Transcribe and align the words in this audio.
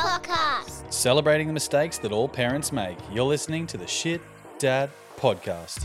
Podcast. 0.00 0.90
Celebrating 0.90 1.46
the 1.46 1.52
mistakes 1.52 1.98
that 1.98 2.10
all 2.10 2.26
parents 2.26 2.72
make. 2.72 2.96
You're 3.12 3.26
listening 3.26 3.66
to 3.66 3.76
the 3.76 3.86
Shit 3.86 4.22
Dad 4.58 4.88
Podcast. 5.18 5.84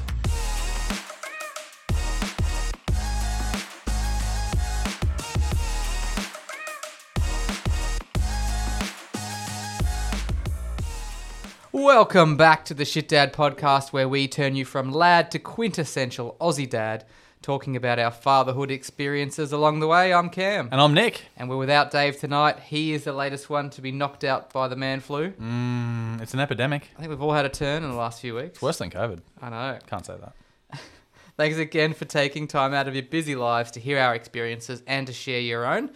Welcome 11.74 12.38
back 12.38 12.64
to 12.66 12.74
the 12.74 12.86
Shit 12.86 13.10
Dad 13.10 13.34
podcast, 13.34 13.92
where 13.92 14.08
we 14.08 14.30
turn 14.30 14.56
you 14.56 14.64
from 14.64 14.94
lad 14.94 15.30
to 15.32 15.40
quintessential 15.40 16.38
Aussie 16.40 16.70
dad, 16.70 17.04
talking 17.46 17.76
about 17.76 18.00
our 18.00 18.10
fatherhood 18.10 18.72
experiences 18.72 19.52
along 19.52 19.80
the 19.80 19.86
way. 19.86 20.12
I'm 20.12 20.30
Cam, 20.30 20.68
And 20.72 20.82
I'm 20.82 20.96
Nick. 20.96 21.26
and 21.38 21.48
we're 21.48 21.58
without 21.58 21.92
Dave 21.92 22.20
tonight. 22.20 22.60
He 22.60 22.92
is 22.92 23.04
the 23.04 23.14
latest 23.14 23.52
one 23.52 23.70
to 23.70 23.84
be 23.84 23.92
knocked 23.92 24.24
out 24.24 24.52
by 24.52 24.68
the 24.68 24.76
man 24.76 25.00
flu. 25.00 25.30
Mm, 25.30 26.20
it's 26.22 26.34
an 26.34 26.40
epidemic. 26.40 26.90
I 26.98 27.02
think 27.02 27.12
we've 27.12 27.22
all 27.22 27.34
had 27.34 27.46
a 27.46 27.50
turn 27.50 27.84
in 27.84 27.92
the 27.92 27.96
last 27.96 28.20
few 28.20 28.34
weeks. 28.34 28.48
It's 28.54 28.62
worse 28.64 28.80
than 28.80 28.90
COVID. 28.90 29.20
I 29.44 29.50
know. 29.52 29.78
Can't 29.86 30.04
say 30.04 30.16
that. 30.20 30.80
Thanks 31.38 31.60
again 31.60 31.94
for 31.94 32.06
taking 32.06 32.48
time 32.48 32.74
out 32.74 32.88
of 32.88 32.96
your 32.96 33.04
busy 33.04 33.36
lives 33.36 33.70
to 33.72 33.80
hear 33.80 34.00
our 34.00 34.16
experiences 34.16 34.82
and 34.88 35.06
to 35.06 35.14
share 35.14 35.40
your 35.40 35.68
own. 35.68 35.92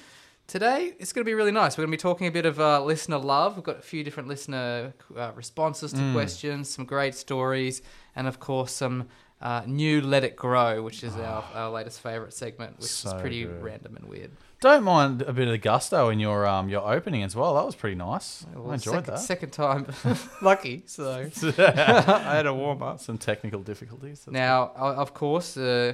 Today, 0.46 0.94
it's 1.00 1.14
going 1.14 1.26
to 1.26 1.30
be 1.30 1.34
really 1.34 1.52
nice. 1.52 1.80
We're 1.80 1.86
going 1.86 1.92
to 1.94 1.98
be 1.98 2.02
talking 2.02 2.28
a 2.28 2.32
bit 2.32 2.46
of 2.46 2.60
uh, 2.60 2.84
listener 2.84 3.18
love. 3.18 3.56
We've 3.56 3.64
got 3.64 3.80
a 3.80 3.82
few 3.82 4.04
different 4.04 4.30
listener 4.30 4.94
uh, 5.18 5.32
responses 5.34 5.94
to 5.94 6.14
questions, 6.14 6.70
some 6.70 6.86
great 6.86 7.16
stories, 7.16 7.82
and 8.16 8.28
of 8.28 8.40
course, 8.40 8.72
some 8.72 9.08
uh, 9.42 9.64
new 9.66 10.02
Let 10.02 10.24
It 10.24 10.36
Grow, 10.36 10.82
which 10.84 11.04
is 11.04 11.16
our, 11.16 11.44
our 11.54 11.70
latest 11.70 12.02
favourite 12.02 12.34
segment, 12.34 12.78
which 12.80 12.90
is 13.06 13.14
pretty 13.20 13.44
good. 13.44 13.64
random 13.64 13.96
and 13.96 14.06
weird. 14.10 14.32
Don't 14.62 14.84
mind 14.84 15.22
a 15.22 15.32
bit 15.32 15.48
of 15.48 15.54
the 15.54 15.58
gusto 15.58 16.10
in 16.10 16.20
your 16.20 16.46
um 16.46 16.68
your 16.68 16.86
opening 16.94 17.24
as 17.24 17.34
well. 17.34 17.56
That 17.56 17.66
was 17.66 17.76
pretty 17.76 17.96
nice. 17.96 18.46
Well, 18.54 18.72
I 18.72 18.74
enjoyed 18.74 19.06
second, 19.06 19.14
that. 19.14 19.20
Second 19.20 19.52
time 19.52 19.88
lucky, 20.42 20.84
so 20.86 21.30
I 21.58 22.36
had 22.36 22.46
a 22.46 22.54
warm 22.54 22.84
up. 22.84 23.00
Some 23.00 23.18
technical 23.18 23.62
difficulties. 23.62 24.20
That's 24.26 24.34
Now, 24.34 24.72
o- 24.76 24.96
of 24.96 25.14
course, 25.14 25.56
uh, 25.56 25.94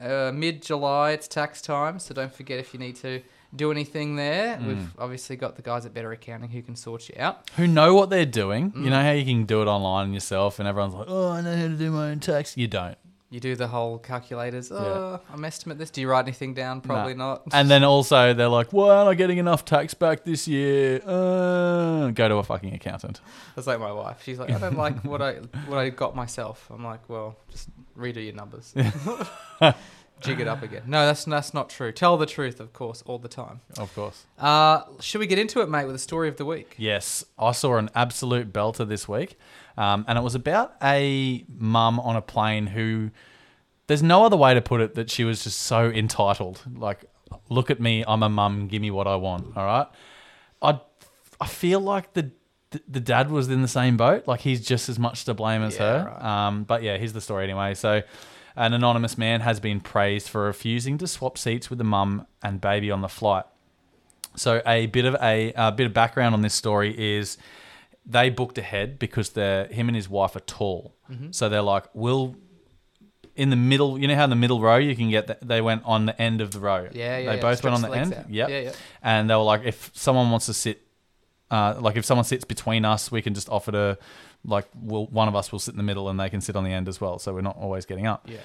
uh, 0.00 0.30
mid 0.32 0.62
July, 0.62 1.10
it's 1.10 1.26
tax 1.26 1.60
time, 1.60 1.98
so 1.98 2.14
don't 2.14 2.32
forget 2.32 2.60
if 2.60 2.72
you 2.72 2.78
need 2.78 2.94
to 2.96 3.22
do 3.54 3.70
anything 3.70 4.16
there. 4.16 4.56
Mm. 4.56 4.66
We've 4.66 4.90
obviously 4.98 5.36
got 5.36 5.56
the 5.56 5.62
guys 5.62 5.86
at 5.86 5.94
Better 5.94 6.12
Accounting 6.12 6.50
who 6.50 6.62
can 6.62 6.76
sort 6.76 7.08
you 7.08 7.16
out. 7.18 7.50
who 7.56 7.66
know 7.66 7.94
what 7.94 8.10
they're 8.10 8.26
doing. 8.26 8.72
Mm. 8.72 8.84
You 8.84 8.90
know 8.90 9.02
how 9.02 9.12
you 9.12 9.24
can 9.24 9.44
do 9.44 9.62
it 9.62 9.66
online 9.66 10.12
yourself, 10.12 10.58
and 10.58 10.68
everyone's 10.68 10.94
like, 10.94 11.06
"Oh, 11.08 11.30
I 11.30 11.40
know 11.40 11.56
how 11.56 11.68
to 11.68 11.76
do 11.76 11.90
my 11.90 12.10
own 12.10 12.20
tax." 12.20 12.56
You 12.56 12.68
don't. 12.68 12.96
You 13.32 13.38
do 13.38 13.54
the 13.54 13.68
whole 13.68 13.98
calculators. 13.98 14.72
Oh, 14.72 15.20
I'm 15.32 15.44
estimate 15.44 15.78
this. 15.78 15.90
Do 15.90 16.00
you 16.00 16.08
write 16.08 16.24
anything 16.24 16.52
down? 16.52 16.80
Probably 16.80 17.14
not. 17.14 17.42
And 17.52 17.70
then 17.70 17.84
also 17.84 18.34
they're 18.34 18.48
like, 18.48 18.72
"Why 18.72 18.96
aren't 18.96 19.08
I 19.08 19.14
getting 19.14 19.38
enough 19.38 19.64
tax 19.64 19.94
back 19.94 20.24
this 20.24 20.48
year?" 20.48 21.00
Uh, 21.06 22.10
go 22.10 22.28
to 22.28 22.36
a 22.36 22.42
fucking 22.42 22.74
accountant. 22.74 23.20
That's 23.54 23.68
like 23.68 23.78
my 23.78 23.92
wife. 23.92 24.22
She's 24.24 24.40
like, 24.40 24.50
I 24.50 24.58
don't 24.58 24.76
like 24.76 25.04
what 25.04 25.22
I 25.22 25.34
what 25.68 25.78
I 25.78 25.90
got 25.90 26.16
myself. 26.16 26.66
I'm 26.74 26.84
like, 26.84 27.08
well, 27.08 27.36
just 27.52 27.68
redo 27.96 28.24
your 28.24 28.34
numbers. 28.34 28.74
Jig 30.20 30.40
it 30.40 30.46
up 30.48 30.62
again. 30.62 30.82
No, 30.86 31.06
that's 31.06 31.24
that's 31.24 31.52
not 31.54 31.68
true. 31.70 31.92
Tell 31.92 32.16
the 32.16 32.26
truth, 32.26 32.60
of 32.60 32.72
course, 32.72 33.02
all 33.06 33.18
the 33.18 33.28
time. 33.28 33.60
Of 33.78 33.94
course. 33.94 34.24
Uh, 34.38 34.82
should 35.00 35.18
we 35.18 35.26
get 35.26 35.38
into 35.38 35.60
it, 35.60 35.68
mate, 35.68 35.84
with 35.86 35.94
the 35.94 35.98
story 36.00 36.28
of 36.28 36.36
the 36.36 36.44
week? 36.44 36.74
Yes, 36.78 37.24
I 37.38 37.52
saw 37.52 37.76
an 37.76 37.90
absolute 37.94 38.52
belter 38.52 38.86
this 38.88 39.08
week, 39.08 39.38
um, 39.76 40.04
and 40.08 40.18
it 40.18 40.22
was 40.22 40.34
about 40.34 40.74
a 40.82 41.44
mum 41.48 41.98
on 42.00 42.16
a 42.16 42.22
plane 42.22 42.68
who. 42.68 43.10
There's 43.86 44.04
no 44.04 44.24
other 44.24 44.36
way 44.36 44.54
to 44.54 44.60
put 44.60 44.80
it 44.80 44.94
that 44.94 45.10
she 45.10 45.24
was 45.24 45.42
just 45.42 45.58
so 45.62 45.86
entitled. 45.90 46.60
Like, 46.76 47.06
look 47.48 47.72
at 47.72 47.80
me, 47.80 48.04
I'm 48.06 48.22
a 48.22 48.28
mum, 48.28 48.68
give 48.68 48.80
me 48.80 48.92
what 48.92 49.08
I 49.08 49.16
want. 49.16 49.56
All 49.56 49.64
right, 49.64 49.86
I 50.62 50.80
I 51.40 51.46
feel 51.48 51.80
like 51.80 52.12
the 52.12 52.30
the 52.88 53.00
dad 53.00 53.32
was 53.32 53.48
in 53.48 53.62
the 53.62 53.68
same 53.68 53.96
boat. 53.96 54.28
Like 54.28 54.40
he's 54.40 54.64
just 54.64 54.88
as 54.88 54.96
much 54.96 55.24
to 55.24 55.34
blame 55.34 55.62
as 55.62 55.74
Yeah, 55.76 56.04
her. 56.04 56.08
right. 56.20 56.46
Um, 56.46 56.62
but 56.62 56.84
yeah, 56.84 56.98
here's 56.98 57.12
the 57.14 57.20
story 57.20 57.42
anyway. 57.44 57.74
So. 57.74 58.02
An 58.60 58.74
anonymous 58.74 59.16
man 59.16 59.40
has 59.40 59.58
been 59.58 59.80
praised 59.80 60.28
for 60.28 60.44
refusing 60.44 60.98
to 60.98 61.06
swap 61.06 61.38
seats 61.38 61.70
with 61.70 61.78
the 61.78 61.84
mum 61.84 62.26
and 62.42 62.60
baby 62.60 62.90
on 62.90 63.00
the 63.00 63.08
flight. 63.08 63.46
So 64.36 64.60
a 64.66 64.84
bit 64.86 65.06
of 65.06 65.16
a, 65.22 65.54
a 65.56 65.72
bit 65.72 65.86
of 65.86 65.94
background 65.94 66.34
on 66.34 66.42
this 66.42 66.52
story 66.52 66.94
is 67.16 67.38
they 68.04 68.28
booked 68.28 68.58
ahead 68.58 68.98
because 68.98 69.30
they're 69.30 69.66
him 69.68 69.88
and 69.88 69.96
his 69.96 70.10
wife 70.10 70.36
are 70.36 70.40
tall. 70.40 70.94
So 71.30 71.48
they're 71.48 71.62
like, 71.62 71.84
we'll 71.94 72.36
in 73.34 73.48
the 73.48 73.56
middle. 73.56 73.98
You 73.98 74.08
know 74.08 74.14
how 74.14 74.24
in 74.24 74.30
the 74.30 74.36
middle 74.36 74.60
row 74.60 74.76
you 74.76 74.94
can 74.94 75.08
get. 75.08 75.26
The, 75.26 75.38
they 75.40 75.62
went 75.62 75.82
on 75.86 76.04
the 76.04 76.20
end 76.20 76.42
of 76.42 76.50
the 76.50 76.60
row. 76.60 76.86
Yeah, 76.92 77.16
yeah. 77.16 77.30
They 77.30 77.36
yeah. 77.36 77.40
both 77.40 77.64
went 77.64 77.74
on 77.74 77.80
Stretch 77.80 77.92
the 77.92 77.98
end. 77.98 78.14
out. 78.14 78.30
Yep. 78.30 78.48
Yeah, 78.50 78.60
yeah. 78.60 78.72
And 79.02 79.30
they 79.30 79.34
were 79.34 79.42
like, 79.42 79.62
if 79.64 79.90
someone 79.94 80.30
wants 80.30 80.46
to 80.46 80.54
sit, 80.54 80.82
uh, 81.50 81.76
like 81.80 81.96
if 81.96 82.04
someone 82.04 82.24
sits 82.24 82.44
between 82.44 82.84
us, 82.84 83.10
we 83.10 83.22
can 83.22 83.32
just 83.32 83.48
offer 83.48 83.72
to, 83.72 83.98
like, 84.44 84.66
we'll, 84.74 85.06
one 85.06 85.28
of 85.28 85.36
us 85.36 85.52
will 85.52 85.58
sit 85.58 85.72
in 85.72 85.76
the 85.76 85.82
middle 85.82 86.08
and 86.08 86.18
they 86.18 86.30
can 86.30 86.40
sit 86.40 86.56
on 86.56 86.64
the 86.64 86.72
end 86.72 86.88
as 86.88 87.00
well. 87.00 87.18
So 87.18 87.34
we're 87.34 87.40
not 87.40 87.56
always 87.56 87.86
getting 87.86 88.06
up. 88.06 88.28
Yeah. 88.28 88.38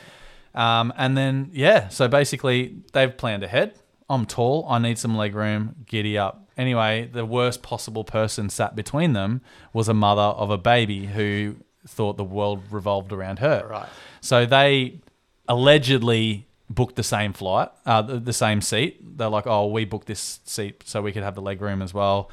Um, 0.53 0.93
and 0.97 1.17
then 1.17 1.49
yeah, 1.53 1.89
so 1.89 2.07
basically 2.07 2.77
they've 2.93 3.15
planned 3.15 3.43
ahead. 3.43 3.79
I'm 4.09 4.25
tall. 4.25 4.65
I 4.69 4.79
need 4.79 4.97
some 4.97 5.17
leg 5.17 5.35
room. 5.35 5.75
Giddy 5.85 6.17
up. 6.17 6.49
Anyway, 6.57 7.09
the 7.11 7.25
worst 7.25 7.61
possible 7.61 8.03
person 8.03 8.49
sat 8.49 8.75
between 8.75 9.13
them 9.13 9.41
was 9.73 9.89
a 9.89 9.93
mother 9.93 10.21
of 10.21 10.49
a 10.49 10.57
baby 10.57 11.07
who 11.07 11.57
thought 11.87 12.17
the 12.17 12.23
world 12.23 12.63
revolved 12.71 13.11
around 13.11 13.39
her. 13.39 13.67
Right. 13.69 13.89
So 14.21 14.45
they 14.45 15.01
allegedly 15.47 16.47
booked 16.69 16.95
the 16.95 17.03
same 17.03 17.33
flight, 17.33 17.69
uh, 17.85 18.01
the, 18.01 18.19
the 18.19 18.33
same 18.33 18.61
seat. 18.61 19.17
They're 19.17 19.29
like, 19.29 19.45
oh, 19.47 19.67
we 19.67 19.85
booked 19.85 20.07
this 20.07 20.39
seat 20.45 20.83
so 20.85 21.01
we 21.01 21.11
could 21.11 21.23
have 21.23 21.35
the 21.35 21.41
leg 21.41 21.61
room 21.61 21.81
as 21.81 21.93
well, 21.93 22.31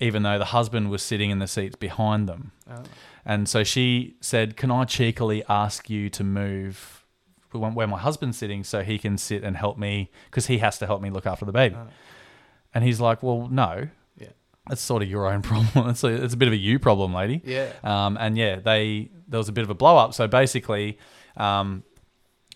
even 0.00 0.22
though 0.22 0.38
the 0.38 0.46
husband 0.46 0.90
was 0.90 1.02
sitting 1.02 1.30
in 1.30 1.38
the 1.38 1.46
seats 1.46 1.76
behind 1.76 2.28
them. 2.28 2.52
Oh. 2.70 2.82
And 3.24 3.48
so 3.48 3.62
she 3.62 4.16
said, 4.20 4.56
Can 4.56 4.70
I 4.70 4.84
cheekily 4.84 5.44
ask 5.48 5.90
you 5.90 6.08
to 6.10 6.24
move 6.24 7.04
where 7.52 7.86
my 7.86 7.98
husband's 7.98 8.38
sitting 8.38 8.62
so 8.64 8.82
he 8.82 8.98
can 8.98 9.18
sit 9.18 9.44
and 9.44 9.56
help 9.56 9.78
me? 9.78 10.10
Because 10.26 10.46
he 10.46 10.58
has 10.58 10.78
to 10.78 10.86
help 10.86 11.02
me 11.02 11.10
look 11.10 11.26
after 11.26 11.44
the 11.44 11.52
baby. 11.52 11.76
And 12.74 12.82
he's 12.82 13.00
like, 13.00 13.22
Well, 13.22 13.48
no. 13.48 13.88
Yeah. 14.16 14.28
That's 14.68 14.80
sort 14.80 15.02
of 15.02 15.08
your 15.08 15.26
own 15.30 15.42
problem. 15.42 15.90
It's 15.90 16.02
a, 16.02 16.08
it's 16.08 16.34
a 16.34 16.36
bit 16.36 16.48
of 16.48 16.54
a 16.54 16.58
you 16.58 16.78
problem, 16.78 17.12
lady. 17.12 17.42
Yeah. 17.44 17.72
Um, 17.84 18.16
and 18.18 18.38
yeah, 18.38 18.56
they 18.56 19.10
there 19.28 19.38
was 19.38 19.48
a 19.48 19.52
bit 19.52 19.64
of 19.64 19.70
a 19.70 19.74
blow 19.74 19.96
up. 19.96 20.14
So 20.14 20.26
basically, 20.26 20.98
um, 21.36 21.84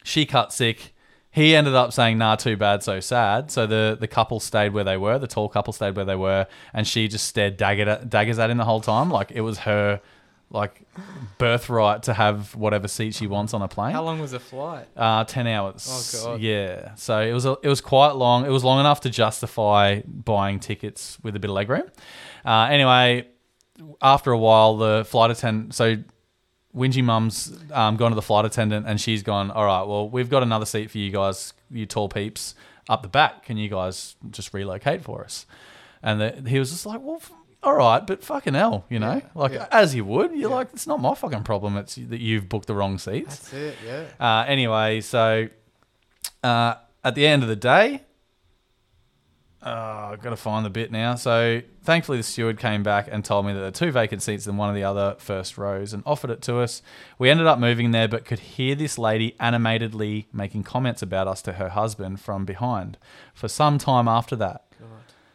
she 0.03 0.25
cut 0.25 0.53
sick. 0.53 0.94
He 1.34 1.56
ended 1.56 1.75
up 1.75 1.93
saying, 1.93 2.19
"Nah, 2.19 2.37
too 2.37 2.56
bad, 2.56 2.84
so 2.84 3.00
sad." 3.00 3.50
So 3.50 3.67
the 3.67 3.97
the 3.99 4.06
couple 4.06 4.39
stayed 4.39 4.72
where 4.72 4.84
they 4.84 4.97
were. 4.97 5.19
The 5.19 5.27
tall 5.27 5.49
couple 5.49 5.72
stayed 5.72 5.97
where 5.97 6.05
they 6.05 6.15
were, 6.15 6.47
and 6.72 6.87
she 6.87 7.09
just 7.09 7.27
stared 7.27 7.56
dagger 7.56 7.89
at, 7.89 8.09
daggers 8.09 8.39
at 8.39 8.50
him 8.50 8.59
the 8.59 8.65
whole 8.65 8.81
time, 8.81 9.11
like 9.11 9.33
it 9.33 9.41
was 9.41 9.59
her 9.59 10.00
like 10.50 10.83
birthright 11.39 12.05
to 12.05 12.15
have 12.15 12.55
whatever 12.55 12.87
seat 12.87 13.15
she 13.17 13.27
wants 13.27 13.53
on 13.53 13.62
a 13.62 13.67
plane. 13.67 13.93
How 13.93 14.05
long 14.05 14.21
was 14.21 14.31
the 14.31 14.39
flight? 14.39 14.87
Uh, 14.97 15.25
ten 15.25 15.49
hours. 15.49 16.22
Oh, 16.25 16.25
God. 16.25 16.41
Yeah. 16.41 16.95
So 16.95 17.21
it 17.21 17.33
was 17.33 17.47
a, 17.47 17.56
it 17.65 17.69
was 17.69 17.81
quite 17.81 18.12
long. 18.12 18.47
It 18.47 18.51
was 18.51 18.62
long 18.62 18.78
enough 18.78 19.01
to 19.01 19.11
justify 19.11 20.03
buying 20.06 20.61
tickets 20.61 21.19
with 21.25 21.34
a 21.34 21.41
bit 21.41 21.51
of 21.51 21.56
leg 21.56 21.69
room. 21.69 21.91
Uh, 22.45 22.69
anyway, 22.71 23.27
after 24.01 24.31
a 24.31 24.39
while, 24.39 24.77
the 24.77 25.05
flight 25.05 25.33
attendant. 25.33 25.75
So 25.75 25.97
Whingy 26.74 27.04
Mum's 27.04 27.52
um, 27.72 27.96
gone 27.96 28.10
to 28.10 28.14
the 28.16 28.22
flight 28.22 28.44
attendant 28.44 28.86
and 28.86 29.00
she's 29.00 29.22
gone. 29.22 29.50
All 29.50 29.64
right. 29.64 29.82
Well, 29.84 30.08
we've 30.08 30.28
got 30.28 30.42
another 30.42 30.66
seat 30.66 30.90
for 30.90 30.98
you 30.98 31.10
guys, 31.10 31.52
you 31.70 31.86
tall 31.86 32.08
peeps, 32.08 32.54
up 32.88 33.02
the 33.02 33.08
back. 33.08 33.44
Can 33.44 33.56
you 33.56 33.68
guys 33.68 34.16
just 34.30 34.52
relocate 34.52 35.02
for 35.02 35.22
us? 35.24 35.46
And 36.02 36.20
the, 36.20 36.42
he 36.48 36.58
was 36.58 36.70
just 36.70 36.84
like, 36.86 37.00
well. 37.02 37.16
f- 37.16 37.30
All 37.62 37.74
right, 37.74 38.06
but 38.06 38.22
fucking 38.22 38.52
hell, 38.54 38.84
you 38.90 38.98
know, 38.98 39.14
Yeah, 39.14 39.28
like 39.34 39.52
yeah. 39.52 39.66
as 39.70 39.94
you 39.94 40.04
would. 40.04 40.32
You're 40.32 40.50
Yeah. 40.50 40.56
like, 40.56 40.68
it's 40.74 40.86
not 40.86 41.00
my 41.00 41.14
fucking 41.14 41.44
problem. 41.44 41.76
It's 41.78 41.94
that 41.94 42.20
you've 42.20 42.48
booked 42.48 42.66
the 42.66 42.74
wrong 42.74 42.98
seats. 42.98 43.38
That's 43.38 43.52
it. 43.54 43.76
Yeah. 43.86 44.04
Uh, 44.20 44.44
anyway, 44.46 45.00
so 45.00 45.48
uh, 46.42 46.74
at 47.02 47.14
the 47.14 47.26
end 47.26 47.42
of 47.42 47.48
the 47.48 47.56
day, 47.56 48.02
uh, 49.65 50.11
I've 50.13 50.21
got 50.21 50.31
to 50.31 50.37
find 50.37 50.65
the 50.65 50.71
bit 50.71 50.93
now. 50.93 51.15
So 51.15 51.63
thankfully, 51.83 52.19
the 52.19 52.25
steward 52.25 52.59
came 52.59 52.83
back 52.83 53.09
and 53.11 53.25
told 53.25 53.47
me 53.47 53.55
that 53.55 53.59
there 53.59 53.69
are 53.69 53.72
two 53.72 53.91
vacant 53.91 54.22
seats 54.22 54.47
in 54.47 54.59
one 54.59 54.69
of 54.69 54.75
the 54.75 54.84
other 54.84 55.16
first 55.19 55.57
rows 55.57 55.95
and 55.95 56.03
offered 56.05 56.31
it 56.31 56.43
to 56.43 56.59
us. 56.59 56.83
We 57.19 57.31
ended 57.31 57.47
up 57.47 57.59
moving 57.59 57.91
there, 57.91 58.07
but 58.07 58.27
could 58.27 58.41
hear 58.41 58.75
this 58.75 58.99
lady 58.99 59.34
animatedly 59.41 60.27
making 60.33 60.65
comments 60.65 61.01
about 61.01 61.28
us 61.28 61.41
to 61.43 61.55
her 61.55 61.71
husband 61.71 62.21
from 62.21 62.45
behind 62.45 62.99
for 63.33 63.49
some 63.49 63.78
time 63.78 64.07
after 64.07 64.37
that. 64.37 64.66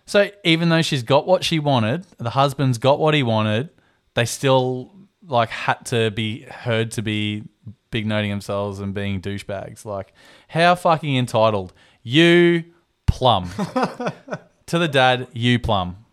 So 0.05 0.31
even 0.43 0.69
though 0.69 0.81
she's 0.81 1.03
got 1.03 1.27
what 1.27 1.43
she 1.43 1.59
wanted, 1.59 2.05
the 2.17 2.31
husband's 2.31 2.77
got 2.77 2.99
what 2.99 3.13
he 3.13 3.23
wanted, 3.23 3.69
they 4.13 4.25
still 4.25 4.91
like 5.27 5.49
had 5.49 5.85
to 5.87 6.11
be 6.11 6.41
heard 6.43 6.91
to 6.91 7.01
be 7.01 7.43
big 7.91 8.05
noting 8.05 8.29
themselves 8.29 8.79
and 8.79 8.93
being 8.93 9.21
douchebags. 9.21 9.85
Like, 9.85 10.13
how 10.47 10.75
fucking 10.75 11.15
entitled. 11.15 11.73
You 12.03 12.65
plum. 13.09 13.49
to 14.67 14.77
the 14.79 14.87
dad, 14.87 15.27
you 15.33 15.59
plum. 15.59 16.05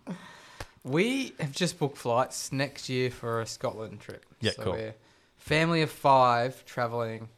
We 0.84 1.32
have 1.40 1.52
just 1.52 1.78
booked 1.78 1.98
flights 1.98 2.52
next 2.52 2.88
year 2.88 3.10
for 3.10 3.40
a 3.40 3.46
Scotland 3.46 4.00
trip. 4.00 4.24
Yeah, 4.40 4.52
so 4.52 4.62
cool. 4.62 4.72
We're 4.74 4.94
family 5.36 5.82
of 5.82 5.90
five 5.90 6.64
traveling 6.64 7.28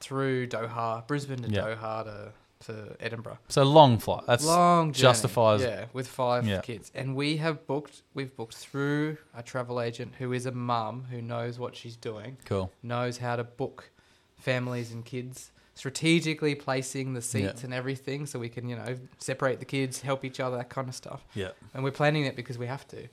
through 0.00 0.48
Doha, 0.48 1.06
Brisbane 1.06 1.42
to 1.42 1.48
Yeah. 1.50 1.62
Doha 1.62 2.04
to 2.04 2.32
to 2.60 2.96
Edinburgh. 3.00 3.38
So 3.48 3.62
long 3.64 3.98
flight. 3.98 4.24
That's 4.26 4.44
Long 4.44 4.90
journey. 4.92 5.02
justifies- 5.02 5.60
Yeah, 5.60 5.84
with 5.92 6.08
five 6.08 6.46
Yeah. 6.48 6.62
kids, 6.62 6.90
and 6.94 7.14
we 7.14 7.36
have 7.36 7.66
booked. 7.66 8.02
We've 8.14 8.34
booked 8.34 8.54
through 8.56 9.18
a 9.34 9.42
travel 9.42 9.78
agent 9.80 10.14
who 10.18 10.32
is 10.32 10.46
a 10.46 10.52
mum 10.52 11.04
who 11.10 11.20
knows 11.20 11.58
what 11.58 11.76
she's 11.76 11.96
doing, 11.96 12.38
cool. 12.46 12.72
knows 12.82 13.18
how 13.18 13.36
to 13.36 13.44
book 13.44 13.90
families 14.38 14.90
and 14.90 15.04
kids, 15.04 15.52
strategically 15.76 16.54
placing 16.56 17.12
the 17.12 17.20
Yeah. 17.20 17.50
seats 17.50 17.62
and 17.62 17.72
everything, 17.72 18.26
so 18.26 18.40
we 18.40 18.48
can 18.48 18.68
you 18.68 18.74
know 18.74 18.96
separate 19.18 19.60
the 19.60 19.64
kids, 19.64 20.00
help 20.00 20.24
each 20.24 20.40
other, 20.40 20.56
that 20.56 20.70
kind 20.70 20.88
of 20.88 20.94
stuff. 20.94 21.24
Yeah. 21.34 21.50
And 21.74 21.84
we're 21.84 21.92
planning 21.92 22.24
it 22.24 22.34
because 22.34 22.58
we 22.58 22.66
have 22.66 22.88
to. 22.88 23.06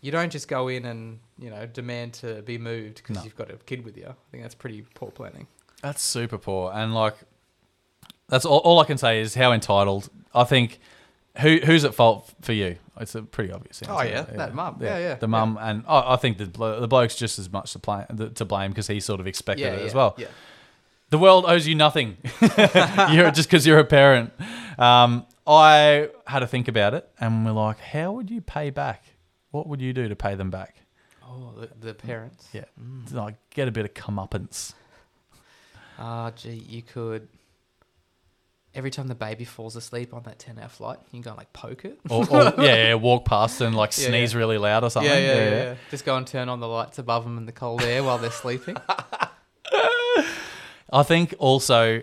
You 0.00 0.10
don't 0.12 0.30
just 0.30 0.48
go 0.48 0.68
in 0.68 0.84
and 0.86 1.18
you 1.38 1.50
know 1.50 1.66
demand 1.66 2.14
to 2.14 2.40
be 2.42 2.56
moved 2.56 2.96
because 2.96 3.16
No. 3.16 3.24
you've 3.24 3.36
got 3.36 3.50
a 3.50 3.56
kid 3.56 3.84
with 3.84 3.96
you. 3.98 4.06
I 4.06 4.14
think 4.30 4.44
that's 4.44 4.54
pretty 4.54 4.86
poor 4.94 5.10
planning. 5.10 5.48
That's 5.82 6.02
super 6.02 6.38
poor. 6.38 6.72
And 6.72 6.94
like, 6.94 7.14
that's 8.28 8.46
all, 8.46 8.58
all 8.58 8.78
I 8.80 8.84
can 8.84 8.96
say 8.96 9.20
is 9.20 9.34
how 9.34 9.52
entitled. 9.52 10.08
I 10.34 10.44
think 10.44 10.78
who 11.40 11.58
who's 11.58 11.84
at 11.84 11.94
fault 11.94 12.32
for 12.40 12.52
you? 12.52 12.76
It's 13.00 13.16
a 13.16 13.22
pretty 13.22 13.52
obvious 13.52 13.82
oh, 13.88 13.98
answer. 13.98 14.04
Oh, 14.04 14.08
yeah, 14.08 14.36
that 14.36 14.54
mum. 14.54 14.78
Yeah, 14.80 14.98
yeah, 14.98 15.14
The 15.16 15.26
mum, 15.26 15.58
and 15.60 15.82
I 15.88 16.14
I 16.14 16.16
think 16.16 16.38
the 16.38 16.46
blo- 16.46 16.80
the 16.80 16.86
bloke's 16.86 17.16
just 17.16 17.40
as 17.40 17.50
much 17.50 17.72
to, 17.72 17.80
play, 17.80 18.06
to 18.36 18.44
blame 18.44 18.70
because 18.70 18.86
he 18.86 19.00
sort 19.00 19.18
of 19.18 19.26
expected 19.26 19.66
it 19.66 19.80
yeah, 19.80 19.84
as 19.86 19.94
well. 19.94 20.14
Yeah. 20.16 20.28
The 21.14 21.18
world 21.18 21.44
owes 21.46 21.64
you 21.64 21.76
nothing. 21.76 22.16
you're 23.12 23.30
just 23.30 23.48
because 23.48 23.64
you're 23.64 23.78
a 23.78 23.84
parent. 23.84 24.32
Um, 24.76 25.24
I 25.46 26.08
had 26.26 26.40
to 26.40 26.48
think 26.48 26.66
about 26.66 26.92
it, 26.94 27.08
and 27.20 27.46
we're 27.46 27.52
like, 27.52 27.78
how 27.78 28.10
would 28.10 28.32
you 28.32 28.40
pay 28.40 28.70
back? 28.70 29.04
What 29.52 29.68
would 29.68 29.80
you 29.80 29.92
do 29.92 30.08
to 30.08 30.16
pay 30.16 30.34
them 30.34 30.50
back? 30.50 30.74
Oh, 31.22 31.52
the, 31.56 31.70
the 31.86 31.94
parents. 31.94 32.48
Yeah, 32.52 32.64
like 33.12 33.36
get 33.50 33.68
a 33.68 33.70
bit 33.70 33.84
of 33.84 33.94
comeuppance. 33.94 34.72
Ah, 36.00 36.32
gee, 36.34 36.50
you 36.68 36.82
could. 36.82 37.28
Every 38.74 38.90
time 38.90 39.06
the 39.06 39.14
baby 39.14 39.44
falls 39.44 39.76
asleep 39.76 40.12
on 40.12 40.24
that 40.24 40.40
ten-hour 40.40 40.68
flight, 40.68 40.98
you 41.04 41.10
can 41.12 41.20
go 41.20 41.30
and 41.30 41.38
like 41.38 41.52
poke 41.52 41.84
it. 41.84 42.00
or, 42.10 42.28
or 42.28 42.42
yeah, 42.58 42.88
yeah, 42.88 42.94
walk 42.94 43.24
past 43.24 43.60
and 43.60 43.76
like 43.76 43.90
Yeah, 43.96 44.08
sneeze 44.08 44.34
really 44.34 44.58
loud 44.58 44.82
or 44.82 44.90
something. 44.90 45.12
yeah, 45.12 45.18
yeah, 45.20 45.34
yeah, 45.34 45.50
yeah. 45.50 45.74
Just 45.92 46.04
go 46.04 46.16
and 46.16 46.26
turn 46.26 46.48
on 46.48 46.58
the 46.58 46.66
lights 46.66 46.98
above 46.98 47.22
them 47.22 47.38
in 47.38 47.46
the 47.46 47.52
cold 47.52 47.82
air 47.82 48.02
while 48.02 48.18
they're 48.18 48.32
sleeping. 48.32 48.76
I 50.94 51.02
think 51.02 51.34
also 51.38 52.02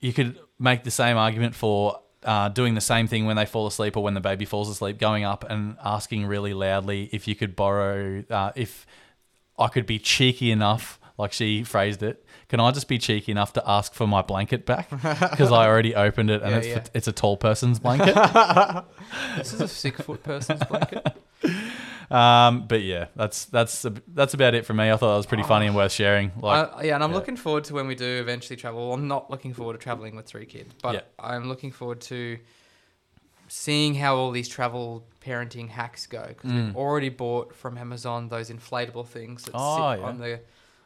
you 0.00 0.12
could 0.12 0.38
make 0.58 0.82
the 0.84 0.90
same 0.90 1.16
argument 1.16 1.54
for 1.54 2.00
uh, 2.24 2.48
doing 2.48 2.74
the 2.74 2.80
same 2.80 3.06
thing 3.06 3.26
when 3.26 3.36
they 3.36 3.46
fall 3.46 3.66
asleep 3.66 3.96
or 3.96 4.02
when 4.02 4.14
the 4.14 4.20
baby 4.20 4.44
falls 4.44 4.68
asleep, 4.68 4.98
going 4.98 5.24
up 5.24 5.44
and 5.48 5.76
asking 5.84 6.26
really 6.26 6.54
loudly 6.54 7.08
if 7.12 7.28
you 7.28 7.34
could 7.34 7.54
borrow, 7.54 8.24
uh, 8.30 8.52
if 8.56 8.86
I 9.58 9.68
could 9.68 9.86
be 9.86 9.98
cheeky 9.98 10.50
enough, 10.50 10.98
like 11.18 11.32
she 11.32 11.62
phrased 11.62 12.02
it. 12.02 12.24
Can 12.48 12.58
I 12.60 12.70
just 12.70 12.88
be 12.88 12.98
cheeky 12.98 13.32
enough 13.32 13.52
to 13.54 13.62
ask 13.68 13.92
for 13.94 14.06
my 14.06 14.22
blanket 14.22 14.66
back? 14.66 14.88
Because 15.30 15.52
I 15.52 15.66
already 15.66 15.94
opened 15.94 16.30
it 16.30 16.42
and 16.42 16.50
Yeah, 16.52 16.56
it's, 16.58 16.66
yeah. 16.66 16.84
it's 16.94 17.08
a 17.08 17.12
tall 17.12 17.36
person's 17.36 17.78
blanket. 17.78 18.14
this 19.36 19.52
is 19.52 19.60
a 19.60 19.68
six-foot 19.68 20.22
person's 20.22 20.64
blanket. 20.64 21.06
um, 22.10 22.66
but 22.66 22.82
yeah, 22.82 23.06
that's 23.16 23.44
that's 23.46 23.86
that's 24.08 24.34
about 24.34 24.54
it 24.54 24.66
for 24.66 24.74
me. 24.74 24.90
I 24.90 24.96
thought 24.96 25.10
that 25.12 25.16
was 25.16 25.26
pretty 25.26 25.42
funny 25.44 25.66
and 25.66 25.76
worth 25.76 25.92
sharing. 25.92 26.32
Like, 26.40 26.72
I, 26.74 26.82
yeah, 26.84 26.94
and 26.94 27.04
I'm 27.04 27.10
yeah. 27.10 27.16
looking 27.16 27.36
forward 27.36 27.64
to 27.64 27.74
when 27.74 27.86
we 27.86 27.94
do 27.94 28.20
eventually 28.20 28.56
travel. 28.56 28.86
Well, 28.88 28.94
I'm 28.94 29.08
not 29.08 29.30
looking 29.30 29.54
forward 29.54 29.74
to 29.74 29.78
traveling 29.78 30.16
with 30.16 30.26
three 30.26 30.46
kids, 30.46 30.74
but 30.82 30.94
Yeah. 30.94 31.00
I'm 31.18 31.48
looking 31.48 31.70
forward 31.72 32.00
to 32.02 32.38
seeing 33.48 33.94
how 33.94 34.16
all 34.16 34.30
these 34.30 34.48
travel 34.48 35.04
parenting 35.24 35.68
hacks 35.68 36.06
go. 36.06 36.24
Because 36.28 36.50
Mm. 36.50 36.66
we've 36.66 36.76
already 36.76 37.08
bought 37.10 37.54
from 37.54 37.76
Amazon 37.76 38.28
those 38.28 38.50
inflatable 38.50 39.06
things 39.06 39.44
that 39.44 39.52
Oh, 39.54 39.92
sit 39.92 40.00
yeah. 40.00 40.06
on 40.06 40.18
the 40.18 40.40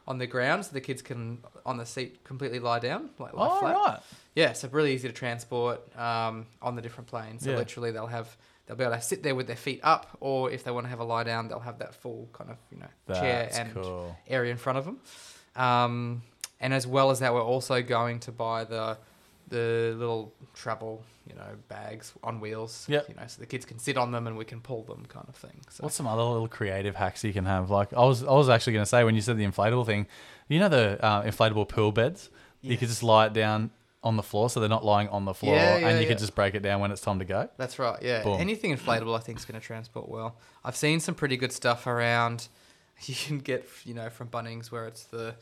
on 0.08 0.18
the 0.18 0.26
ground, 0.26 0.64
so 0.64 0.70
the 0.72 0.80
kids 0.80 1.02
can 1.02 1.38
on 1.64 1.78
the 1.78 1.84
seat 1.86 2.22
completely 2.22 2.60
lie 2.60 2.78
down, 2.78 3.10
like 3.18 3.32
lie 3.34 3.48
oh 3.50 3.58
flat. 3.58 3.74
right, 3.74 3.98
Yeah, 4.36 4.52
so 4.52 4.68
really 4.70 4.94
easy 4.94 5.08
to 5.08 5.14
transport 5.14 5.80
um, 5.98 6.46
on 6.62 6.76
the 6.76 6.82
different 6.82 7.08
planes. 7.08 7.42
So 7.42 7.50
Yeah. 7.50 7.56
literally, 7.56 7.90
they'll 7.90 8.06
have 8.06 8.36
they'll 8.66 8.76
be 8.76 8.84
able 8.84 8.94
to 8.94 9.00
sit 9.00 9.22
there 9.22 9.34
with 9.34 9.46
their 9.46 9.56
feet 9.56 9.80
up, 9.82 10.16
or 10.20 10.50
if 10.50 10.64
they 10.64 10.70
want 10.70 10.86
to 10.86 10.90
have 10.90 11.00
a 11.00 11.04
lie 11.04 11.24
down, 11.24 11.48
they'll 11.48 11.60
have 11.60 11.78
that 11.78 11.94
full 11.94 12.28
kind 12.32 12.50
of 12.50 12.56
you 12.70 12.78
know 12.78 13.14
chair 13.14 13.48
and 13.52 13.74
cool. 13.74 14.16
area 14.28 14.50
in 14.50 14.58
front 14.58 14.78
of 14.78 14.84
them. 14.84 15.00
Um, 15.54 16.22
and 16.60 16.72
as 16.72 16.86
well 16.86 17.10
as 17.10 17.20
that, 17.20 17.32
we're 17.34 17.42
also 17.42 17.82
going 17.82 18.20
to 18.20 18.32
buy 18.32 18.64
the 18.64 18.98
the 19.48 19.94
little 19.96 20.32
travel, 20.54 21.04
you 21.28 21.34
know, 21.34 21.56
bags 21.68 22.12
on 22.22 22.40
wheels. 22.40 22.86
Yep. 22.88 23.08
You 23.08 23.14
know, 23.14 23.22
so 23.26 23.40
the 23.40 23.46
kids 23.46 23.64
can 23.64 23.78
sit 23.78 23.96
on 23.96 24.10
them 24.10 24.26
and 24.26 24.36
we 24.36 24.44
can 24.44 24.60
pull 24.60 24.82
them, 24.82 25.06
kind 25.08 25.26
of 25.28 25.36
thing. 25.36 25.60
So 25.70 25.84
What's 25.84 25.94
some 25.94 26.06
other 26.06 26.22
little 26.22 26.48
creative 26.48 26.96
hacks 26.96 27.22
you 27.22 27.32
can 27.32 27.44
have? 27.44 27.70
Like 27.70 27.92
I 27.92 28.04
was, 28.04 28.24
I 28.24 28.32
was 28.32 28.48
actually 28.48 28.72
going 28.74 28.84
to 28.84 28.88
say 28.88 29.04
when 29.04 29.14
you 29.14 29.20
said 29.20 29.38
the 29.38 29.46
inflatable 29.46 29.86
thing, 29.86 30.06
you 30.48 30.58
know 30.58 30.68
the 30.68 31.02
uh, 31.04 31.22
inflatable 31.22 31.68
pool 31.68 31.92
beds. 31.92 32.30
You 32.62 32.76
could 32.76 32.88
just 32.88 33.04
lie 33.04 33.26
it 33.26 33.32
down 33.32 33.70
on 34.02 34.16
the 34.16 34.22
floor, 34.22 34.48
so 34.48 34.60
they're 34.60 34.68
not 34.68 34.84
lying 34.84 35.08
on 35.08 35.24
the 35.24 35.34
floor, 35.34 35.56
Yeah, 35.56 35.78
yeah, 35.78 35.88
and 35.88 35.96
you 35.98 36.02
yeah. 36.02 36.08
could 36.08 36.18
just 36.18 36.34
break 36.34 36.54
it 36.54 36.60
down 36.60 36.80
when 36.80 36.92
it's 36.92 37.00
time 37.00 37.18
to 37.18 37.24
go. 37.24 37.48
That's 37.56 37.78
right. 37.78 38.00
Yeah. 38.02 38.22
Boom. 38.22 38.40
Anything 38.40 38.76
inflatable, 38.76 39.16
I 39.16 39.20
think, 39.20 39.38
is 39.38 39.44
going 39.44 39.60
to 39.60 39.66
transport 39.66 40.08
well. 40.08 40.36
I've 40.64 40.76
seen 40.76 41.00
some 41.00 41.14
pretty 41.14 41.36
good 41.36 41.52
stuff 41.52 41.86
around. 41.86 42.48
You 43.04 43.14
can 43.14 43.40
get, 43.40 43.68
you 43.84 43.92
know, 43.92 44.08
from 44.08 44.28
Bunnings 44.28 44.70
where 44.72 44.86
it's 44.86 45.04
the 45.04 45.34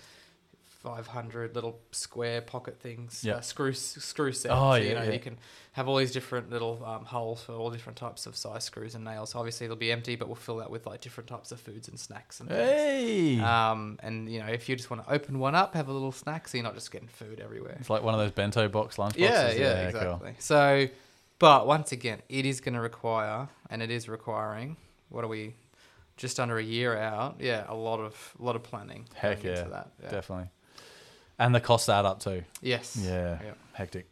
500 0.84 1.54
little 1.54 1.80
square 1.92 2.42
pocket 2.42 2.78
things, 2.78 3.24
Yeah. 3.24 3.36
uh, 3.36 3.40
screw 3.40 3.72
screw 3.72 4.32
set. 4.32 4.52
Oh, 4.52 4.72
so, 4.72 4.74
yeah, 4.76 4.82
You 4.90 4.94
know, 4.94 5.02
yeah. 5.04 5.12
you 5.12 5.18
can 5.18 5.38
have 5.72 5.88
all 5.88 5.96
these 5.96 6.12
different 6.12 6.50
little 6.50 6.84
um, 6.84 7.06
holes 7.06 7.42
for 7.42 7.52
all 7.54 7.70
different 7.70 7.96
types 7.96 8.26
of 8.26 8.36
size 8.36 8.64
screws 8.64 8.94
and 8.94 9.02
nails. 9.04 9.30
So 9.30 9.38
obviously, 9.38 9.66
they'll 9.66 9.76
be 9.76 9.90
empty, 9.90 10.14
but 10.14 10.28
we'll 10.28 10.34
fill 10.36 10.58
that 10.58 10.70
with 10.70 10.86
like 10.86 11.00
different 11.00 11.28
types 11.28 11.50
of 11.52 11.58
foods 11.58 11.88
and 11.88 11.98
snacks 11.98 12.38
and 12.40 12.48
things. 12.50 12.60
Hey, 12.60 13.40
Um, 13.40 13.98
and 14.02 14.28
you 14.30 14.40
know, 14.40 14.46
if 14.46 14.68
you 14.68 14.76
just 14.76 14.90
want 14.90 15.04
to 15.06 15.12
open 15.12 15.38
one 15.38 15.54
up, 15.54 15.74
have 15.74 15.88
a 15.88 15.92
little 15.92 16.12
snack, 16.12 16.46
so 16.46 16.58
you're 16.58 16.64
not 16.64 16.74
just 16.74 16.90
getting 16.92 17.08
food 17.08 17.40
everywhere. 17.40 17.76
it's 17.80 17.88
like 17.90 18.02
one 18.02 18.12
of 18.14 18.20
those 18.20 18.32
bento 18.32 18.68
box 18.68 18.98
lunch 18.98 19.16
Yeah, 19.16 19.42
boxes. 19.42 19.58
yeah, 19.60 19.90
cool. 19.90 20.00
exactly. 20.00 20.34
So, 20.38 20.88
but 21.38 21.66
once 21.66 21.92
again, 21.92 22.20
it 22.28 22.44
is 22.44 22.60
going 22.60 22.74
to 22.74 22.80
require, 22.80 23.48
and 23.70 23.82
it 23.82 23.90
is 23.90 24.08
requiring. 24.08 24.76
What 25.08 25.24
are 25.24 25.28
we? 25.28 25.54
Just 26.16 26.38
under 26.38 26.58
a 26.58 26.62
year 26.62 26.96
out. 26.96 27.40
Yeah, 27.40 27.64
a 27.66 27.74
lot 27.74 27.98
of 27.98 28.34
a 28.38 28.42
lot 28.44 28.54
of 28.54 28.62
planning. 28.62 29.08
Heck 29.14 29.42
going 29.42 29.52
yeah, 29.54 29.58
into 29.62 29.70
that. 29.72 29.88
Yeah. 30.00 30.10
definitely. 30.10 30.48
And 31.38 31.54
the 31.54 31.60
costs 31.60 31.88
add 31.88 32.04
up 32.04 32.20
too. 32.20 32.44
Yes. 32.62 32.96
Yeah, 33.00 33.38
Yeah. 33.42 33.52
hectic. 33.72 34.06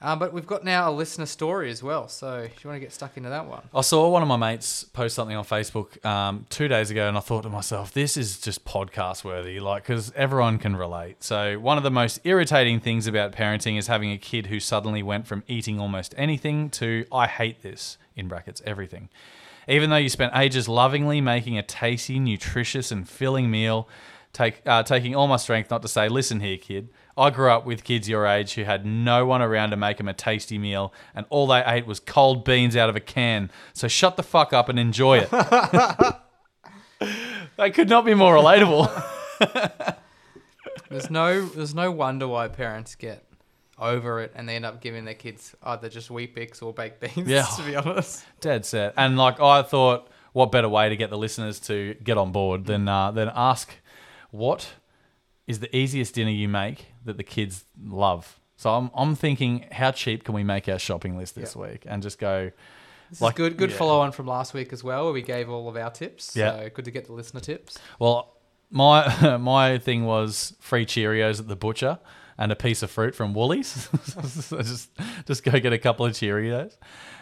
Uh, 0.00 0.14
but 0.14 0.32
we've 0.32 0.46
got 0.46 0.62
now 0.64 0.88
a 0.88 0.92
listener 0.92 1.26
story 1.26 1.68
as 1.72 1.82
well. 1.82 2.06
So, 2.06 2.36
if 2.38 2.62
you 2.62 2.70
want 2.70 2.76
to 2.76 2.80
get 2.80 2.92
stuck 2.92 3.16
into 3.16 3.30
that 3.30 3.48
one, 3.48 3.62
I 3.74 3.80
saw 3.80 4.08
one 4.08 4.22
of 4.22 4.28
my 4.28 4.36
mates 4.36 4.84
post 4.84 5.16
something 5.16 5.36
on 5.36 5.42
Facebook 5.44 6.04
um, 6.06 6.46
two 6.50 6.68
days 6.68 6.92
ago, 6.92 7.08
and 7.08 7.16
I 7.16 7.20
thought 7.20 7.42
to 7.42 7.48
myself, 7.48 7.92
this 7.92 8.16
is 8.16 8.40
just 8.40 8.64
podcast 8.64 9.24
worthy, 9.24 9.58
like, 9.58 9.82
because 9.82 10.12
everyone 10.14 10.58
can 10.58 10.76
relate. 10.76 11.24
So, 11.24 11.58
one 11.58 11.78
of 11.78 11.82
the 11.82 11.90
most 11.90 12.20
irritating 12.22 12.78
things 12.78 13.08
about 13.08 13.32
parenting 13.32 13.76
is 13.76 13.88
having 13.88 14.12
a 14.12 14.18
kid 14.18 14.46
who 14.46 14.60
suddenly 14.60 15.02
went 15.02 15.26
from 15.26 15.42
eating 15.48 15.80
almost 15.80 16.14
anything 16.16 16.70
to, 16.70 17.04
I 17.10 17.26
hate 17.26 17.62
this, 17.62 17.98
in 18.14 18.28
brackets, 18.28 18.62
everything. 18.64 19.08
Even 19.66 19.90
though 19.90 19.96
you 19.96 20.08
spent 20.10 20.32
ages 20.36 20.68
lovingly 20.68 21.20
making 21.20 21.58
a 21.58 21.62
tasty, 21.64 22.20
nutritious, 22.20 22.92
and 22.92 23.08
filling 23.08 23.50
meal, 23.50 23.88
take, 24.32 24.62
uh, 24.66 24.82
taking 24.82 25.14
all 25.14 25.26
my 25.26 25.36
strength 25.36 25.70
not 25.70 25.82
to 25.82 25.88
say, 25.88 26.08
listen 26.08 26.40
here, 26.40 26.56
kid. 26.56 26.88
I 27.16 27.30
grew 27.30 27.50
up 27.50 27.66
with 27.66 27.82
kids 27.82 28.08
your 28.08 28.26
age 28.26 28.54
who 28.54 28.62
had 28.62 28.86
no 28.86 29.26
one 29.26 29.42
around 29.42 29.70
to 29.70 29.76
make 29.76 29.96
them 29.96 30.06
a 30.06 30.14
tasty 30.14 30.56
meal, 30.56 30.92
and 31.14 31.26
all 31.30 31.48
they 31.48 31.64
ate 31.66 31.86
was 31.86 31.98
cold 31.98 32.44
beans 32.44 32.76
out 32.76 32.88
of 32.88 32.94
a 32.94 33.00
can. 33.00 33.50
So 33.72 33.88
shut 33.88 34.16
the 34.16 34.22
fuck 34.22 34.52
up 34.52 34.68
and 34.68 34.78
enjoy 34.78 35.18
it. 35.18 35.30
that 35.30 36.20
could 37.74 37.88
not 37.88 38.04
be 38.04 38.14
more 38.14 38.36
relatable. 38.36 38.86
there's 40.90 41.10
no 41.10 41.44
there's 41.46 41.74
no 41.74 41.90
wonder 41.90 42.28
why 42.28 42.46
parents 42.48 42.94
get 42.94 43.24
over 43.78 44.20
it 44.20 44.32
and 44.34 44.48
they 44.48 44.56
end 44.56 44.64
up 44.64 44.80
giving 44.80 45.04
their 45.04 45.14
kids 45.14 45.54
either 45.62 45.88
just 45.88 46.10
Weet-Bix 46.10 46.62
or 46.62 46.72
baked 46.72 47.00
beans. 47.00 47.28
Yeah. 47.28 47.46
To 47.56 47.62
be 47.62 47.76
honest. 47.76 48.24
Dead 48.40 48.64
set. 48.64 48.94
And 48.96 49.16
like 49.16 49.40
I 49.40 49.62
thought, 49.62 50.08
what 50.32 50.52
better 50.52 50.68
way 50.68 50.88
to 50.88 50.96
get 50.96 51.10
the 51.10 51.18
listeners 51.18 51.58
to 51.60 51.94
get 51.94 52.18
on 52.18 52.32
board 52.32 52.66
than 52.66 52.88
uh, 52.88 53.10
than 53.10 53.30
ask 53.34 53.74
what 54.30 54.74
is 55.46 55.60
the 55.60 55.74
easiest 55.74 56.14
dinner 56.14 56.30
you 56.30 56.48
make 56.48 56.86
that 57.04 57.16
the 57.16 57.24
kids 57.24 57.64
love. 57.82 58.38
So 58.56 58.74
I'm 58.74 58.90
I'm 58.94 59.14
thinking, 59.14 59.66
how 59.72 59.92
cheap 59.92 60.24
can 60.24 60.34
we 60.34 60.44
make 60.44 60.68
our 60.68 60.78
shopping 60.78 61.16
list 61.16 61.34
this 61.34 61.56
week, 61.56 61.84
and 61.86 62.02
just 62.02 62.18
go. 62.18 62.50
This 63.10 63.22
Like, 63.22 63.34
is 63.34 63.36
good. 63.38 63.56
Good 63.56 63.70
yeah. 63.70 63.76
follow 63.76 64.00
on 64.00 64.12
from 64.12 64.26
last 64.26 64.52
week 64.52 64.72
as 64.72 64.84
well, 64.84 65.04
where 65.04 65.14
we 65.14 65.22
gave 65.22 65.48
all 65.48 65.68
of 65.68 65.76
our 65.76 65.90
tips. 65.90 66.36
Yeah. 66.36 66.58
So 66.58 66.70
good 66.74 66.84
to 66.84 66.90
get 66.90 67.06
the 67.06 67.14
listener 67.14 67.40
tips. 67.40 67.78
Well, 67.98 68.36
my 68.70 69.36
my 69.40 69.78
thing 69.78 70.04
was 70.04 70.54
free 70.60 70.84
Cheerios 70.84 71.40
at 71.40 71.48
the 71.48 71.56
butcher 71.56 71.98
and 72.38 72.52
a 72.52 72.56
piece 72.56 72.82
of 72.82 72.90
fruit 72.90 73.14
from 73.14 73.34
Woolies. 73.34 73.88
so 74.04 74.58
just 74.62 74.90
just 75.26 75.42
go 75.42 75.58
get 75.58 75.72
a 75.72 75.78
couple 75.78 76.06
of 76.06 76.12
Cheerios. 76.12 76.76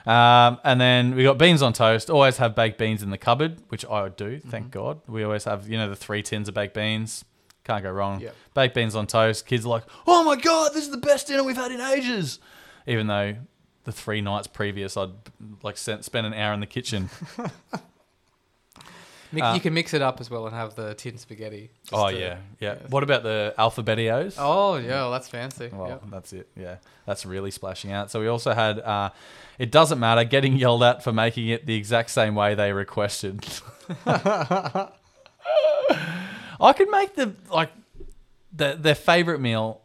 Um, 0.07 0.59
and 0.63 0.81
then 0.81 1.17
we 1.17 1.25
got 1.25 1.39
beans 1.39 1.63
on 1.63 1.73
toast. 1.73 2.11
Always 2.11 2.37
have 2.37 2.55
baked 2.55 2.79
beans 2.79 3.03
in 3.03 3.11
the 3.11 3.19
cupboard, 3.19 3.61
which 3.69 3.85
I 3.87 4.09
do. 4.11 4.39
Thank 4.39 4.71
God. 4.71 5.01
We 5.09 5.25
always 5.25 5.45
have 5.45 5.69
you 5.69 5.79
know 5.79 5.89
the 5.89 5.97
three 5.97 6.23
tins 6.23 6.49
of 6.49 6.55
baked 6.55 6.75
beans. 6.75 7.25
Can't 7.65 7.83
go 7.83 7.91
wrong. 7.91 8.21
Yep. 8.21 8.35
Baked 8.55 8.75
beans 8.75 8.95
on 8.95 9.09
toast. 9.09 9.47
Kids 9.47 9.67
are 9.67 9.71
like, 9.71 9.85
oh 10.07 10.23
my 10.23 10.37
god, 10.37 10.73
this 10.73 10.85
is 10.85 10.91
the 10.91 10.99
best 10.99 11.27
dinner 11.27 11.43
we've 11.43 11.57
had 11.57 11.73
in 11.73 11.81
ages. 11.81 12.39
Even 12.87 13.09
though 13.09 13.35
the 13.85 13.93
three 13.93 14.21
nights 14.21 14.47
previous, 14.47 14.97
I'd 14.97 15.11
like 15.63 15.77
spent 15.77 16.05
spent 16.05 16.27
an 16.27 16.35
hour 16.35 16.53
in 16.53 16.61
the 16.61 16.67
kitchen. 16.67 17.11
Mi- 19.33 19.41
Uh, 19.43 19.55
you 19.55 19.61
can 19.61 19.75
mix 19.75 19.95
it 19.95 20.03
up 20.03 20.21
as 20.21 20.31
well 20.31 20.47
and 20.47 20.55
have 20.55 20.75
the 20.75 20.95
tin 20.95 21.19
spaghetti. 21.19 21.71
Oh 21.93 22.11
to- 22.11 22.19
yeah, 22.19 22.39
yeah. 22.61 22.75
yeah. 22.75 22.79
What 22.89 23.03
about 23.03 23.23
the 23.23 23.55
alphabetios? 23.59 24.37
Oh 24.39 24.77
yeah, 24.77 24.89
well, 24.91 25.11
that's 25.13 25.29
fancy. 25.29 25.71
Well, 25.73 25.89
Yep. 25.89 26.03
that's 26.11 26.33
it. 26.33 26.49
Yeah, 26.57 26.77
that's 27.07 27.27
really 27.27 27.51
splashing 27.51 27.93
out. 27.93 28.11
So 28.11 28.21
we 28.21 28.29
also 28.29 28.53
had. 28.53 28.79
Uh, 28.81 29.11
it 29.59 29.71
doesn't 29.71 29.99
matter 29.99 30.25
getting 30.25 30.57
yelled 30.57 30.83
at 30.83 31.03
for 31.03 31.13
making 31.13 31.49
it 31.49 31.67
the 31.67 31.75
exact 31.75 32.11
same 32.11 32.35
way 32.35 32.55
they 32.55 32.73
requested. 32.73 33.45
I 34.07 34.91
could 36.75 36.91
make 36.91 37.15
the 37.15 37.35
like 37.51 37.71
the, 38.53 38.77
their 38.79 38.95
favorite 38.95 39.41
meal 39.41 39.83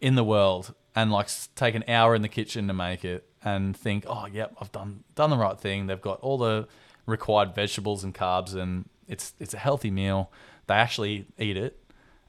in 0.00 0.14
the 0.14 0.24
world 0.24 0.74
and 0.94 1.10
like 1.10 1.28
take 1.56 1.74
an 1.74 1.84
hour 1.88 2.14
in 2.14 2.22
the 2.22 2.28
kitchen 2.28 2.66
to 2.68 2.74
make 2.74 3.04
it 3.04 3.26
and 3.44 3.76
think, 3.76 4.04
oh 4.06 4.26
yep, 4.26 4.54
I've 4.60 4.72
done 4.72 5.04
done 5.14 5.30
the 5.30 5.38
right 5.38 5.58
thing. 5.58 5.86
They've 5.86 6.00
got 6.00 6.20
all 6.20 6.38
the 6.38 6.68
required 7.06 7.54
vegetables 7.54 8.04
and 8.04 8.14
carbs 8.14 8.54
and 8.54 8.88
it's 9.08 9.34
it's 9.38 9.54
a 9.54 9.58
healthy 9.58 9.90
meal. 9.90 10.30
They 10.66 10.74
actually 10.74 11.26
eat 11.38 11.56
it. 11.56 11.78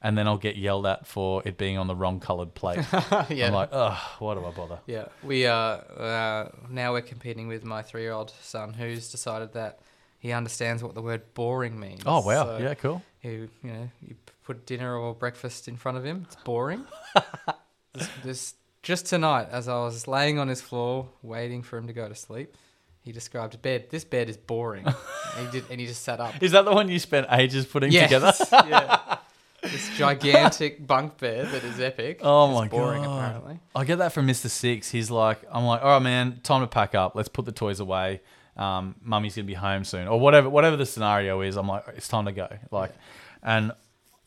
And 0.02 0.18
then 0.18 0.28
I'll 0.28 0.36
get 0.36 0.56
yelled 0.56 0.84
at 0.84 1.06
for 1.06 1.40
it 1.46 1.56
being 1.56 1.78
on 1.78 1.86
the 1.86 1.94
wrong 1.94 2.20
coloured 2.20 2.54
plate. 2.54 2.84
yeah. 3.30 3.46
I'm 3.46 3.54
like, 3.54 3.70
ugh, 3.72 3.96
why 4.18 4.34
do 4.34 4.44
I 4.44 4.50
bother? 4.50 4.78
Yeah, 4.84 5.06
we 5.22 5.46
are 5.46 5.82
uh, 5.96 6.48
now 6.68 6.92
we're 6.92 7.00
competing 7.00 7.48
with 7.48 7.64
my 7.64 7.80
three-year-old 7.80 8.30
son, 8.42 8.74
who's 8.74 9.10
decided 9.10 9.54
that 9.54 9.78
he 10.18 10.32
understands 10.32 10.82
what 10.82 10.94
the 10.94 11.00
word 11.00 11.22
boring 11.32 11.80
means. 11.80 12.02
Oh 12.04 12.20
wow, 12.20 12.44
So 12.44 12.58
yeah, 12.58 12.74
cool. 12.74 13.02
He, 13.20 13.30
you 13.30 13.50
know, 13.62 13.90
you 14.06 14.14
put 14.42 14.66
dinner 14.66 14.94
or 14.94 15.14
breakfast 15.14 15.68
in 15.68 15.76
front 15.76 15.96
of 15.96 16.04
him. 16.04 16.26
It's 16.26 16.36
boring. 16.36 16.84
this, 17.94 18.08
this 18.22 18.54
just 18.82 19.06
tonight, 19.06 19.48
as 19.50 19.68
I 19.68 19.76
was 19.76 20.06
laying 20.06 20.38
on 20.38 20.48
his 20.48 20.60
floor 20.60 21.08
waiting 21.22 21.62
for 21.62 21.78
him 21.78 21.86
to 21.86 21.94
go 21.94 22.08
to 22.08 22.14
sleep, 22.14 22.54
he 23.04 23.12
described 23.12 23.60
bed. 23.62 23.90
This 23.90 24.02
bed 24.04 24.28
is 24.30 24.36
boring. 24.36 24.84
and 24.86 25.46
he 25.46 25.60
did, 25.60 25.70
and 25.70 25.80
he 25.80 25.86
just 25.86 26.02
sat 26.02 26.20
up. 26.20 26.42
Is 26.42 26.52
that 26.52 26.64
the 26.64 26.72
one 26.72 26.88
you 26.88 26.98
spent 26.98 27.26
ages 27.30 27.66
putting 27.66 27.92
Yes, 27.92 28.08
together? 28.08 28.32
yeah. 28.68 29.18
This 29.62 29.88
gigantic 29.96 30.86
bunk 30.86 31.18
bed 31.18 31.48
that 31.48 31.64
is 31.64 31.80
epic. 31.80 32.20
Oh 32.22 32.50
is 32.50 32.54
my 32.60 32.68
boring, 32.68 33.02
God. 33.04 33.18
apparently. 33.18 33.60
I 33.74 33.84
get 33.84 33.96
that 33.98 34.12
from 34.12 34.26
Mr. 34.26 34.48
Six. 34.48 34.90
He's 34.90 35.10
like, 35.10 35.40
I'm 35.50 35.64
like, 35.64 35.82
all 35.82 35.88
right, 35.90 36.02
man, 36.02 36.40
time 36.42 36.60
to 36.62 36.66
pack 36.66 36.94
up. 36.94 37.14
Let's 37.14 37.28
put 37.28 37.44
the 37.44 37.52
toys 37.52 37.80
away. 37.80 38.20
Um, 38.56 38.94
mummy's 39.02 39.34
gonna 39.36 39.46
be 39.46 39.54
home 39.54 39.84
soon, 39.84 40.06
or 40.06 40.18
whatever, 40.20 40.48
whatever 40.48 40.76
the 40.76 40.86
scenario 40.86 41.40
is. 41.40 41.56
I'm 41.56 41.66
like, 41.68 41.84
it's 41.96 42.08
time 42.08 42.26
to 42.26 42.32
go. 42.32 42.48
Like, 42.70 42.92
and 43.42 43.72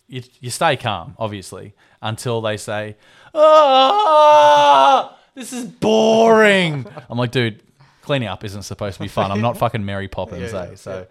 you, 0.08 0.22
you 0.42 0.50
stay 0.50 0.76
calm, 0.76 1.16
obviously, 1.18 1.74
until 2.02 2.42
they 2.42 2.58
say, 2.58 2.96
ah, 3.34 5.18
this 5.36 5.54
is 5.54 5.66
boring. 5.66 6.86
I'm 7.10 7.18
like, 7.18 7.32
dude, 7.32 7.62
cleaning 8.08 8.28
up 8.28 8.44
isn't 8.44 8.64
supposed 8.64 8.98
to 8.98 9.04
be 9.04 9.08
fun. 9.08 9.32
I'm 9.32 9.42
not 9.42 9.58
fucking 9.64 9.86
Mary 9.86 10.08
Poppins, 10.08 10.52
Yeah, 10.52 10.62
eh? 10.62 10.68
yeah, 10.72 10.76
So, 10.76 11.08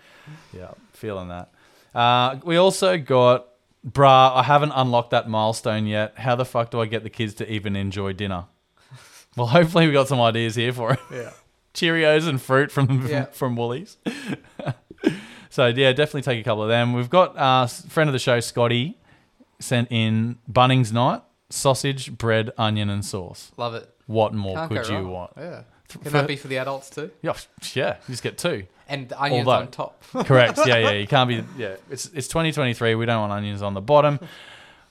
yeah, 0.53 0.71
feeling 0.95 1.29
that. 1.29 1.51
Uh, 1.95 2.41
we 2.45 2.57
also 2.57 2.99
got, 2.99 3.47
bruh, 3.89 4.35
I 4.35 4.43
haven't 4.43 4.73
unlocked 4.73 5.11
that 5.11 5.29
milestone 5.29 5.87
yet. 5.87 6.15
How 6.19 6.35
the 6.35 6.45
fuck 6.45 6.71
do 6.71 6.81
I 6.81 6.87
get 6.87 7.05
the 7.05 7.11
kids 7.11 7.35
to 7.35 7.49
even 7.53 7.77
enjoy 7.77 8.13
dinner? 8.15 8.47
Well, 9.37 9.47
hopefully 9.47 9.87
we 9.87 9.93
got 9.93 10.09
some 10.09 10.21
ideas 10.21 10.57
here 10.57 10.73
for 10.73 10.95
it. 10.95 11.01
Yeah. 11.13 11.31
Cheerios 11.75 12.27
and 12.27 12.41
fruit 12.41 12.73
from 12.73 13.07
Yeah. 13.07 13.25
from 13.33 13.55
Woolies. 13.55 13.99
so 15.51 15.67
yeah, 15.67 15.93
definitely 15.93 16.23
take 16.23 16.41
a 16.41 16.43
couple 16.45 16.63
of 16.63 16.69
them. 16.69 16.93
We've 16.95 17.11
got 17.11 17.37
uh, 17.37 17.67
friend 17.67 18.09
of 18.09 18.13
the 18.13 18.19
show 18.19 18.41
Scotty 18.41 18.97
sent 19.59 19.89
in 19.91 20.39
Bunnings 20.51 20.93
night 20.93 21.23
sausage, 21.51 22.17
bread, 22.17 22.51
onion, 22.59 22.91
and 22.91 23.05
sauce. 23.05 23.53
Love 23.57 23.75
it. 23.75 23.89
What 24.07 24.35
more 24.35 24.57
Can't 24.57 24.69
could 24.71 24.89
you 24.89 24.95
wrong. 24.97 25.11
want? 25.11 25.33
Yeah. 25.37 25.63
Can 25.89 26.01
for- 26.03 26.11
that 26.11 26.27
be 26.27 26.37
for 26.37 26.49
the 26.49 26.59
adults 26.59 26.91
too? 26.91 27.11
Yeah, 27.23 27.35
yeah, 27.75 27.97
you 28.09 28.13
just 28.13 28.23
get 28.23 28.39
two. 28.39 28.65
And 28.89 29.09
the 29.09 29.21
onions 29.21 29.47
Although- 29.47 29.61
on 29.63 29.71
top. 29.71 30.03
Correct. 30.27 30.59
Yeah, 30.67 30.77
yeah. 30.79 30.91
You 31.03 31.07
can't 31.07 31.29
be. 31.29 31.45
Yeah, 31.59 31.77
it's 31.91 32.07
it's 32.15 32.29
2023. 32.29 32.95
We 32.95 33.07
don't 33.07 33.21
want 33.21 33.33
onions 33.33 33.63
on 33.63 33.75
the 33.75 33.81
bottom. 33.81 34.21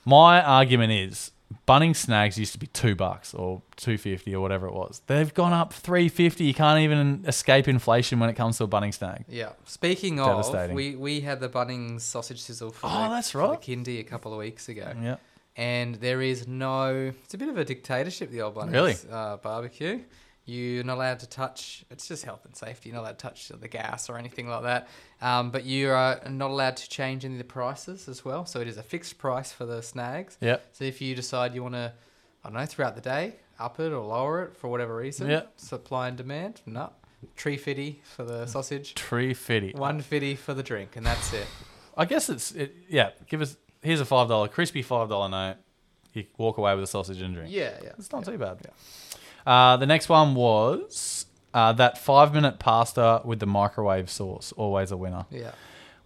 My 0.06 0.42
argument 0.44 0.92
is 0.92 1.32
Bunnings 1.68 1.98
snags 1.98 2.38
used 2.38 2.54
to 2.54 2.60
be 2.60 2.68
two 2.68 2.96
bucks 2.96 3.34
or 3.34 3.62
two 3.76 3.98
fifty 3.98 4.36
or 4.36 4.42
whatever 4.42 4.68
it 4.68 4.74
was. 4.74 5.02
They've 5.08 5.34
gone 5.34 5.54
up 5.54 5.72
three 5.74 6.10
fifty. 6.10 6.44
You 6.44 6.54
can't 6.54 6.80
even 6.82 7.24
escape 7.28 7.68
inflation 7.68 8.20
when 8.20 8.30
it 8.30 8.34
comes 8.36 8.58
to 8.58 8.66
a 8.66 8.68
Bunnings 8.68 8.96
snag. 8.96 9.26
Yeah. 9.30 9.50
Speaking 9.66 10.20
of, 10.20 10.28
Devastating. 10.28 10.76
we, 10.76 10.96
we 10.96 11.22
had 11.22 11.40
the 11.40 11.50
Bunnings 11.50 12.02
sausage 12.02 12.42
sizzle 12.42 12.72
for, 12.72 12.88
Oh, 12.88 13.04
the, 13.04 13.10
that's 13.16 13.34
right. 13.36 13.60
the 13.62 13.76
kindy 13.76 14.00
a 14.00 14.04
couple 14.04 14.32
of 14.34 14.40
weeks 14.40 14.70
ago. 14.70 14.92
Yeah. 15.02 15.16
And 15.58 15.96
there 15.96 16.22
is 16.22 16.48
no, 16.48 17.14
it's 17.24 17.34
a 17.34 17.38
bit 17.38 17.48
of 17.48 17.58
a 17.58 17.64
dictatorship, 17.64 18.30
the 18.30 18.42
old 18.42 18.56
Bunnings 18.56 18.74
Really? 18.74 18.96
uh, 19.10 19.38
barbecue. 19.38 20.02
You're 20.46 20.84
not 20.84 20.98
allowed 20.98 21.20
to 21.22 21.28
touch, 21.28 21.84
it's 21.90 22.08
just 22.08 22.24
health 22.24 22.46
and 22.46 22.56
safety. 22.56 22.90
You're 22.90 22.96
not 22.98 23.02
allowed 23.04 23.18
to 23.20 23.28
touch 23.28 23.48
the 23.50 23.68
gas 23.68 24.10
or 24.10 24.18
anything 24.18 24.48
like 24.48 24.62
that. 24.64 24.88
Um, 25.22 25.50
but 25.50 25.66
you 25.66 25.90
are 25.90 26.22
not 26.30 26.52
allowed 26.52 26.78
to 26.78 26.90
change 26.90 27.26
any 27.26 27.34
of 27.34 27.38
the 27.40 27.44
prices 27.46 28.08
as 28.08 28.24
well. 28.24 28.46
So 28.46 28.60
it 28.62 28.68
is 28.68 28.78
a 28.78 28.84
fixed 28.84 29.18
price 29.18 29.52
for 29.52 29.66
the 29.66 29.82
snags. 29.82 30.38
Yeah. 30.42 30.58
So 30.72 30.84
if 30.86 31.02
you 31.02 31.16
decide 31.16 31.56
you 31.56 31.64
want 31.64 31.74
to, 31.76 31.94
I 32.44 32.50
don't 32.50 32.58
know, 32.60 32.66
throughout 32.68 32.94
the 32.96 33.02
day, 33.02 33.38
up 33.60 33.80
it 33.80 33.92
or 33.92 34.06
lower 34.06 34.44
it 34.44 34.56
for 34.56 34.68
whatever 34.68 34.96
reason, 34.96 35.30
Yeah. 35.30 35.44
supply 35.58 36.10
and 36.10 36.18
demand, 36.18 36.62
no. 36.68 36.92
Tree 37.36 37.58
fitty 37.58 38.02
for 38.04 38.24
the 38.24 38.46
sausage, 38.46 38.94
Tree 38.94 39.34
fitty. 39.34 39.72
one 39.76 40.00
fitty 40.02 40.36
for 40.36 40.54
the 40.54 40.62
drink, 40.62 40.96
and 40.96 41.04
that's 41.04 41.34
it. 41.34 41.48
I 41.98 42.06
guess 42.06 42.30
it's 42.30 42.52
it, 42.52 42.76
yeah. 42.88 43.12
Give 43.28 43.42
us 43.42 43.58
here's 43.82 44.00
a 44.02 44.06
five 44.06 44.28
dollar 44.28 44.48
crispy 44.48 44.84
five 44.84 45.10
dollar 45.10 45.30
note. 45.30 45.56
You 46.14 46.26
walk 46.38 46.60
away 46.60 46.76
with 46.76 46.84
a 46.84 46.88
sausage 46.88 47.22
and 47.22 47.34
drink. 47.34 47.52
Yeah, 47.52 47.72
yeah. 47.84 47.94
It's 47.98 48.12
not 48.12 48.26
too 48.26 48.38
bad. 48.38 48.60
Uh, 49.46 49.78
the 49.78 49.86
next 49.86 50.10
one 50.10 50.36
was 50.36 51.26
uh, 51.54 51.72
that 51.74 51.98
five 51.98 52.34
minute 52.34 52.60
pasta 52.60 53.22
with 53.24 53.40
the 53.40 53.46
microwave 53.46 54.10
sauce. 54.10 54.52
Always 54.58 54.92
a 54.92 54.98
winner. 54.98 55.26
Yeah. 55.30 55.52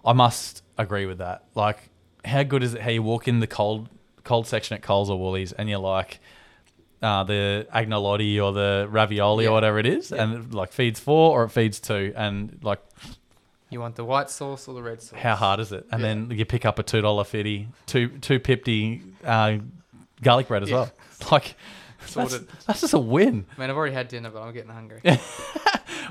I 0.05 0.13
must 0.13 0.63
agree 0.77 1.05
with 1.05 1.17
that. 1.19 1.43
Like, 1.55 1.89
how 2.25 2.43
good 2.43 2.63
is 2.63 2.73
it? 2.73 2.81
How 2.81 2.89
you 2.89 3.03
walk 3.03 3.27
in 3.27 3.39
the 3.39 3.47
cold 3.47 3.89
cold 4.23 4.45
section 4.47 4.75
at 4.75 4.81
Coles 4.83 5.09
or 5.09 5.19
Woolies 5.19 5.51
and 5.53 5.69
you're 5.69 5.79
like. 5.79 6.19
Uh, 7.01 7.23
the 7.23 7.65
agnolotti 7.73 8.43
or 8.43 8.51
the 8.51 8.85
ravioli 8.91 9.45
Yeah. 9.45 9.51
or 9.51 9.53
whatever 9.53 9.79
it 9.79 9.85
is, 9.85 10.11
Yeah. 10.11 10.21
and 10.21 10.33
it, 10.33 10.53
like 10.53 10.73
feeds 10.73 10.99
four 10.99 11.31
or 11.39 11.45
it 11.45 11.49
feeds 11.49 11.79
two, 11.79 12.11
and 12.13 12.59
like 12.61 12.79
You 13.69 13.79
want 13.79 13.95
the 13.95 14.03
white 14.03 14.29
sauce 14.29 14.67
or 14.67 14.73
the 14.75 14.83
red 14.83 15.01
sauce? 15.01 15.17
how 15.17 15.35
hard 15.35 15.61
is 15.61 15.71
it? 15.71 15.85
And 15.93 16.01
Yeah. 16.01 16.07
then 16.09 16.31
you 16.31 16.43
pick 16.43 16.65
up 16.65 16.77
a 16.77 16.83
two 16.83 16.99
dollar 16.99 17.23
fifty, 17.23 17.69
two 17.85 18.09
two 18.19 18.37
pipty 18.41 19.01
uh, 19.23 19.59
garlic 20.21 20.49
bread 20.49 20.61
as 20.63 20.71
well. 20.71 20.91
Like 21.31 21.55
that's, 22.13 22.31
Sorted. 22.31 22.47
that's 22.65 22.81
just 22.81 22.93
a 22.93 22.99
win. 22.99 23.45
Man, 23.57 23.69
I've 23.69 23.77
already 23.77 23.93
had 23.93 24.07
dinner, 24.07 24.29
but 24.29 24.41
I'm 24.41 24.53
getting 24.53 24.71
hungry. 24.71 25.01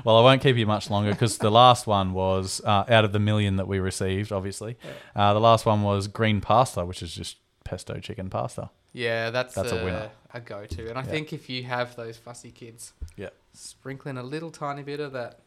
Well, 0.05 0.15
I 0.17 0.21
won't 0.21 0.41
keep 0.41 0.55
you 0.55 0.65
much 0.65 0.89
longer 0.89 1.11
because 1.11 1.39
the 1.39 1.51
last 1.51 1.85
one 1.85 2.13
was 2.13 2.61
uh, 2.63 2.85
out 2.87 3.03
of 3.03 3.11
the 3.11 3.19
million 3.19 3.57
that 3.57 3.67
we 3.67 3.79
received. 3.79 4.31
Obviously, 4.31 4.77
uh, 5.13 5.33
the 5.33 5.41
last 5.41 5.65
one 5.65 5.83
was 5.83 6.07
green 6.07 6.39
pasta, 6.39 6.85
which 6.85 7.03
is 7.03 7.13
just 7.13 7.35
pesto 7.65 7.99
chicken 7.99 8.29
pasta. 8.29 8.69
Yeah, 8.93 9.29
that's, 9.29 9.55
That's 9.55 9.73
a 9.73 9.81
a, 9.81 9.83
winner. 9.83 10.09
a 10.33 10.39
go-to. 10.39 10.87
And 10.89 10.97
I 10.97 11.01
Yeah. 11.01 11.07
think 11.07 11.33
if 11.33 11.49
you 11.49 11.63
have 11.63 11.97
those 11.97 12.15
fussy 12.17 12.49
kids, 12.51 12.93
Yeah. 13.17 13.29
sprinkling 13.53 14.17
a 14.17 14.23
little 14.23 14.51
tiny 14.51 14.83
bit 14.83 15.01
of 15.01 15.11
that 15.13 15.39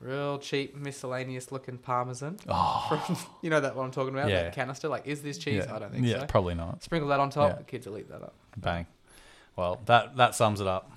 real 0.00 0.38
cheap 0.38 0.74
miscellaneous-looking 0.76 1.78
parmesan 1.78 2.38
Oh, 2.48 3.02
from 3.04 3.16
you 3.42 3.50
know 3.50 3.60
that 3.60 3.76
what 3.76 3.84
I'm 3.84 3.90
talking 3.90 4.14
about, 4.14 4.30
Yeah. 4.30 4.44
that 4.44 4.54
canister. 4.54 4.88
Like, 4.88 5.06
is 5.06 5.20
this 5.22 5.36
cheese? 5.36 5.64
yeah. 5.66 5.74
I 5.74 5.78
don't 5.78 5.92
think 5.92 6.06
yeah, 6.06 6.20
so. 6.20 6.26
probably 6.26 6.54
not. 6.54 6.82
Sprinkle 6.82 7.08
that 7.10 7.20
on 7.20 7.28
top. 7.28 7.58
The 7.58 7.64
kids 7.64 7.86
will 7.86 7.98
eat 7.98 8.08
that 8.08 8.22
up. 8.22 8.34
Bang. 8.56 8.86
Well, 9.60 9.78
that 9.84 10.16
that 10.16 10.34
sums 10.34 10.62
it 10.62 10.66
up. 10.66 10.90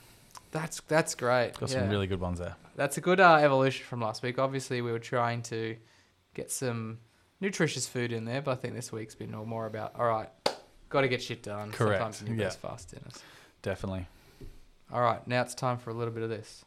That's 0.52 0.80
that's 0.88 1.16
great. 1.16 1.52
Got 1.60 1.70
yeah. 1.70 1.82
some 1.82 1.90
really 1.90 2.08
good 2.08 2.22
ones 2.22 2.40
there. 2.40 2.56
That's 2.78 2.98
a 2.98 3.02
good 3.02 3.20
uh, 3.20 3.36
evolution 3.42 3.86
from 3.86 4.00
last 4.00 4.24
week. 4.24 4.40
Obviously, 4.40 4.82
we 4.82 4.90
were 4.90 5.00
trying 5.00 5.42
to 5.44 5.76
get 6.34 6.50
some 6.50 7.00
nutritious 7.42 7.90
food 7.90 8.14
in 8.14 8.24
there, 8.24 8.42
but 8.42 8.52
I 8.52 8.56
think 8.56 8.74
this 8.74 8.90
week's 8.90 9.16
been 9.16 9.36
all 9.36 9.44
more 9.44 9.66
about 9.66 10.00
all 10.00 10.06
right, 10.06 10.30
got 10.90 11.02
to 11.02 11.10
get 11.10 11.22
shit 11.22 11.44
done. 11.44 11.74
Correct, 11.74 12.00
Sometimes 12.00 12.22
you 12.22 12.30
need 12.30 12.40
yeah. 12.40 12.48
those 12.48 12.56
fast 12.56 12.90
dinners. 12.90 13.20
Definitely. 13.62 14.08
All 14.94 15.02
right, 15.02 15.28
now 15.28 15.42
it's 15.42 15.56
time 15.56 15.78
for 15.78 15.90
a 15.90 15.94
little 15.94 16.14
bit 16.14 16.24
of 16.24 16.30
this. 16.30 16.64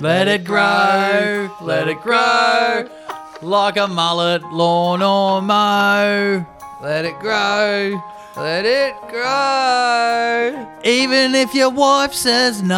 Let 0.00 0.26
it 0.28 0.44
grow, 0.44 1.54
let 1.60 1.88
it 1.88 2.00
grow, 2.00 2.88
like 3.42 3.76
a 3.76 3.86
mullet 3.86 4.42
lawn 4.42 5.02
or 5.02 5.42
mow. 5.42 6.46
Let 6.82 7.04
it 7.04 7.18
grow. 7.18 8.02
Let 8.36 8.64
it 8.64 8.94
grow. 9.08 10.80
Even 10.84 11.34
if 11.34 11.54
your 11.54 11.70
wife 11.70 12.12
says 12.12 12.62
no. 12.62 12.76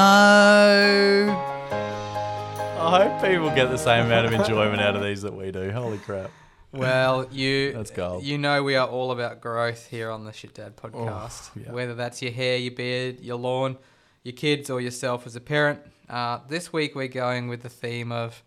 I 2.78 3.08
hope 3.08 3.22
people 3.22 3.50
get 3.50 3.70
the 3.70 3.78
same 3.78 4.06
amount 4.06 4.26
of 4.26 4.32
enjoyment 4.32 4.80
out 4.80 4.94
of 4.96 5.02
these 5.02 5.22
that 5.22 5.34
we 5.34 5.50
do. 5.50 5.70
Holy 5.72 5.98
crap. 5.98 6.30
Well, 6.72 7.26
you 7.32 7.72
That's 7.72 7.90
gold. 7.90 8.22
you 8.22 8.36
know 8.38 8.62
we 8.62 8.76
are 8.76 8.86
all 8.86 9.10
about 9.10 9.40
growth 9.40 9.86
here 9.86 10.10
on 10.10 10.24
the 10.24 10.32
Shit 10.32 10.54
Dad 10.54 10.76
podcast. 10.76 11.50
yeah. 11.56 11.72
Whether 11.72 11.94
that's 11.94 12.20
your 12.20 12.32
hair, 12.32 12.58
your 12.58 12.74
beard, 12.74 13.20
your 13.20 13.38
lawn, 13.38 13.78
your 14.22 14.34
kids, 14.34 14.68
or 14.68 14.80
yourself 14.80 15.26
as 15.26 15.36
a 15.36 15.40
parent. 15.40 15.80
Uh, 16.08 16.40
this 16.48 16.72
week 16.72 16.94
we're 16.94 17.08
going 17.08 17.48
with 17.48 17.62
the 17.62 17.68
theme 17.70 18.12
of 18.12 18.42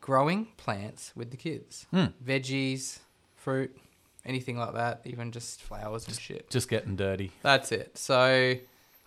growing 0.00 0.46
plants 0.56 1.12
with 1.14 1.30
the 1.30 1.36
kids. 1.36 1.86
Hmm. 1.90 2.06
Veggies, 2.24 3.00
fruit, 3.36 3.76
anything 4.28 4.56
like 4.56 4.74
that, 4.74 5.00
even 5.04 5.32
just 5.32 5.60
flowers 5.62 6.06
and 6.06 6.16
shit. 6.16 6.50
Just 6.50 6.68
getting 6.68 6.94
dirty. 6.96 7.32
That's 7.42 7.72
it. 7.72 7.98
So 7.98 8.54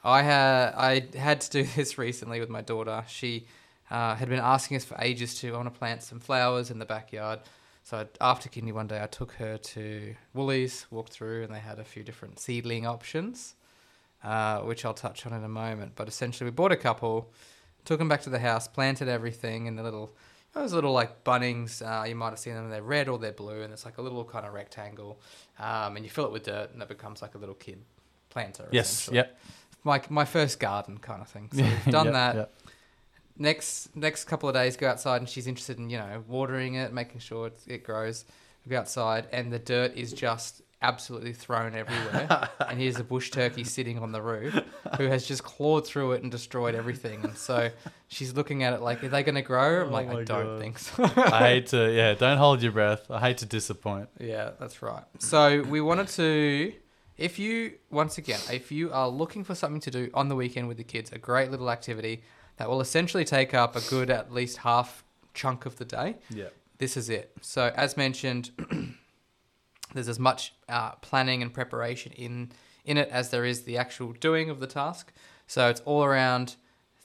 I 0.04 0.22
had 0.22 0.74
I 0.76 1.08
had 1.16 1.42
to 1.42 1.50
do 1.50 1.64
this 1.76 1.98
recently 1.98 2.40
with 2.40 2.50
my 2.50 2.62
daughter. 2.62 3.04
She 3.08 3.46
uh, 3.92 4.16
had 4.16 4.30
been 4.30 4.40
asking 4.40 4.78
us 4.78 4.86
for 4.86 4.96
ages 5.00 5.36
to, 5.36 5.54
I 5.54 5.58
want 5.58 5.72
to 5.72 5.78
plant 5.78 6.02
some 6.02 6.20
flowers 6.20 6.72
in 6.72 6.80
the 6.80 6.86
backyard. 6.86 7.40
So 7.84 7.98
I, 7.98 8.06
after 8.22 8.48
kidney 8.48 8.72
one 8.72 8.88
day, 8.88 9.02
I 9.04 9.08
took 9.08 9.34
her 9.34 9.58
to 9.58 10.16
Woolies, 10.34 10.86
walked 10.90 11.12
through, 11.12 11.44
and 11.44 11.54
they 11.54 11.60
had 11.60 11.78
a 11.78 11.84
few 11.84 12.04
different 12.04 12.40
seedling 12.40 12.88
options, 12.88 13.56
uh, 14.24 14.60
which 14.60 14.86
I'll 14.86 14.94
touch 14.94 15.26
on 15.26 15.34
in 15.34 15.44
a 15.44 15.50
moment. 15.50 15.94
But 15.96 16.08
essentially, 16.08 16.50
we 16.50 16.52
bought 16.52 16.72
a 16.72 16.78
couple, 16.78 17.32
took 17.84 18.00
them 18.00 18.08
back 18.08 18.22
to 18.22 18.30
the 18.30 18.40
house, 18.40 18.68
planted 18.68 19.10
everything 19.10 19.66
in 19.66 19.76
the 19.76 19.84
little, 19.84 20.16
those 20.54 20.74
little 20.74 20.92
like 20.92 21.24
Bunnings. 21.24 21.82
Uh, 21.82 22.06
you 22.06 22.16
might 22.16 22.30
have 22.30 22.40
seen 22.40 22.54
them. 22.56 22.70
They're 22.70 22.84
red 22.84 23.08
or 23.08 23.18
they're 23.18 23.32
blue, 23.32 23.62
and 23.62 23.72
it's 23.72 23.86
like 23.86 23.98
a 23.98 24.02
little 24.02 24.26
kind 24.26 24.46
of 24.46 24.54
rectangle. 24.54 25.20
Um, 25.60 25.96
and 25.96 26.06
you 26.06 26.10
fill 26.10 26.26
it 26.26 26.32
with 26.32 26.44
dirt, 26.44 26.72
and 26.74 26.82
it 26.82 26.88
becomes 26.88 27.22
like 27.22 27.36
a 27.36 27.38
little 27.38 27.56
kid 27.56 27.82
planter. 28.30 28.68
Yes. 28.72 29.10
Yep. 29.12 29.38
My 29.84 30.02
my 30.10 30.26
first 30.26 30.60
garden 30.60 30.98
kind 30.98 31.22
of 31.22 31.28
thing. 31.30 31.50
So 31.54 31.62
we've 31.64 31.86
done 31.86 32.06
Yep, 32.08 32.14
that 32.14 32.36
yep. 32.36 32.54
next 33.38 33.96
next 33.96 34.26
couple 34.26 34.48
of 34.50 34.56
days 34.56 34.78
go 34.78 34.88
outside 34.88 35.18
and 35.22 35.28
she's 35.30 35.48
interested 35.48 35.78
in 35.80 35.90
you 35.90 35.98
know 35.98 36.24
watering 36.28 36.76
it 36.76 36.94
making 36.94 37.20
sure 37.20 37.48
it, 37.48 37.58
it 37.68 37.84
grows 37.84 38.26
we 38.66 38.70
go 38.70 38.78
outside 38.78 39.28
and 39.32 39.52
the 39.52 39.58
dirt 39.60 39.96
is 39.96 40.14
just 40.14 40.62
absolutely 40.82 41.32
thrown 41.34 41.76
everywhere 41.76 42.50
and 42.68 42.80
here's 42.80 42.98
a 43.00 43.04
bush 43.04 43.30
turkey 43.30 43.64
sitting 43.64 44.00
on 44.00 44.12
the 44.12 44.22
roof 44.22 44.60
who 44.98 45.06
has 45.06 45.28
just 45.28 45.44
clawed 45.44 45.86
through 45.86 46.12
it 46.14 46.24
and 46.24 46.32
destroyed 46.32 46.74
everything 46.76 47.24
and 47.24 47.38
so 47.38 47.70
she's 48.08 48.34
looking 48.34 48.64
at 48.64 48.74
it 48.74 48.82
like 48.82 49.04
are 49.04 49.10
they 49.10 49.22
going 49.24 49.36
to 49.36 49.42
grow 49.42 49.82
i'm 49.82 49.90
Oh 49.90 49.92
like 49.92 50.08
i 50.10 50.24
don't 50.24 50.26
God. 50.26 50.60
think 50.60 50.80
so 50.80 51.04
I 51.04 51.40
hate 51.50 51.68
to. 51.68 51.92
Yeah. 51.92 52.14
Don't 52.16 52.38
hold 52.38 52.62
your 52.64 52.72
breath. 52.72 53.10
I 53.12 53.20
hate 53.20 53.38
to 53.40 53.46
disappoint. 53.46 54.10
Yeah, 54.20 54.52
that's 54.60 54.82
right. 54.82 55.04
So 55.20 55.62
we 55.64 55.82
wanted 55.82 56.08
to, 56.10 56.74
if 57.18 57.38
you 57.40 57.74
once 57.90 58.18
again, 58.18 58.40
if 58.52 58.72
you 58.72 58.92
are 58.92 59.08
looking 59.08 59.44
for 59.44 59.54
something 59.56 59.82
to 59.82 59.92
do 59.92 60.10
on 60.14 60.30
the 60.30 60.36
weekend 60.36 60.68
with 60.68 60.78
the 60.78 60.84
kids, 60.84 61.12
a 61.12 61.18
great 61.20 61.52
little 61.52 61.70
activity 61.70 62.24
that 62.58 62.70
will 62.70 62.82
essentially 62.82 63.24
take 63.26 63.54
up 63.54 63.76
a 63.76 63.82
good 63.90 64.10
at 64.10 64.32
least 64.34 64.58
half 64.58 65.04
chunk 65.34 65.66
of 65.66 65.78
the 65.78 65.86
day. 65.86 66.16
Yeah. 66.30 66.46
This 66.80 66.98
is 66.98 67.10
it. 67.10 67.32
So 67.42 67.72
as 67.76 67.96
mentioned, 67.98 68.50
there's 69.94 70.10
as 70.10 70.20
much 70.20 70.54
uh, 70.70 70.92
planning 71.02 71.42
and 71.42 71.54
preparation 71.54 72.12
in 72.14 72.52
in 72.84 72.98
it 72.98 73.10
as 73.10 73.30
there 73.30 73.46
is 73.46 73.64
the 73.64 73.78
actual 73.78 74.14
doing 74.14 74.50
of 74.50 74.60
the 74.60 74.68
task. 74.68 75.14
So 75.48 75.70
it's 75.70 75.82
all 75.82 76.04
around 76.04 76.56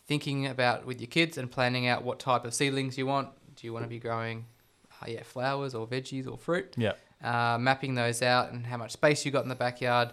thinking 0.07 0.47
about 0.47 0.87
with 0.87 1.01
your 1.01 1.09
kids 1.09 1.37
and 1.37 1.51
planning 1.51 1.87
out 1.87 2.03
what 2.03 2.19
type 2.19 2.45
of 2.45 2.55
seedlings 2.55 2.97
you 2.97 3.07
want. 3.07 3.29
Do 3.57 3.67
you 3.67 3.73
want 3.73 3.85
to 3.85 3.89
be 3.89 3.99
growing, 3.99 4.47
uh, 5.03 5.07
yeah, 5.09 5.23
flowers 5.23 5.75
or 5.75 5.87
veggies 5.87 6.27
or 6.27 6.39
fruit? 6.39 6.75
Yeah. 6.77 6.93
uh, 7.23 7.59
mapping 7.59 7.95
those 7.95 8.23
out 8.23 8.53
and 8.53 8.67
how 8.67 8.77
much 8.77 8.93
space 8.93 9.25
you 9.25 9.31
got 9.31 9.43
in 9.43 9.49
the 9.49 9.55
backyard, 9.55 10.11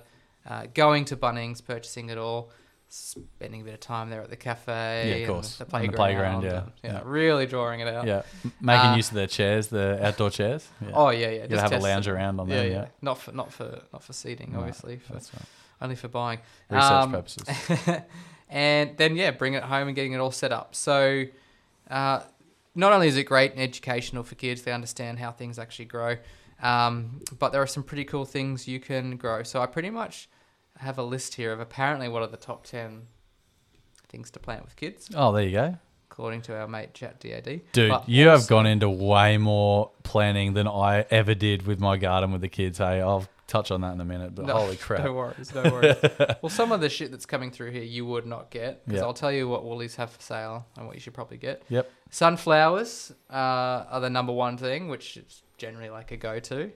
uh, 0.50 0.68
going 0.74 1.06
to 1.06 1.15
Bunnings, 1.18 1.63
purchasing 1.63 2.10
it 2.10 2.18
all, 2.18 2.51
spending 2.95 3.62
a 3.62 3.63
bit 3.63 3.73
of 3.73 3.79
time 3.79 4.09
there 4.12 4.21
at 4.21 4.29
the 4.29 4.35
cafe, 4.35 5.09
Yeah, 5.09 5.15
of 5.15 5.21
and 5.21 5.27
course. 5.31 5.55
the 5.57 5.65
playground, 5.65 5.91
the 5.91 5.97
playground, 5.97 6.43
yeah. 6.43 6.57
and, 6.62 6.71
yeah, 6.83 6.91
Yeah. 6.93 7.01
really 7.05 7.47
drawing 7.47 7.79
it 7.79 7.88
out. 7.88 8.05
Yeah. 8.05 8.21
Making 8.62 8.91
Uh, 8.91 8.95
use 8.95 9.07
of 9.09 9.15
their 9.15 9.27
chairs, 9.27 9.67
the 9.67 10.00
outdoor 10.05 10.29
chairs. 10.29 10.67
Yeah. 10.81 10.91
Oh 10.93 11.09
yeah, 11.09 11.19
yeah. 11.19 11.31
you 11.31 11.39
gotta 11.41 11.50
just 11.50 11.73
have 11.73 11.81
a 11.81 11.83
lounge 11.83 12.07
it. 12.07 12.12
around 12.12 12.39
on 12.39 12.47
Yeah, 12.50 12.57
them. 12.57 12.65
yeah, 12.71 12.77
Yeah. 12.81 12.88
Not 13.01 13.17
for 13.19 13.31
not 13.31 13.51
for 13.51 13.81
not 13.91 14.03
for 14.03 14.13
seating, 14.13 14.51
No, 14.53 14.59
obviously, 14.59 14.97
for, 14.97 15.13
That's 15.13 15.33
right. 15.33 15.43
only 15.81 15.95
for 15.95 16.07
buying. 16.07 16.39
Research 16.69 16.91
Um, 16.91 17.12
purposes. 17.12 17.47
and 18.50 18.95
then 18.97 19.15
yeah, 19.15 19.31
bring 19.31 19.53
it 19.55 19.63
home 19.63 19.88
and 19.88 19.95
getting 19.95 20.13
it 20.13 20.17
all 20.19 20.31
set 20.31 20.51
up. 20.51 20.75
So, 20.75 21.23
uh, 21.89 22.21
not 22.75 22.91
only 22.93 23.07
is 23.07 23.17
it 23.17 23.23
great 23.23 23.51
and 23.53 23.62
educational 23.62 24.23
for 24.23 24.35
kids, 24.35 24.62
they 24.63 24.71
understand 24.71 25.19
how 25.19 25.31
things 25.31 25.57
actually 25.59 25.85
grow, 25.85 26.17
um, 26.62 27.21
but 27.39 27.51
there 27.51 27.62
are 27.62 27.67
some 27.67 27.83
pretty 27.83 28.03
cool 28.05 28.25
things 28.25 28.67
you 28.67 28.79
can 28.79 29.17
grow. 29.17 29.43
So 29.43 29.62
I 29.62 29.65
pretty 29.65 29.89
much 29.89 30.29
have 30.80 30.98
a 30.98 31.03
list 31.03 31.36
here 31.36 31.51
of 31.53 31.60
apparently 31.60 32.08
what 32.10 32.22
are 32.22 32.27
the 32.27 32.38
top 32.38 32.65
ten 32.65 33.03
things 34.10 34.30
to 34.32 34.39
plant 34.39 34.63
with 34.63 34.75
kids, 34.75 35.10
Oh, 35.15 35.32
there 35.32 35.44
you 35.44 35.51
go. 35.51 35.77
according 36.12 36.42
to 36.44 36.56
our 36.56 36.68
mate 36.68 36.94
Chat 36.94 37.20
DAD. 37.20 37.62
Dude, 37.72 37.89
But 37.89 38.08
you 38.08 38.27
have 38.27 38.42
also- 38.42 38.50
gone 38.50 38.65
into 38.68 38.89
way 38.89 39.38
more 39.38 39.92
planning 40.03 40.53
than 40.53 40.68
I 40.68 41.06
ever 41.10 41.34
did 41.34 41.65
with 41.65 41.80
my 41.80 41.98
garden 41.98 42.32
with 42.32 42.42
the 42.42 42.50
kids. 42.50 42.77
Hey, 42.77 43.01
I'll 43.01 43.27
touch 43.48 43.72
on 43.72 43.82
that 43.82 43.94
in 43.94 44.01
a 44.01 44.06
minute, 44.06 44.34
but 44.36 44.46
No, 44.46 44.53
holy 44.58 44.75
crap. 44.86 45.03
No 45.03 45.13
worries, 45.13 45.53
no 45.53 45.63
worries. 45.63 45.96
well, 46.42 46.50
some 46.50 46.72
of 46.72 46.82
the 46.82 46.89
shit 46.89 47.10
that's 47.12 47.25
coming 47.25 47.50
through 47.51 47.72
here 47.72 47.84
you 47.84 48.06
would 48.06 48.25
not 48.27 48.50
get 48.51 48.86
because 48.86 49.00
Yeah. 49.01 49.05
I'll 49.05 49.14
tell 49.14 49.31
you 49.31 49.48
what 49.48 49.64
Woolies 49.66 49.96
have 49.96 50.12
for 50.12 50.22
sale 50.22 50.68
and 50.77 50.86
what 50.86 50.96
you 50.96 51.01
should 51.01 51.14
probably 51.16 51.38
get. 51.38 51.64
Yep. 51.70 51.90
Sunflowers 52.12 53.12
uh, 53.31 53.33
are 53.90 54.00
the 54.00 54.09
number 54.09 54.31
one 54.33 54.57
thing, 54.57 54.88
which 54.90 55.18
is 55.18 55.42
generally 55.57 55.90
like 55.90 56.12
a 56.12 56.18
go-to. 56.18 56.72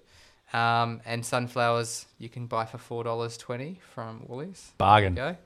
Um, 0.53 1.01
and 1.05 1.25
sunflowers 1.25 2.05
you 2.19 2.29
can 2.29 2.47
buy 2.47 2.65
for 2.65 2.77
four 2.77 3.03
dollars 3.03 3.37
twenty 3.37 3.79
from 3.93 4.23
Woolies. 4.27 4.71
Bargain. 4.77 5.13
There 5.15 5.37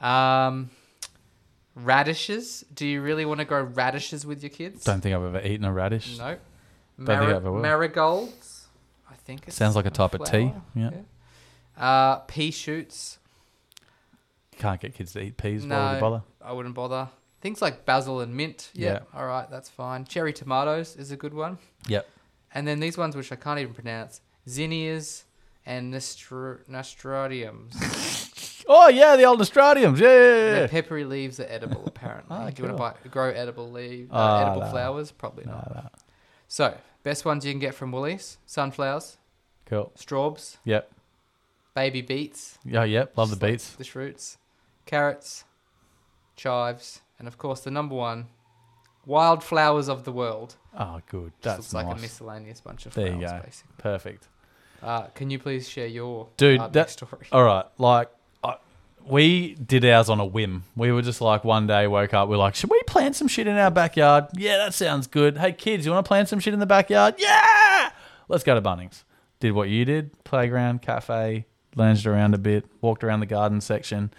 go. 0.00 0.06
Um, 0.06 0.70
radishes. 1.74 2.64
Do 2.72 2.86
you 2.86 3.00
really 3.02 3.24
want 3.24 3.38
to 3.40 3.44
grow 3.44 3.62
radishes 3.62 4.24
with 4.24 4.42
your 4.42 4.50
kids? 4.50 4.84
Don't 4.84 5.00
think 5.00 5.14
I've 5.14 5.24
ever 5.24 5.40
eaten 5.46 5.64
a 5.64 5.72
radish. 5.72 6.18
No. 6.18 6.36
Don't 6.98 7.06
think 7.06 7.20
I 7.20 7.32
ever 7.36 7.52
will. 7.52 7.60
marigolds. 7.60 8.66
I 9.10 9.14
think 9.14 9.44
it's 9.46 9.56
Sounds 9.56 9.76
like 9.76 9.86
a 9.86 9.90
type 9.90 10.14
of 10.14 10.24
tea. 10.24 10.52
flower. 10.52 10.62
Yeah. 10.74 10.90
Uh, 11.76 12.16
pea 12.20 12.50
shoots. 12.50 13.18
You 14.52 14.58
can't 14.58 14.80
get 14.80 14.94
kids 14.94 15.12
to 15.12 15.20
eat 15.20 15.36
peas. 15.36 15.64
Why 15.64 15.68
would 15.76 15.84
No. 15.84 15.94
you 15.94 16.00
bother? 16.00 16.22
I 16.42 16.52
wouldn't 16.52 16.74
bother. 16.74 17.08
Things 17.40 17.62
like 17.62 17.84
basil 17.84 18.20
and 18.20 18.34
mint. 18.36 18.70
Yeah. 18.74 18.92
Yeah. 18.94 18.98
All 19.14 19.26
right, 19.26 19.48
that's 19.48 19.68
fine. 19.68 20.04
Cherry 20.04 20.32
tomatoes 20.32 20.96
is 20.96 21.12
a 21.12 21.16
good 21.16 21.34
one. 21.34 21.58
Yep. 21.86 22.08
And 22.52 22.66
then 22.66 22.80
these 22.80 22.98
ones, 22.98 23.14
which 23.14 23.30
I 23.30 23.36
can't 23.36 23.60
even 23.60 23.74
pronounce, 23.74 24.20
zinnias 24.48 25.24
and 25.66 25.92
nostr- 25.92 26.60
nostradiums. 26.70 27.74
Oh, 28.70 28.88
yeah, 28.88 29.16
the 29.16 29.24
old 29.24 29.40
Nostradiums. 29.40 29.98
Yeah, 29.98 30.08
yeah, 30.08 30.54
yeah, 30.56 30.62
The 30.64 30.68
peppery 30.68 31.06
leaves 31.06 31.40
are 31.40 31.46
edible, 31.48 31.84
apparently. 31.86 32.36
Ah, 32.36 32.50
Do 32.50 32.62
you 32.62 32.68
want 32.68 32.76
to 32.76 33.00
buy, 33.06 33.08
grow 33.10 33.30
edible 33.30 33.70
leaves, 33.72 34.10
uh, 34.12 34.14
Ah, 34.14 34.42
edible 34.42 34.60
no. 34.60 34.70
flowers? 34.70 35.10
Probably 35.10 35.46
No, 35.46 35.52
not. 35.52 35.74
no. 35.74 35.88
So, 36.48 36.76
best 37.02 37.24
ones 37.24 37.46
you 37.46 37.52
can 37.52 37.60
get 37.60 37.74
from 37.74 37.92
Woolies: 37.92 38.36
sunflowers, 38.44 39.16
Cool. 39.64 39.90
straws, 39.94 40.58
Yep. 40.64 40.92
baby 41.74 42.02
beets, 42.02 42.58
Yeah, 42.62 42.84
yep. 42.84 43.16
Love 43.16 43.30
the 43.30 43.36
like 43.36 43.52
beets. 43.54 43.70
the 43.76 43.84
shoots, 43.84 44.36
carrots, 44.84 45.44
chives, 46.36 47.00
and 47.18 47.26
of 47.26 47.38
course 47.38 47.60
the 47.60 47.70
number 47.70 47.94
one, 47.94 48.26
wildflowers 49.06 49.88
of 49.88 50.04
the 50.04 50.12
world. 50.12 50.56
Oh, 50.78 51.00
good. 51.08 51.32
That's 51.40 51.72
looks 51.72 51.72
like 51.72 51.96
a 51.96 51.98
miscellaneous 51.98 52.60
bunch 52.60 52.84
of 52.84 52.92
flowers, 52.92 53.08
There 53.12 53.18
you 53.18 53.26
go. 53.26 53.40
basically. 53.46 53.74
Perfect. 53.78 54.28
Uh, 54.82 55.02
can 55.14 55.30
you 55.30 55.38
please 55.38 55.68
share 55.68 55.86
your 55.86 56.28
Dude, 56.36 56.58
gardening 56.58 56.72
that- 56.72 56.90
story? 56.90 57.26
All 57.32 57.42
right, 57.44 57.64
like 57.78 58.10
I, 58.44 58.56
we 59.04 59.54
did 59.54 59.84
ours 59.84 60.08
on 60.08 60.20
a 60.20 60.24
whim. 60.26 60.64
We 60.76 60.92
were 60.92 61.02
just 61.02 61.20
like 61.20 61.44
one 61.44 61.66
day 61.66 61.86
woke 61.86 62.14
up, 62.14 62.28
we 62.28 62.34
are 62.36 62.38
like, 62.38 62.54
should 62.54 62.70
we 62.70 62.80
plant 62.86 63.16
some 63.16 63.28
shit 63.28 63.46
in 63.46 63.56
our 63.56 63.70
backyard? 63.70 64.26
Yeah, 64.34 64.56
that 64.58 64.74
sounds 64.74 65.06
good. 65.06 65.36
Hey 65.38 65.52
kids, 65.52 65.84
you 65.84 65.92
want 65.92 66.04
to 66.04 66.08
plant 66.08 66.28
some 66.28 66.40
shit 66.40 66.54
in 66.54 66.60
the 66.60 66.66
backyard? 66.66 67.16
Yeah, 67.18 67.90
let's 68.28 68.44
go 68.44 68.54
to 68.54 68.62
Bunnings. 68.62 69.04
Did 69.40 69.52
what 69.52 69.68
you 69.68 69.84
did: 69.84 70.24
playground, 70.24 70.82
cafe, 70.82 71.46
lounged 71.76 72.06
around 72.06 72.34
a 72.34 72.38
bit, 72.38 72.64
walked 72.80 73.02
around 73.04 73.20
the 73.20 73.26
garden 73.26 73.60
section. 73.60 74.10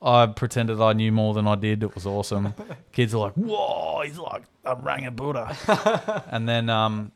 I 0.00 0.26
pretended 0.26 0.80
I 0.80 0.94
knew 0.94 1.12
more 1.12 1.32
than 1.32 1.46
I 1.46 1.54
did. 1.54 1.82
It 1.84 1.94
was 1.94 2.06
awesome. 2.06 2.54
Kids 2.92 3.14
are 3.14 3.18
like, 3.18 3.34
"Whoa, 3.34 4.02
he's 4.04 4.18
like 4.18 4.42
"I'm 4.64 4.82
rang 4.82 5.06
a 5.06 5.10
Buddha." 5.12 6.24
and 6.30 6.48
then, 6.48 6.68
um, 6.70 7.12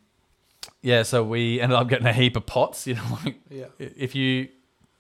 yeah, 0.83 1.03
so 1.03 1.23
we 1.25 1.61
ended 1.61 1.77
up 1.79 1.89
getting 1.89 2.07
a 2.07 2.13
heap 2.13 2.37
of 2.37 2.47
pots. 2.47 2.87
You 2.87 2.95
know, 2.95 3.19
like 3.25 3.37
Yeah. 3.51 3.67
if 3.79 4.15
you 4.15 4.49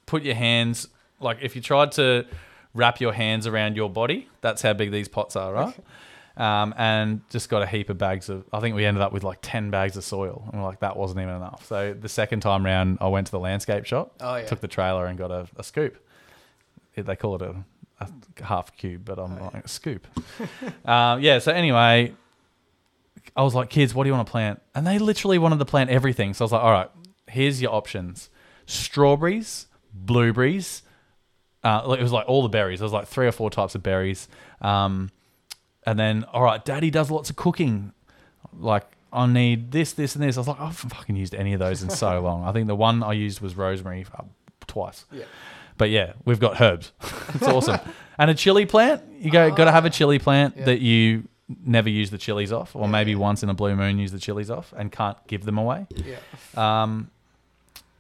put 0.07 0.23
your 0.23 0.35
hands 0.37 0.89
like 1.21 1.39
if 1.43 1.57
you 1.57 1.63
tried 1.63 1.93
to 1.93 2.25
wrap 2.75 3.01
your 3.01 3.13
hands 3.13 3.47
around 3.47 3.75
your 3.75 3.89
body 3.91 4.29
that's 4.43 4.61
how 4.63 4.73
big 4.73 4.91
these 4.93 5.09
pots 5.09 5.35
are 5.35 5.53
right 5.53 5.75
um, 6.37 6.75
and 6.77 7.23
just 7.31 7.49
got 7.49 7.63
a 7.63 7.67
heap 7.67 7.89
of 7.91 7.97
bags 7.99 8.29
of 8.29 8.45
i 8.53 8.61
think 8.61 8.77
we 8.77 8.85
ended 8.85 9.03
up 9.03 9.13
with 9.13 9.25
like 9.25 9.39
10 9.43 9.71
bags 9.71 9.97
of 9.97 10.05
soil 10.05 10.45
and 10.53 10.61
we're 10.61 10.69
like 10.69 10.79
that 10.81 10.97
wasn't 10.97 11.19
even 11.19 11.35
enough 11.35 11.67
so 11.67 11.93
the 11.99 12.09
second 12.09 12.39
time 12.41 12.65
round 12.65 12.99
i 13.01 13.09
went 13.09 13.27
to 13.27 13.33
the 13.33 13.39
landscape 13.41 13.85
shop 13.87 14.15
Oh 14.21 14.37
yeah. 14.37 14.45
took 14.47 14.61
the 14.61 14.69
trailer 14.69 15.07
and 15.07 15.19
got 15.19 15.31
a, 15.33 15.49
a 15.57 15.63
scoop 15.65 15.97
It- 16.95 17.07
they 17.07 17.17
call 17.17 17.35
it 17.37 17.43
a, 17.43 17.57
a 18.01 18.45
half 18.45 18.77
cube 18.77 19.05
but 19.07 19.19
i'm 19.19 19.39
Oh, 19.41 19.51
like 19.55 19.65
a 19.65 19.69
scoop 19.69 20.07
um, 20.85 21.21
yeah 21.23 21.39
so 21.41 21.51
anyway 21.51 22.13
i 23.35 23.43
was 23.43 23.55
like 23.55 23.71
kids 23.71 23.95
what 23.95 24.05
do 24.05 24.09
you 24.09 24.15
want 24.15 24.27
to 24.27 24.31
plant 24.31 24.61
and 24.75 24.87
they 24.87 24.99
literally 24.99 25.39
wanted 25.39 25.59
to 25.59 25.65
plant 25.65 25.91
everything 25.91 26.35
so 26.35 26.43
i 26.43 26.47
was 26.47 26.53
like 26.53 26.63
all 26.63 26.71
right 26.71 26.91
here's 27.29 27.61
your 27.61 27.73
options 27.75 28.31
strawberries 28.67 29.67
blueberries 29.93 30.83
uh, 31.65 31.97
it 31.99 32.03
was 32.03 32.13
like 32.13 32.29
all 32.29 32.43
the 32.43 32.49
berries 32.49 32.79
there 32.79 32.85
was 32.85 32.93
like 32.93 33.09
three 33.09 33.27
or 33.27 33.33
four 33.33 33.51
types 33.51 33.75
of 33.75 33.83
berries 33.83 34.29
um, 34.61 35.11
and 35.85 35.99
then 35.99 36.25
all 36.33 36.43
right 36.43 36.65
daddy 36.65 36.91
does 36.91 37.11
lots 37.11 37.31
of 37.31 37.37
cooking 37.37 37.93
like 38.59 38.85
I 39.13 39.27
need 39.27 39.73
this, 39.73 39.93
this, 39.95 40.15
and 40.15 40.23
this. 40.25 40.37
I 40.37 40.41
was 40.41 40.49
like, 40.49 40.61
I 40.61 40.67
haven't 40.67 40.91
fucking 40.91 41.17
used 41.17 41.35
any 41.35 41.55
of 41.55 41.59
those 41.61 41.83
in 41.83 41.89
so 41.89 42.21
long. 42.23 42.45
I 42.45 42.53
think 42.53 42.67
the 42.67 42.75
one 42.75 43.03
I 43.03 43.13
used 43.13 43.41
was 43.41 43.57
rosemary 43.57 44.05
uh, 44.19 44.25
twice. 44.67 45.07
Yeah. 45.11 45.25
But 45.79 45.89
yeah, 45.89 46.15
we've 46.27 46.41
got 46.41 46.61
herbs. 46.61 46.93
it's 47.35 47.45
awesome. 47.45 47.79
And 48.19 48.31
a 48.31 48.35
chili 48.35 48.65
plant. 48.65 49.03
You 49.21 49.31
go, 49.31 49.51
got 49.51 49.67
to 49.67 49.73
have 49.73 49.85
a 49.85 49.91
chili 49.91 50.19
plant 50.19 50.55
Yeah. 50.57 50.65
that 50.67 50.81
you 50.81 51.29
never 51.65 51.89
use 51.89 52.11
the 52.11 52.19
chilies 52.19 52.53
off, 52.53 52.75
or 52.75 52.89
maybe 52.89 53.15
once 53.15 53.43
in 53.43 53.49
a 53.49 53.55
blue 53.55 53.77
moon 53.77 53.99
use 53.99 54.13
the 54.13 54.19
chilies 54.19 54.51
off 54.51 54.73
and 54.77 54.91
can't 54.91 55.17
give 55.27 55.45
them 55.45 55.59
away. 55.59 55.87
Yeah. 55.95 56.17
Um, 56.57 57.11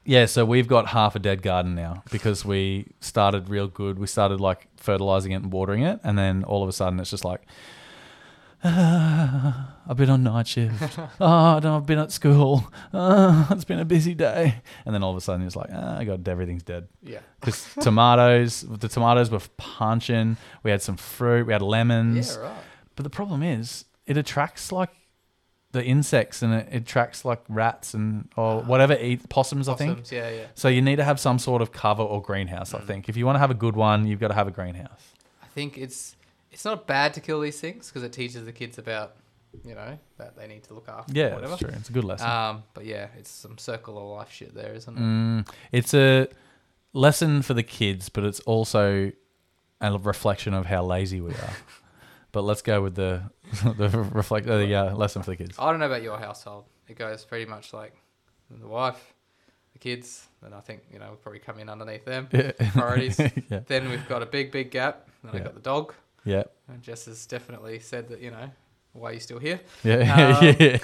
yeah, 0.05 0.27
so 0.27 0.45
we've 0.45 0.69
got 0.69 0.89
half 0.89 1.17
a 1.17 1.19
dead 1.19 1.43
garden 1.43 1.75
now 1.75 2.05
because 2.11 2.45
we 2.45 2.87
started 3.01 3.49
real 3.49 3.67
good. 3.67 3.99
We 3.99 4.07
started 4.07 4.41
like 4.41 4.69
fertilizing 4.77 5.33
it 5.33 5.37
and 5.37 5.53
watering 5.53 5.83
it, 5.83 6.01
and 6.05 6.17
then 6.17 6.45
all 6.45 6.63
of 6.63 6.69
a 6.69 6.73
sudden 6.73 7.01
it's 7.01 7.11
just 7.11 7.25
like 7.25 7.43
I've 8.65 9.97
been 9.97 10.11
on 10.11 10.23
night 10.23 10.49
shift. 10.49 10.99
oh, 11.21 11.61
no, 11.63 11.77
I've 11.77 11.87
been 11.87 11.99
at 11.99 12.13
school. 12.13 12.71
Oh, 12.93 13.49
it's 13.51 13.65
been 13.65 13.79
a 13.79 13.85
busy 13.85 14.15
day. 14.15 14.63
And 14.85 14.95
then 14.95 15.03
all 15.03 15.11
of 15.11 15.17
a 15.17 15.21
sudden, 15.21 15.47
it's 15.47 15.57
like, 15.57 15.71
ah, 15.73 16.03
God, 16.05 16.27
everything's 16.29 16.63
dead. 16.63 16.89
Yeah. 17.03 17.21
Because 17.41 17.69
tomatoes, 17.81 18.63
the 18.69 18.89
tomatoes 18.89 19.31
were 19.31 19.41
punching. 19.57 20.37
We 20.65 20.73
had 20.73 20.83
some 20.83 20.97
fruit. 20.97 21.47
We 21.47 21.53
had 21.53 21.63
lemons. 21.63 22.35
Yeah, 22.35 22.43
right. 22.43 22.63
But 22.97 23.05
the 23.05 23.11
problem 23.11 23.43
is, 23.43 23.85
it 24.07 24.17
attracts 24.17 24.73
like 24.73 24.91
the 25.73 25.85
insects 25.85 26.43
and 26.43 26.55
it, 26.55 26.69
it 26.71 26.77
attracts 26.83 27.25
like 27.25 27.43
rats 27.49 27.93
and 27.93 28.29
or 28.37 28.63
whatever 28.63 28.95
eat 28.99 29.29
possums, 29.29 29.69
I 29.69 29.75
think. 29.75 29.91
Possums, 29.99 30.13
Yeah, 30.13 30.31
yeah. 30.31 30.47
So 30.55 30.69
you 30.69 30.81
need 30.81 30.97
to 30.97 31.05
have 31.05 31.21
some 31.21 31.39
sort 31.39 31.61
of 31.63 31.71
cover 31.73 32.03
or 32.03 32.23
greenhouse. 32.23 32.73
I 32.73 32.79
Mm. 32.81 32.87
think 32.87 33.09
if 33.09 33.17
you 33.17 33.27
want 33.27 33.37
to 33.37 33.41
have 33.41 33.51
a 33.51 33.55
good 33.55 33.77
one, 33.77 34.07
you've 34.07 34.21
got 34.21 34.29
to 34.29 34.35
have 34.35 34.49
a 34.49 34.51
greenhouse. 34.53 35.13
I 35.43 35.47
think 35.49 35.77
it's 35.79 36.17
it's 36.51 36.65
not 36.65 36.87
bad 36.87 37.13
to 37.15 37.21
kill 37.21 37.41
these 37.41 37.61
things 37.61 37.89
because 37.89 38.03
it 38.03 38.13
teaches 38.13 38.45
the 38.47 38.53
kids 38.53 38.79
about 38.79 39.17
you 39.65 39.75
know 39.75 39.99
that 40.19 40.37
they 40.37 40.47
need 40.47 40.63
to 40.65 40.75
look 40.75 40.89
after. 40.89 41.13
Yeah, 41.15 41.35
whatever. 41.35 41.49
that's 41.49 41.61
true. 41.61 41.71
It's 41.75 41.89
a 41.91 41.93
good 41.93 42.05
lesson. 42.05 42.29
Um, 42.31 42.63
but 42.73 42.87
yeah, 42.87 43.09
it's 43.19 43.31
some 43.31 43.59
circle 43.59 43.99
of 43.99 44.17
life 44.19 44.31
shit 44.33 44.55
there, 44.55 44.73
isn't 44.73 44.97
it? 44.97 45.01
Mm, 45.01 45.49
it's 45.73 45.93
a 45.93 46.29
lesson 46.95 47.43
for 47.43 47.53
the 47.55 47.63
kids, 47.63 48.09
but 48.09 48.25
it's 48.25 48.41
also 48.41 49.13
a 49.81 49.99
reflection 49.99 50.55
of 50.55 50.65
how 50.67 50.83
lazy 50.85 51.21
we 51.21 51.33
are. 51.33 51.53
but 52.37 52.44
let's 52.44 52.61
go 52.61 52.83
with 52.83 52.94
the 52.94 53.22
the 53.79 53.88
reflect 54.12 54.46
uh, 54.46 54.59
the 54.59 54.75
uh, 54.75 54.94
lesson 54.94 55.22
for 55.22 55.31
the 55.31 55.37
kids. 55.37 55.57
I 55.59 55.70
don't 55.70 55.81
know 55.81 55.87
about 55.87 56.03
your 56.03 56.18
household. 56.18 56.64
It 56.87 56.99
goes 56.99 57.25
pretty 57.25 57.46
much 57.46 57.72
like 57.72 57.94
the 58.51 58.66
wife, 58.68 59.14
the 59.72 59.79
kids, 59.79 60.29
and 60.44 60.55
I 60.55 60.61
think 60.61 60.83
you 60.92 60.99
know 60.99 61.07
we'll 61.09 61.16
probably 61.16 61.40
come 61.40 61.59
in 61.59 61.68
underneath 61.70 62.05
them 62.05 62.29
priorities. 62.75 63.18
yeah, 63.51 63.61
then 63.66 63.88
we've 63.88 64.07
got 64.07 64.22
a 64.22 64.27
big 64.27 64.53
big 64.53 64.70
gap. 64.70 65.09
Then 65.25 65.31
I 65.35 65.38
Yeah. 65.38 65.44
got 65.44 65.55
the 65.55 65.61
dog. 65.72 65.94
yeah, 66.25 66.42
And 66.68 66.83
Jess 66.83 67.07
has 67.07 67.25
definitely 67.27 67.79
said 67.81 68.09
that 68.09 68.20
you 68.20 68.31
know 68.31 68.51
why 68.92 69.11
are 69.11 69.14
you 69.14 69.20
still 69.20 69.38
here. 69.38 69.61
yeah, 69.83 70.38
Um, 70.38 70.57
yeah. 70.61 70.79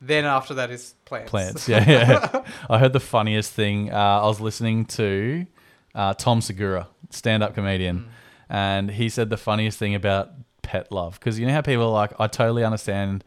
Then 0.00 0.24
after 0.24 0.54
that 0.54 0.70
is 0.70 0.94
plants. 1.04 1.30
Plants. 1.30 1.68
Yeah, 1.68 1.84
yeah. 1.90 2.44
I 2.70 2.78
heard 2.78 2.92
the 2.92 3.00
funniest 3.16 3.52
thing. 3.52 3.92
Uh, 3.92 3.96
I 4.24 4.26
was 4.26 4.40
listening 4.40 4.86
to 5.00 5.46
uh, 5.94 6.14
Tom 6.14 6.40
Segura, 6.40 6.86
stand-up 7.10 7.54
comedian, 7.54 7.96
Mm. 7.98 8.08
and 8.48 8.90
he 8.90 9.08
said 9.10 9.28
the 9.30 9.36
funniest 9.36 9.78
thing 9.78 9.94
about 9.94 10.30
pet 10.62 10.90
love 10.92 11.18
because 11.18 11.38
you 11.38 11.46
know 11.46 11.52
how 11.52 11.62
people 11.62 11.84
are 11.84 11.92
like, 11.92 12.12
I 12.18 12.26
totally 12.26 12.64
understand 12.64 13.24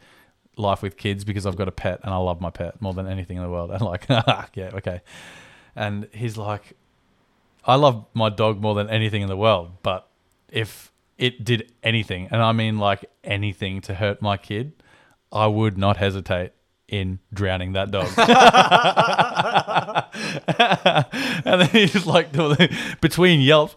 life 0.56 0.82
with 0.82 0.96
kids 0.96 1.24
because 1.24 1.46
I've 1.46 1.56
got 1.56 1.68
a 1.68 1.72
pet 1.72 2.00
and 2.02 2.12
I 2.12 2.16
love 2.16 2.40
my 2.40 2.50
pet 2.50 2.80
more 2.80 2.92
than 2.92 3.06
anything 3.06 3.36
in 3.36 3.42
the 3.42 3.50
world. 3.50 3.70
And 3.70 3.82
like, 3.82 4.06
ah, 4.08 4.48
yeah, 4.54 4.70
okay. 4.74 5.00
And 5.74 6.08
he's 6.12 6.36
like, 6.36 6.74
I 7.64 7.76
love 7.76 8.06
my 8.14 8.28
dog 8.28 8.60
more 8.60 8.74
than 8.74 8.90
anything 8.90 9.22
in 9.22 9.28
the 9.28 9.36
world, 9.36 9.72
but 9.82 10.08
if 10.48 10.92
it 11.18 11.44
did 11.44 11.72
anything, 11.82 12.28
and 12.30 12.42
I 12.42 12.52
mean 12.52 12.78
like 12.78 13.04
anything 13.22 13.80
to 13.82 13.94
hurt 13.94 14.20
my 14.20 14.36
kid, 14.36 14.72
I 15.32 15.46
would 15.46 15.78
not 15.78 15.96
hesitate 15.96 16.52
in 16.88 17.20
drowning 17.32 17.72
that 17.72 17.90
dog. 17.90 18.08
and 21.44 21.60
then 21.60 21.68
he's 21.70 22.06
like 22.06 22.32
between 23.00 23.40
yelps. 23.40 23.76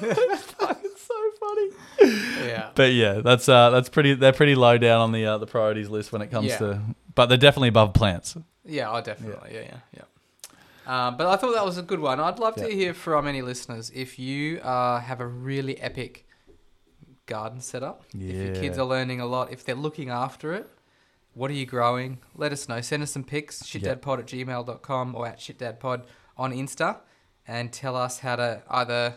it's 0.00 0.42
fucking 0.52 0.90
so 0.96 1.14
funny. 1.40 1.70
Yeah. 2.46 2.67
But 2.78 2.92
yeah, 2.92 3.14
that's 3.28 3.48
uh 3.48 3.70
that's 3.70 3.88
pretty 3.88 4.14
they're 4.14 4.32
pretty 4.32 4.54
low 4.54 4.78
down 4.78 5.00
on 5.00 5.12
the 5.12 5.24
uh, 5.26 5.38
the 5.38 5.46
priorities 5.46 5.88
list 5.88 6.12
when 6.12 6.22
it 6.22 6.30
comes 6.30 6.46
Yeah. 6.46 6.58
to 6.58 6.80
but 7.14 7.26
they're 7.26 7.36
definitely 7.46 7.68
above 7.68 7.92
plants. 7.92 8.36
Yeah, 8.64 8.90
I 8.92 9.00
definitely. 9.00 9.50
Yeah, 9.54 9.60
yeah, 9.72 9.76
yeah. 9.98 10.02
Um, 11.08 11.16
but 11.16 11.26
I 11.26 11.36
thought 11.36 11.54
that 11.54 11.64
was 11.64 11.76
a 11.76 11.82
good 11.82 12.00
one. 12.00 12.20
I'd 12.20 12.38
love 12.38 12.54
to 12.56 12.68
hear 12.68 12.94
from 12.94 13.26
any 13.26 13.42
listeners 13.42 13.90
if 13.94 14.18
you 14.18 14.60
uh, 14.60 15.00
have 15.00 15.20
a 15.20 15.26
really 15.26 15.76
epic 15.80 16.26
garden 17.26 17.60
setup. 17.60 18.04
Yeah. 18.14 18.32
If 18.32 18.46
your 18.46 18.54
kids 18.62 18.78
are 18.78 18.86
learning 18.86 19.20
a 19.20 19.26
lot, 19.26 19.52
if 19.52 19.64
they're 19.64 19.74
looking 19.74 20.08
after 20.10 20.54
it, 20.54 20.70
what 21.34 21.50
are 21.50 21.54
you 21.54 21.66
growing? 21.66 22.18
Let 22.36 22.52
us 22.52 22.68
know. 22.68 22.80
Send 22.80 23.02
us 23.02 23.10
some 23.10 23.24
pics, 23.24 23.74
Yeah. 23.74 23.80
shitdadpod 23.96 24.20
at 24.20 24.26
gmail.com 24.26 25.14
or 25.14 25.26
at 25.26 25.38
shitdadpod 25.40 26.04
on 26.36 26.52
Insta 26.52 26.98
and 27.46 27.72
tell 27.72 27.96
us 27.96 28.20
how 28.20 28.36
to 28.36 28.62
either 28.70 29.16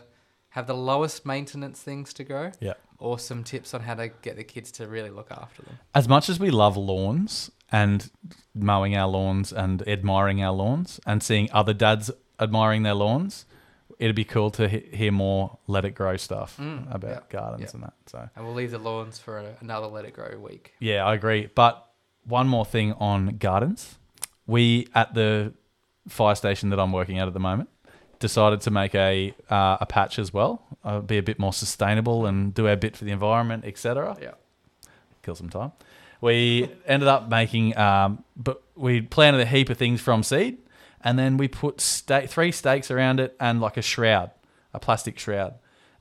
have 0.50 0.66
the 0.66 0.74
lowest 0.74 1.24
maintenance 1.24 1.80
things 1.80 2.12
to 2.14 2.24
grow 2.24 2.50
Yeah. 2.60 2.74
Or 3.02 3.18
some 3.18 3.42
tips 3.44 3.74
on 3.74 3.82
how 3.82 3.94
to 3.94 4.08
get 4.22 4.36
the 4.36 4.44
kids 4.44 4.70
to 4.72 4.86
really 4.86 5.10
look 5.10 5.30
after 5.30 5.62
them. 5.62 5.78
As 5.94 6.08
much 6.08 6.28
as 6.28 6.38
we 6.40 6.50
love 6.50 6.76
lawns 6.76 7.50
and 7.70 8.10
mowing 8.54 8.96
our 8.96 9.08
lawns 9.08 9.52
and 9.52 9.86
admiring 9.88 10.42
our 10.42 10.52
lawns 10.52 11.00
and 11.06 11.22
seeing 11.22 11.48
other 11.52 11.74
dads 11.74 12.10
admiring 12.38 12.82
their 12.82 12.94
lawns, 12.94 13.44
it'd 13.98 14.16
be 14.16 14.24
cool 14.24 14.50
to 14.50 14.68
he- 14.68 14.88
hear 14.96 15.12
more 15.12 15.58
let 15.66 15.84
it 15.84 15.90
grow 15.94 16.16
stuff 16.16 16.56
Mm, 16.58 16.92
about 16.94 17.10
yeah, 17.10 17.20
gardens 17.40 17.62
yeah. 17.62 17.70
and 17.74 17.82
that. 17.84 17.94
So 18.06 18.28
And 18.36 18.44
we'll 18.44 18.54
leave 18.54 18.70
the 18.70 18.78
lawns 18.78 19.18
for 19.18 19.38
a, 19.38 19.56
another 19.60 19.86
Let 19.86 20.04
It 20.04 20.14
Grow 20.14 20.38
week. 20.38 20.74
Yeah, 20.80 21.04
I 21.04 21.14
agree. 21.14 21.48
But 21.54 21.86
one 22.24 22.48
more 22.48 22.64
thing 22.64 22.92
on 22.94 23.36
gardens. 23.38 23.96
We 24.46 24.88
at 24.94 25.14
the 25.14 25.52
fire 26.08 26.34
station 26.34 26.70
that 26.70 26.80
I'm 26.80 26.92
working 26.92 27.18
at 27.18 27.26
at 27.28 27.34
the 27.34 27.40
moment 27.40 27.68
decided 28.22 28.62
to 28.62 28.70
make 28.70 28.94
a 28.94 29.34
uh, 29.50 29.76
a 29.80 29.86
patch 29.86 30.18
as 30.18 30.32
well, 30.32 30.62
uh, 30.84 31.00
be 31.00 31.18
a 31.18 31.22
bit 31.22 31.38
more 31.38 31.52
sustainable 31.52 32.24
and 32.24 32.54
do 32.54 32.66
our 32.66 32.76
bit 32.76 32.96
for 32.96 33.04
the 33.04 33.10
environment, 33.12 33.64
etc. 33.66 34.16
Yeah. 34.20 34.30
Kill 35.22 35.34
some 35.34 35.50
time. 35.50 35.72
We 36.22 36.70
ended 36.86 37.08
up 37.08 37.28
making, 37.28 37.76
um, 37.76 38.24
but 38.36 38.62
we 38.76 39.02
planted 39.02 39.40
a 39.40 39.44
heap 39.46 39.68
of 39.70 39.76
things 39.76 40.00
from 40.00 40.22
seed, 40.22 40.58
and 41.02 41.18
then 41.18 41.36
we 41.36 41.48
put 41.48 41.80
three 41.80 42.52
stakes 42.52 42.90
around 42.90 43.20
it 43.20 43.36
and 43.38 43.60
like 43.60 43.76
a 43.76 43.82
shroud, 43.82 44.30
a 44.72 44.78
plastic 44.78 45.18
shroud, 45.18 45.54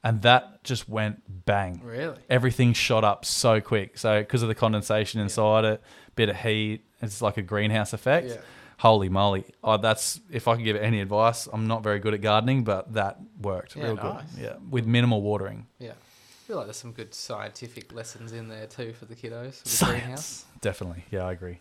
and 0.03 0.21
that 0.21 0.63
just 0.63 0.87
went 0.87 1.45
bang 1.45 1.81
Really? 1.83 2.17
everything 2.29 2.73
shot 2.73 3.03
up 3.03 3.25
so 3.25 3.59
quick. 3.61 3.97
So 3.97 4.19
because 4.19 4.43
of 4.43 4.47
the 4.47 4.55
condensation 4.55 5.19
inside 5.19 5.65
it, 5.65 5.81
bit 6.15 6.29
of 6.29 6.35
heat, 6.37 6.81
it's 7.01 7.21
like 7.21 7.37
a 7.37 7.41
greenhouse 7.41 7.93
effect. 7.93 8.27
Yeah. 8.27 8.37
Holy 8.81 9.09
moly! 9.09 9.45
Oh, 9.63 9.77
that's 9.77 10.19
if 10.31 10.47
I 10.47 10.55
could 10.55 10.65
give 10.65 10.75
any 10.75 11.01
advice. 11.01 11.47
I'm 11.53 11.67
not 11.67 11.83
very 11.83 11.99
good 11.99 12.15
at 12.15 12.21
gardening, 12.21 12.63
but 12.63 12.93
that 12.95 13.19
worked 13.39 13.75
Yeah, 13.75 13.83
real 13.83 13.95
nice. 13.95 14.23
good. 14.33 14.41
Yeah, 14.43 14.53
with 14.71 14.87
minimal 14.87 15.21
watering. 15.21 15.67
Yeah. 15.77 15.91
I 15.91 16.47
feel 16.47 16.57
like 16.57 16.65
there's 16.65 16.77
some 16.77 16.91
good 16.91 17.13
scientific 17.13 17.93
lessons 17.93 18.31
in 18.33 18.47
there 18.47 18.65
too 18.65 18.93
for 18.93 19.05
the 19.05 19.13
kiddos. 19.15 19.63
With 19.63 19.79
the 19.79 19.85
greenhouse. 19.85 20.25
Science, 20.25 20.45
definitely. 20.61 21.05
Yeah, 21.11 21.25
I 21.25 21.31
agree. 21.33 21.59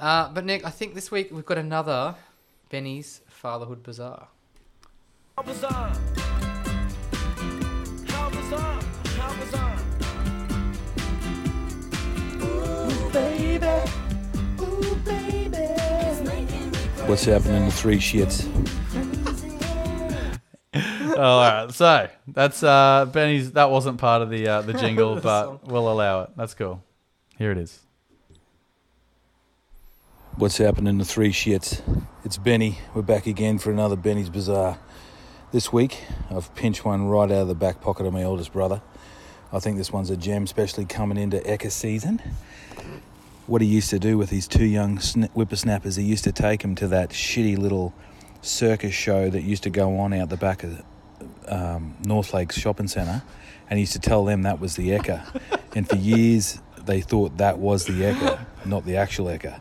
Uh, 0.00 0.30
but 0.32 0.44
Nick, 0.44 0.66
I 0.66 0.70
think 0.70 0.94
this 0.94 1.12
week 1.12 1.30
we've 1.30 1.46
got 1.46 1.58
another 1.58 2.16
Benny's 2.70 3.20
Fatherhood 3.28 3.84
Bazaar. 3.84 4.26
How 5.36 5.44
bizarre. 5.44 5.92
How 8.08 8.30
bizarre. 8.30 8.80
How 9.16 9.32
bizarre. 9.40 9.78
Ooh, 12.42 13.10
baby. 13.12 13.90
What's 17.08 17.24
happening 17.24 17.64
to 17.64 17.70
three 17.74 17.96
shits? 17.96 18.46
oh, 20.74 21.16
all 21.18 21.40
right. 21.40 21.72
So 21.72 22.08
that's 22.26 22.62
uh, 22.62 23.06
Benny's. 23.10 23.52
That 23.52 23.70
wasn't 23.70 23.96
part 23.98 24.20
of 24.20 24.28
the 24.28 24.46
uh, 24.46 24.60
the 24.60 24.74
jingle, 24.74 25.14
The 25.14 25.20
but 25.22 25.44
song. 25.44 25.60
we'll 25.64 25.90
allow 25.90 26.22
it. 26.24 26.30
That's 26.36 26.52
cool. 26.52 26.84
Here 27.38 27.50
it 27.50 27.56
is. 27.56 27.80
What's 30.36 30.58
happening 30.58 30.98
to 30.98 31.04
three 31.06 31.32
shits? 31.32 31.80
It's 32.24 32.36
Benny. 32.36 32.78
We're 32.94 33.00
back 33.02 33.26
again 33.26 33.58
for 33.58 33.70
another 33.70 33.96
Benny's 33.96 34.28
Bazaar. 34.28 34.78
This 35.50 35.72
week, 35.72 35.98
I've 36.30 36.54
pinched 36.54 36.84
one 36.84 37.08
right 37.08 37.30
out 37.30 37.40
of 37.42 37.48
the 37.48 37.54
back 37.54 37.80
pocket 37.80 38.04
of 38.04 38.12
my 38.12 38.22
oldest 38.22 38.52
brother. 38.52 38.82
I 39.50 39.60
think 39.60 39.78
this 39.78 39.90
one's 39.90 40.10
a 40.10 40.16
gem, 40.16 40.44
especially 40.44 40.84
coming 40.84 41.16
into 41.16 41.38
Ekka 41.38 41.70
season. 41.72 42.20
What 43.48 43.60
he 43.60 43.66
used 43.66 43.90
to 43.90 43.98
do 43.98 44.16
with 44.16 44.30
his 44.30 44.46
two 44.46 44.64
young 44.64 45.00
sn- 45.00 45.24
whippersnappers, 45.34 45.96
he 45.96 46.04
used 46.04 46.22
to 46.24 46.32
take 46.32 46.62
them 46.62 46.76
to 46.76 46.86
that 46.88 47.10
shitty 47.10 47.58
little 47.58 47.92
circus 48.40 48.94
show 48.94 49.28
that 49.28 49.40
used 49.42 49.64
to 49.64 49.70
go 49.70 49.98
on 49.98 50.12
out 50.12 50.28
the 50.28 50.36
back 50.36 50.62
of 50.62 50.82
um, 51.48 51.96
North 52.04 52.32
Lakes 52.32 52.56
Shopping 52.56 52.86
Centre, 52.86 53.22
and 53.68 53.78
he 53.78 53.80
used 53.80 53.94
to 53.94 53.98
tell 53.98 54.24
them 54.24 54.42
that 54.42 54.60
was 54.60 54.76
the 54.76 54.90
Ekka. 54.90 55.40
and 55.74 55.88
for 55.88 55.96
years, 55.96 56.60
they 56.84 57.00
thought 57.00 57.38
that 57.38 57.58
was 57.58 57.86
the 57.86 58.02
Ekka, 58.02 58.38
not 58.64 58.84
the 58.84 58.96
actual 58.96 59.26
Ekka 59.26 59.60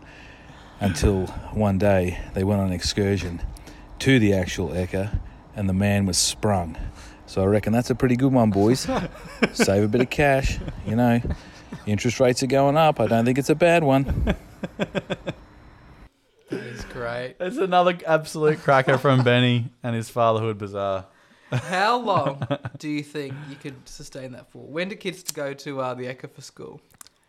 until 0.80 1.26
one 1.54 1.78
day 1.78 2.19
they 2.34 2.43
went 2.43 2.62
on 2.62 2.67
an 2.67 2.73
excursion 2.73 3.41
to 4.00 4.19
the 4.19 4.34
actual 4.34 4.69
Eka 4.69 5.19
and 5.56 5.67
the 5.67 5.73
man 5.73 6.06
was 6.06 6.17
sprung. 6.17 6.78
So 7.26 7.41
I 7.41 7.45
reckon 7.45 7.73
that's 7.73 7.89
a 7.89 7.95
pretty 7.95 8.15
good 8.15 8.32
one, 8.32 8.52
boys. 8.52 8.88
Save 9.54 9.84
a 9.84 9.88
bit 9.88 10.02
of 10.02 10.10
cash, 10.10 10.60
you 10.86 10.95
know. 10.95 11.19
Interest 11.86 12.20
rates 12.20 12.44
are 12.44 12.48
going 12.48 12.78
up. 12.78 13.00
I 13.00 13.08
don't 13.08 13.26
think 13.26 13.38
it's 13.38 13.50
a 13.50 13.56
bad 13.56 13.84
one. 13.84 14.36
That 16.50 16.64
is 16.64 16.86
great. 16.86 17.36
It's 17.42 17.58
another 17.58 17.98
absolute 18.06 18.60
cracker 18.60 18.98
from 18.98 19.22
Benny 19.24 19.70
and 19.84 19.94
his 19.96 20.10
fatherhood 20.10 20.58
bazaar. 20.58 21.06
How 21.52 22.00
long 22.02 22.42
do 22.78 22.88
you 22.90 23.04
think 23.04 23.34
you 23.50 23.58
could 23.58 23.76
sustain 23.88 24.32
that 24.32 24.50
for? 24.52 24.60
When 24.60 24.88
do 24.90 24.96
kids 24.96 25.24
go 25.32 25.54
to 25.54 25.82
uh, 25.82 25.94
the 25.94 26.06
Ekka 26.06 26.32
for 26.32 26.42
school? 26.42 26.80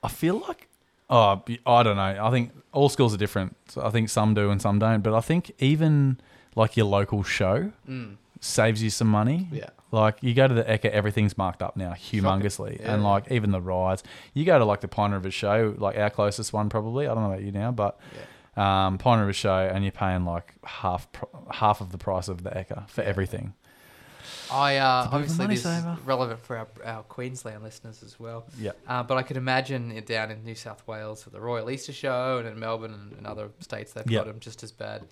I 0.04 0.08
feel 0.08 0.38
like, 0.38 0.68
oh, 1.10 1.42
I 1.66 1.82
don't 1.82 1.96
know. 1.96 2.24
I 2.24 2.30
think 2.30 2.52
all 2.72 2.88
schools 2.88 3.12
are 3.12 3.18
different. 3.18 3.56
So 3.68 3.82
I 3.84 3.90
think 3.90 4.08
some 4.08 4.34
do 4.34 4.50
and 4.50 4.62
some 4.62 4.78
don't. 4.78 5.00
But 5.02 5.14
I 5.14 5.20
think 5.20 5.50
even 5.58 6.20
like 6.54 6.76
your 6.76 6.86
local 6.86 7.24
show, 7.24 7.72
Mm. 7.88 8.16
Saves 8.40 8.82
you 8.82 8.90
some 8.90 9.08
money. 9.08 9.48
Yeah. 9.52 9.70
Like 9.90 10.18
you 10.22 10.34
go 10.34 10.46
to 10.46 10.54
the 10.54 10.64
Ekka, 10.64 10.90
everything's 10.90 11.36
marked 11.38 11.62
up 11.62 11.76
now 11.76 11.92
humongously, 11.92 12.78
Yeah, 12.80 12.94
and 12.94 13.02
like 13.02 13.30
even 13.32 13.50
the 13.52 13.60
rides. 13.60 14.02
You 14.34 14.44
go 14.44 14.58
to 14.58 14.64
like 14.64 14.80
the 14.80 14.88
Pine 14.88 15.12
River 15.12 15.30
Show, 15.30 15.74
like 15.78 15.96
our 15.96 16.10
closest 16.10 16.52
one 16.52 16.68
probably. 16.68 17.06
I 17.06 17.14
don't 17.14 17.22
know 17.24 17.30
about 17.32 17.42
you 17.42 17.52
now, 17.52 17.72
but 17.72 17.98
um, 18.56 18.98
Pine 18.98 19.20
River 19.20 19.32
Show, 19.32 19.56
and 19.72 19.84
you're 19.84 19.92
paying 19.92 20.24
like 20.24 20.54
half 20.64 21.08
half 21.50 21.80
of 21.80 21.90
the 21.92 21.98
price 21.98 22.28
of 22.28 22.42
the 22.42 22.50
Ekka 22.50 22.88
for 22.90 23.02
Yeah. 23.02 23.08
everything. 23.08 23.54
I 24.50 24.76
uh, 24.76 25.02
It's 25.04 25.06
a 25.06 25.10
bit 25.10 25.12
of 25.12 25.12
a 25.12 25.16
obviously 25.16 25.44
money 25.44 25.54
this 25.56 25.64
is 25.98 26.06
relevant 26.06 26.40
for 26.40 26.56
our, 26.56 26.68
our 26.84 27.02
Queensland 27.04 27.62
listeners 27.62 28.02
as 28.02 28.18
well. 28.20 28.46
Yeah. 28.58 28.72
Uh, 28.86 29.02
but 29.02 29.16
I 29.18 29.22
could 29.22 29.36
imagine 29.36 29.92
it 29.92 30.06
down 30.06 30.30
in 30.30 30.42
New 30.44 30.54
South 30.54 30.86
Wales 30.86 31.22
for 31.22 31.30
the 31.30 31.40
Royal 31.40 31.70
Easter 31.70 31.92
Show 31.92 32.38
and 32.38 32.48
in 32.48 32.58
Melbourne 32.58 32.92
and, 32.94 33.12
and 33.12 33.26
other 33.26 33.50
states 33.60 33.92
they've 33.92 34.10
Yeah. 34.10 34.20
got 34.20 34.26
them 34.26 34.40
just 34.40 34.62
as 34.62 34.72
bad. 34.72 35.04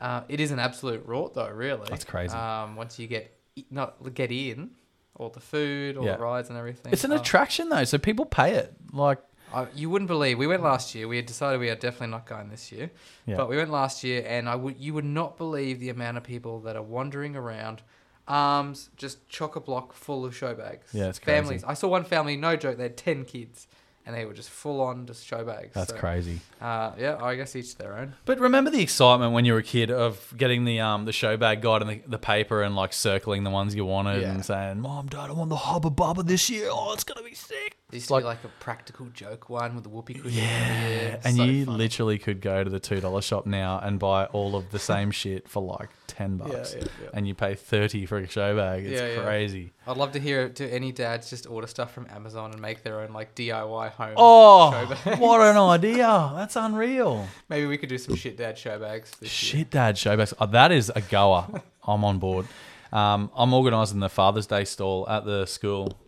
Uh, 0.00 0.22
it 0.28 0.40
is 0.40 0.50
an 0.50 0.58
absolute 0.58 1.06
rort 1.06 1.34
though, 1.34 1.48
really. 1.50 1.86
That's 1.88 2.04
crazy. 2.04 2.34
Um, 2.34 2.76
once 2.76 2.98
you 2.98 3.06
get 3.06 3.36
not 3.70 3.96
get 4.14 4.32
in, 4.32 4.70
all 5.16 5.28
the 5.30 5.40
food, 5.40 5.96
all 5.96 6.04
Yeah. 6.04 6.16
the 6.16 6.22
rides 6.22 6.48
and 6.48 6.58
everything. 6.58 6.92
It's 6.92 7.04
an 7.04 7.12
Oh, 7.12 7.16
attraction 7.16 7.68
though, 7.68 7.84
so 7.84 7.98
people 7.98 8.24
pay 8.26 8.54
it. 8.54 8.74
Like 8.92 9.18
I, 9.52 9.66
you 9.76 9.88
wouldn't 9.90 10.08
believe. 10.08 10.38
We 10.38 10.46
went 10.48 10.62
last 10.62 10.94
year. 10.94 11.06
We 11.06 11.16
had 11.16 11.26
decided 11.26 11.60
we 11.60 11.70
are 11.70 11.76
definitely 11.76 12.08
not 12.08 12.26
going 12.26 12.48
this 12.48 12.72
year. 12.72 12.90
Yeah. 13.24 13.36
But 13.36 13.48
we 13.48 13.56
went 13.56 13.70
last 13.70 14.02
year, 14.02 14.24
and 14.26 14.48
I 14.48 14.56
would 14.56 14.76
you 14.78 14.92
would 14.94 15.04
not 15.04 15.36
believe 15.36 15.78
the 15.80 15.90
amount 15.90 16.16
of 16.16 16.24
people 16.24 16.58
that 16.60 16.74
are 16.74 16.82
wandering 16.82 17.36
around, 17.36 17.82
arms 18.26 18.90
just 18.96 19.28
chock 19.28 19.54
a 19.56 19.60
block 19.60 19.92
full 19.92 20.24
of 20.24 20.34
show 20.34 20.54
bags. 20.54 20.88
Yeah, 20.92 21.08
it's 21.08 21.18
crazy. 21.18 21.36
families. 21.36 21.64
I 21.64 21.74
saw 21.74 21.88
one 21.88 22.04
family, 22.04 22.36
no 22.36 22.56
joke, 22.56 22.76
they 22.78 22.84
had 22.84 22.96
ten 22.96 23.24
kids, 23.24 23.68
and 24.06 24.14
they 24.14 24.24
were 24.26 24.34
just 24.34 24.50
full 24.50 24.80
on 24.82 25.06
just 25.06 25.24
show 25.26 25.44
bags. 25.44 25.72
that's 25.74 25.90
So, 25.92 25.96
crazy. 25.98 26.40
Uh, 26.60 26.92
yeah, 26.98 27.16
I 27.22 27.34
guess 27.36 27.56
each 27.56 27.76
their 27.76 27.96
own. 27.96 28.14
But 28.24 28.38
remember 28.38 28.70
the 28.70 28.82
excitement 28.82 29.32
when 29.32 29.44
you 29.44 29.52
were 29.54 29.60
a 29.60 29.62
kid 29.62 29.90
of 29.90 30.32
getting 30.36 30.64
the 30.64 30.80
um 30.80 31.04
the 31.04 31.12
show 31.12 31.36
bag 31.36 31.62
guide 31.62 31.82
and 31.82 31.90
the, 31.90 32.02
the 32.06 32.18
paper 32.18 32.62
and 32.62 32.74
like 32.76 32.92
circling 32.92 33.44
the 33.44 33.50
ones 33.50 33.74
you 33.74 33.84
wanted 33.84 34.22
Yeah. 34.22 34.32
and 34.32 34.44
saying, 34.44 34.80
"Mom, 34.80 35.06
Dad, 35.06 35.30
I 35.30 35.32
want 35.32 35.50
the 35.50 35.56
Hubba 35.56 35.90
Bubba 35.90 36.26
this 36.26 36.50
year. 36.50 36.68
Oh, 36.70 36.92
it's 36.92 37.04
gonna 37.04 37.26
be 37.26 37.34
sick." 37.34 37.76
There 37.90 37.96
used 37.98 38.04
It's 38.04 38.06
to 38.08 38.12
like- 38.14 38.22
be 38.24 38.28
like 38.28 38.44
a 38.44 38.48
practical 38.60 39.06
joke 39.12 39.48
one 39.50 39.74
with 39.74 39.84
the 39.84 39.90
whoopee 39.90 40.14
cushion. 40.14 40.32
Yeah, 40.42 41.20
and 41.24 41.36
so 41.36 41.44
you 41.44 41.64
funny. 41.66 41.78
literally 41.78 42.18
could 42.18 42.40
go 42.40 42.64
to 42.64 42.70
the 42.70 42.80
two 42.80 43.00
dollar 43.00 43.20
shop 43.22 43.46
now 43.46 43.78
and 43.82 43.98
buy 43.98 44.24
all 44.26 44.56
of 44.56 44.70
the 44.70 44.78
same 44.78 45.10
shit 45.10 45.48
for 45.48 45.62
like 45.62 45.90
ten 46.06 46.36
bucks, 46.36 46.74
yeah, 46.76 46.84
yeah. 47.02 47.08
and 47.14 47.26
you 47.28 47.34
pay 47.34 47.54
thirty 47.54 48.06
for 48.06 48.18
a 48.18 48.26
show 48.28 48.56
bag. 48.56 48.84
It's 48.84 49.00
Yeah, 49.00 49.14
yeah. 49.14 49.22
crazy. 49.22 49.72
I'd 49.86 49.96
love 49.96 50.12
to 50.12 50.20
hear 50.20 50.48
to 50.48 50.66
any 50.72 50.92
dads 50.92 51.28
just 51.30 51.46
order 51.46 51.66
stuff 51.66 51.92
from 51.92 52.06
Amazon 52.10 52.52
and 52.52 52.60
make 52.60 52.82
their 52.82 53.00
own 53.00 53.12
like 53.12 53.34
DIY 53.34 53.90
home. 53.90 54.08
show 54.08 54.14
Oh, 54.16 54.70
what 55.18 55.40
an 55.42 55.56
idea! 55.56 56.32
That's 56.34 56.56
unreal. 56.56 57.28
Maybe 57.48 57.66
we 57.66 57.76
could 57.76 57.90
do 57.90 57.98
some 57.98 58.16
shit 58.16 58.36
dad 58.36 58.56
show 58.56 58.78
bags. 58.78 59.10
This 59.20 59.42
year. 59.42 59.60
Shit, 59.60 59.70
Dad, 59.70 59.98
show 59.98 60.16
bags. 60.16 60.32
Oh, 60.38 60.46
that 60.46 60.72
is 60.72 60.90
a 60.94 61.00
goer. 61.02 61.46
I'm 61.86 62.04
on 62.04 62.18
board. 62.18 62.46
Um, 62.92 63.30
I'm 63.34 63.52
organising 63.52 64.00
the 64.00 64.08
Father's 64.08 64.46
Day 64.46 64.64
stall 64.64 65.08
at 65.08 65.24
the 65.24 65.44
school, 65.46 65.98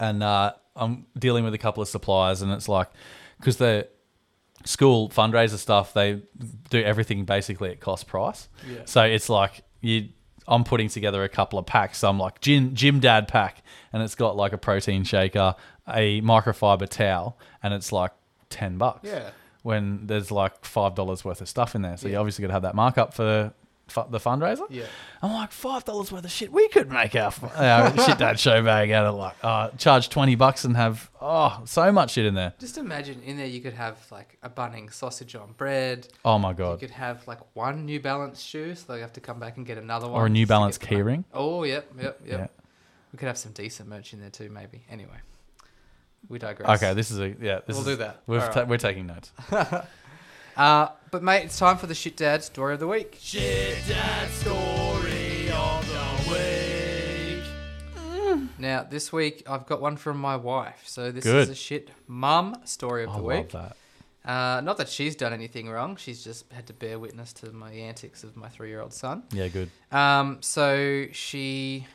and 0.00 0.22
uh, 0.22 0.52
I'm 0.74 1.06
dealing 1.18 1.44
with 1.44 1.54
a 1.54 1.58
couple 1.58 1.82
of 1.82 1.88
suppliers, 1.88 2.40
and 2.40 2.52
it's 2.52 2.68
like 2.68 2.88
because 3.38 3.58
the 3.58 3.88
school 4.64 5.10
fundraiser 5.10 5.58
stuff, 5.58 5.92
they 5.92 6.22
do 6.70 6.82
everything 6.82 7.24
basically 7.24 7.70
at 7.70 7.80
cost 7.80 8.06
price. 8.06 8.48
Yeah. 8.66 8.80
So 8.86 9.02
it's 9.02 9.28
like 9.28 9.62
you. 9.80 10.08
I'm 10.46 10.64
putting 10.64 10.88
together 10.88 11.22
a 11.24 11.28
couple 11.28 11.58
of 11.58 11.66
packs. 11.66 11.98
So 11.98 12.08
I'm 12.08 12.18
like 12.18 12.40
gym, 12.40 12.74
gym 12.74 13.00
dad 13.00 13.28
pack, 13.28 13.62
and 13.92 14.02
it's 14.02 14.14
got 14.14 14.36
like 14.36 14.52
a 14.52 14.58
protein 14.58 15.04
shaker, 15.04 15.54
a 15.88 16.20
microfiber 16.22 16.88
towel, 16.88 17.38
and 17.62 17.72
it's 17.74 17.92
like 17.92 18.12
ten 18.50 18.76
bucks 18.78 19.08
Yeah. 19.08 19.30
when 19.62 20.06
there's 20.06 20.30
like 20.30 20.64
five 20.64 20.94
dollars 20.94 21.24
worth 21.24 21.40
of 21.40 21.48
stuff 21.48 21.74
in 21.74 21.82
there. 21.82 21.96
So 21.96 22.08
you 22.08 22.14
Yeah. 22.14 22.18
obviously 22.20 22.42
got 22.42 22.48
to 22.48 22.52
have 22.54 22.62
that 22.62 22.74
markup 22.74 23.14
for 23.14 23.52
fu- 23.88 24.04
the 24.10 24.18
fundraiser. 24.18 24.66
Yeah. 24.70 24.84
I'm 25.22 25.32
like 25.32 25.52
five 25.52 25.84
dollars 25.84 26.10
worth 26.12 26.24
of 26.24 26.30
shit. 26.30 26.52
We 26.52 26.68
could 26.68 26.90
make 26.90 27.14
our, 27.16 27.30
fu- 27.30 27.46
our 27.46 27.96
shit 28.04 28.18
dad 28.18 28.38
show 28.38 28.62
bag 28.62 28.90
out 28.90 29.06
of 29.06 29.14
like 29.14 29.36
uh, 29.42 29.70
charge 29.70 30.08
twenty 30.08 30.34
bucks 30.34 30.64
and 30.64 30.76
have 30.76 31.10
oh 31.20 31.62
so 31.64 31.90
much 31.92 32.12
shit 32.12 32.26
in 32.26 32.34
there. 32.34 32.54
Just 32.58 32.78
imagine 32.78 33.22
in 33.22 33.36
there 33.36 33.46
you 33.46 33.60
could 33.60 33.74
have 33.74 33.98
like 34.10 34.38
a 34.42 34.48
bunning 34.48 34.90
sausage 34.90 35.34
on 35.34 35.52
bread. 35.56 36.08
Oh 36.24 36.38
my 36.38 36.52
god. 36.52 36.80
You 36.82 36.88
could 36.88 36.94
have 36.96 37.26
like 37.26 37.40
one 37.54 37.84
New 37.86 38.00
Balance 38.00 38.40
shoe, 38.40 38.74
so 38.74 38.92
they 38.92 39.00
have 39.00 39.12
to 39.14 39.20
come 39.20 39.38
back 39.38 39.56
and 39.56 39.66
get 39.66 39.78
another 39.78 40.08
one. 40.08 40.20
Or 40.20 40.26
a 40.26 40.30
New 40.30 40.46
Balance 40.46 40.78
keyring. 40.78 41.24
Oh, 41.32 41.64
yep, 41.64 41.90
yep, 41.96 42.20
yep. 42.24 42.38
Yeah. 42.40 42.46
We 43.12 43.18
could 43.18 43.28
have 43.28 43.38
some 43.38 43.52
decent 43.52 43.88
merch 43.88 44.12
in 44.12 44.20
there 44.20 44.30
too, 44.30 44.50
maybe. 44.50 44.84
Anyway, 44.90 45.16
we 46.28 46.38
digress. 46.38 46.82
Okay, 46.82 46.94
this 46.94 47.10
is 47.12 47.20
a 47.20 47.28
yeah. 47.40 47.60
This 47.66 47.76
We'll 47.76 47.80
is, 47.80 47.84
do 47.86 47.96
that. 47.96 48.22
We've 48.26 48.40
ta- 48.40 48.60
right. 48.60 48.68
we're 48.68 48.76
taking 48.78 49.06
notes. 49.06 49.30
Uh, 50.56 50.88
but 51.10 51.22
mate, 51.22 51.44
it's 51.44 51.58
time 51.58 51.76
for 51.76 51.86
the 51.86 51.94
shit 51.94 52.16
dad 52.16 52.42
story 52.44 52.74
of 52.74 52.80
the 52.80 52.86
week. 52.86 53.18
Shit 53.20 53.78
dad 53.88 54.30
story 54.30 55.50
of 55.50 55.86
the 55.88 56.30
week. 56.30 57.44
Now 58.58 58.84
this 58.88 59.12
week 59.12 59.42
I've 59.48 59.66
got 59.66 59.80
one 59.80 59.96
from 59.96 60.18
my 60.18 60.36
wife. 60.36 60.82
So 60.86 61.10
this 61.10 61.24
Good. 61.24 61.42
is 61.44 61.48
a 61.50 61.54
shit 61.54 61.90
mum 62.06 62.56
story 62.64 63.04
of 63.04 63.10
I 63.10 63.16
the 63.16 63.22
love 63.22 63.38
week. 63.38 63.50
that. 63.50 63.76
Uh, 64.24 64.60
not 64.62 64.78
that 64.78 64.88
she's 64.88 65.14
done 65.16 65.32
anything 65.34 65.68
wrong. 65.68 65.96
She's 65.96 66.24
just 66.24 66.50
had 66.52 66.66
to 66.68 66.72
bear 66.72 66.98
witness 66.98 67.32
to 67.34 67.52
my 67.52 67.72
antics 67.72 68.24
of 68.24 68.36
my 68.36 68.48
three-year-old 68.48 68.94
son. 68.94 69.24
Yeah, 69.32 69.48
good. 69.48 69.68
Um, 69.92 70.38
so 70.40 71.06
she 71.12 71.86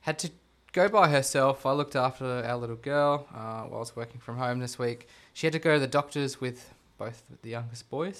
had 0.00 0.18
to 0.20 0.30
go 0.72 0.88
by 0.88 1.08
herself. 1.10 1.64
I 1.64 1.70
looked 1.72 1.94
after 1.94 2.24
our 2.24 2.56
little 2.56 2.74
girl 2.76 3.28
uh, 3.32 3.62
while 3.62 3.76
I 3.76 3.78
was 3.78 3.94
working 3.94 4.20
from 4.20 4.38
home 4.38 4.58
this 4.58 4.80
week. 4.80 5.06
She 5.32 5.46
had 5.46 5.52
to 5.52 5.60
go 5.60 5.74
to 5.74 5.78
the 5.80 5.86
doctors 5.86 6.40
with 6.40 6.74
both 7.04 7.18
the 7.42 7.50
youngest 7.50 7.84
boys. 7.90 8.18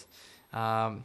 Um, 0.53 1.05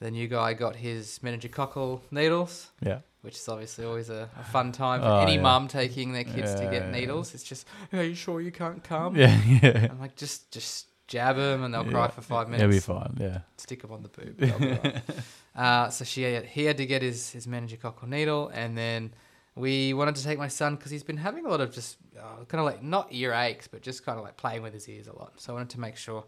the 0.00 0.10
new 0.10 0.28
guy 0.28 0.52
got 0.64 0.74
his 0.76 1.20
meningococcal 1.24 2.00
needles, 2.10 2.70
Yeah. 2.82 2.98
which 3.22 3.36
is 3.36 3.48
obviously 3.48 3.84
always 3.86 4.10
a, 4.10 4.28
a 4.38 4.44
fun 4.44 4.72
time 4.72 5.00
for 5.00 5.06
Oh, 5.06 5.20
any 5.20 5.36
yeah. 5.36 5.40
mum 5.48 5.68
taking 5.68 6.12
their 6.12 6.24
kids 6.24 6.54
to 6.56 6.64
Yeah, 6.64 6.70
get 6.70 6.82
yeah. 6.84 6.90
needles. 6.98 7.32
It's 7.34 7.44
just, 7.52 7.66
are 7.92 8.02
you 8.02 8.14
sure 8.14 8.40
you 8.40 8.52
can't 8.52 8.82
come? 8.84 9.16
Yeah, 9.16 9.40
yeah. 9.62 9.88
I'm 9.90 10.00
like, 10.00 10.16
just 10.16 10.50
just 10.50 10.88
jab 11.06 11.36
them 11.36 11.62
and 11.64 11.72
they'll 11.72 11.84
cry 11.96 12.08
for 12.08 12.22
five 12.22 12.46
minutes. 12.48 12.62
It'll 12.62 12.72
be 12.72 12.80
fine. 12.80 13.16
Yeah. 13.20 13.38
Stick 13.56 13.82
them 13.82 13.92
on 13.92 14.02
the 14.02 14.08
boob. 14.16 14.34
right. 14.40 15.02
uh, 15.64 15.88
so 15.90 16.04
she 16.04 16.22
had, 16.22 16.44
he 16.46 16.64
had 16.64 16.76
to 16.78 16.86
get 16.86 17.00
his 17.02 17.30
his 17.30 17.46
meningococcal 17.46 18.08
needle, 18.08 18.48
and 18.62 18.76
then 18.76 19.14
we 19.54 19.94
wanted 19.94 20.16
to 20.16 20.24
take 20.24 20.38
my 20.38 20.48
son 20.48 20.74
because 20.76 20.90
he's 20.90 21.04
been 21.04 21.16
having 21.28 21.46
a 21.46 21.48
lot 21.48 21.60
of 21.60 21.70
just 21.72 21.96
uh, 22.18 22.44
kind 22.50 22.60
of 22.60 22.66
like 22.66 22.82
not 22.82 23.06
ear 23.12 23.32
aches, 23.32 23.68
but 23.68 23.80
just 23.82 24.04
kind 24.04 24.18
of 24.18 24.24
like 24.24 24.36
playing 24.36 24.62
with 24.62 24.74
his 24.74 24.88
ears 24.88 25.06
a 25.06 25.16
lot. 25.16 25.32
So 25.36 25.52
I 25.52 25.54
wanted 25.56 25.70
to 25.76 25.80
make 25.80 25.96
sure 25.96 26.24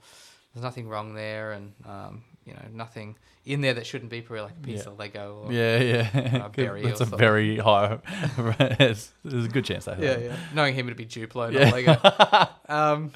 there's 0.57 0.65
nothing 0.65 0.89
wrong 0.89 1.15
there, 1.15 1.53
and 1.53 1.75
um, 1.85 2.25
you 2.47 2.55
know 2.55 2.63
nothing 2.73 3.15
in 3.45 3.61
there 3.61 3.75
that 3.75 3.87
shouldn't 3.87 4.11
be 4.11 4.23
probably 4.23 4.41
like 4.45 4.53
a 4.57 4.67
piece 4.67 4.85
Yeah. 4.85 4.91
of 4.91 4.99
Lego. 4.99 5.43
Or, 5.45 5.53
Yeah, 5.53 5.79
yeah. 5.79 6.43
Uh, 6.45 6.49
Good. 6.53 6.67
berry 6.67 6.83
That's 6.83 7.03
a 7.03 7.05
very 7.05 7.59
high. 7.59 7.99
there's 8.79 9.13
a 9.25 9.49
good 9.49 9.67
chance 9.67 9.85
that. 9.85 10.01
yeah, 10.01 10.17
yeah. 10.19 10.37
Knowing 10.55 10.75
him 10.75 10.89
to 10.89 10.95
be 10.95 11.05
Duplo, 11.05 11.53
not 11.53 11.53
Yeah. 11.53 11.71
Lego. 11.71 12.49
um, 12.75 13.13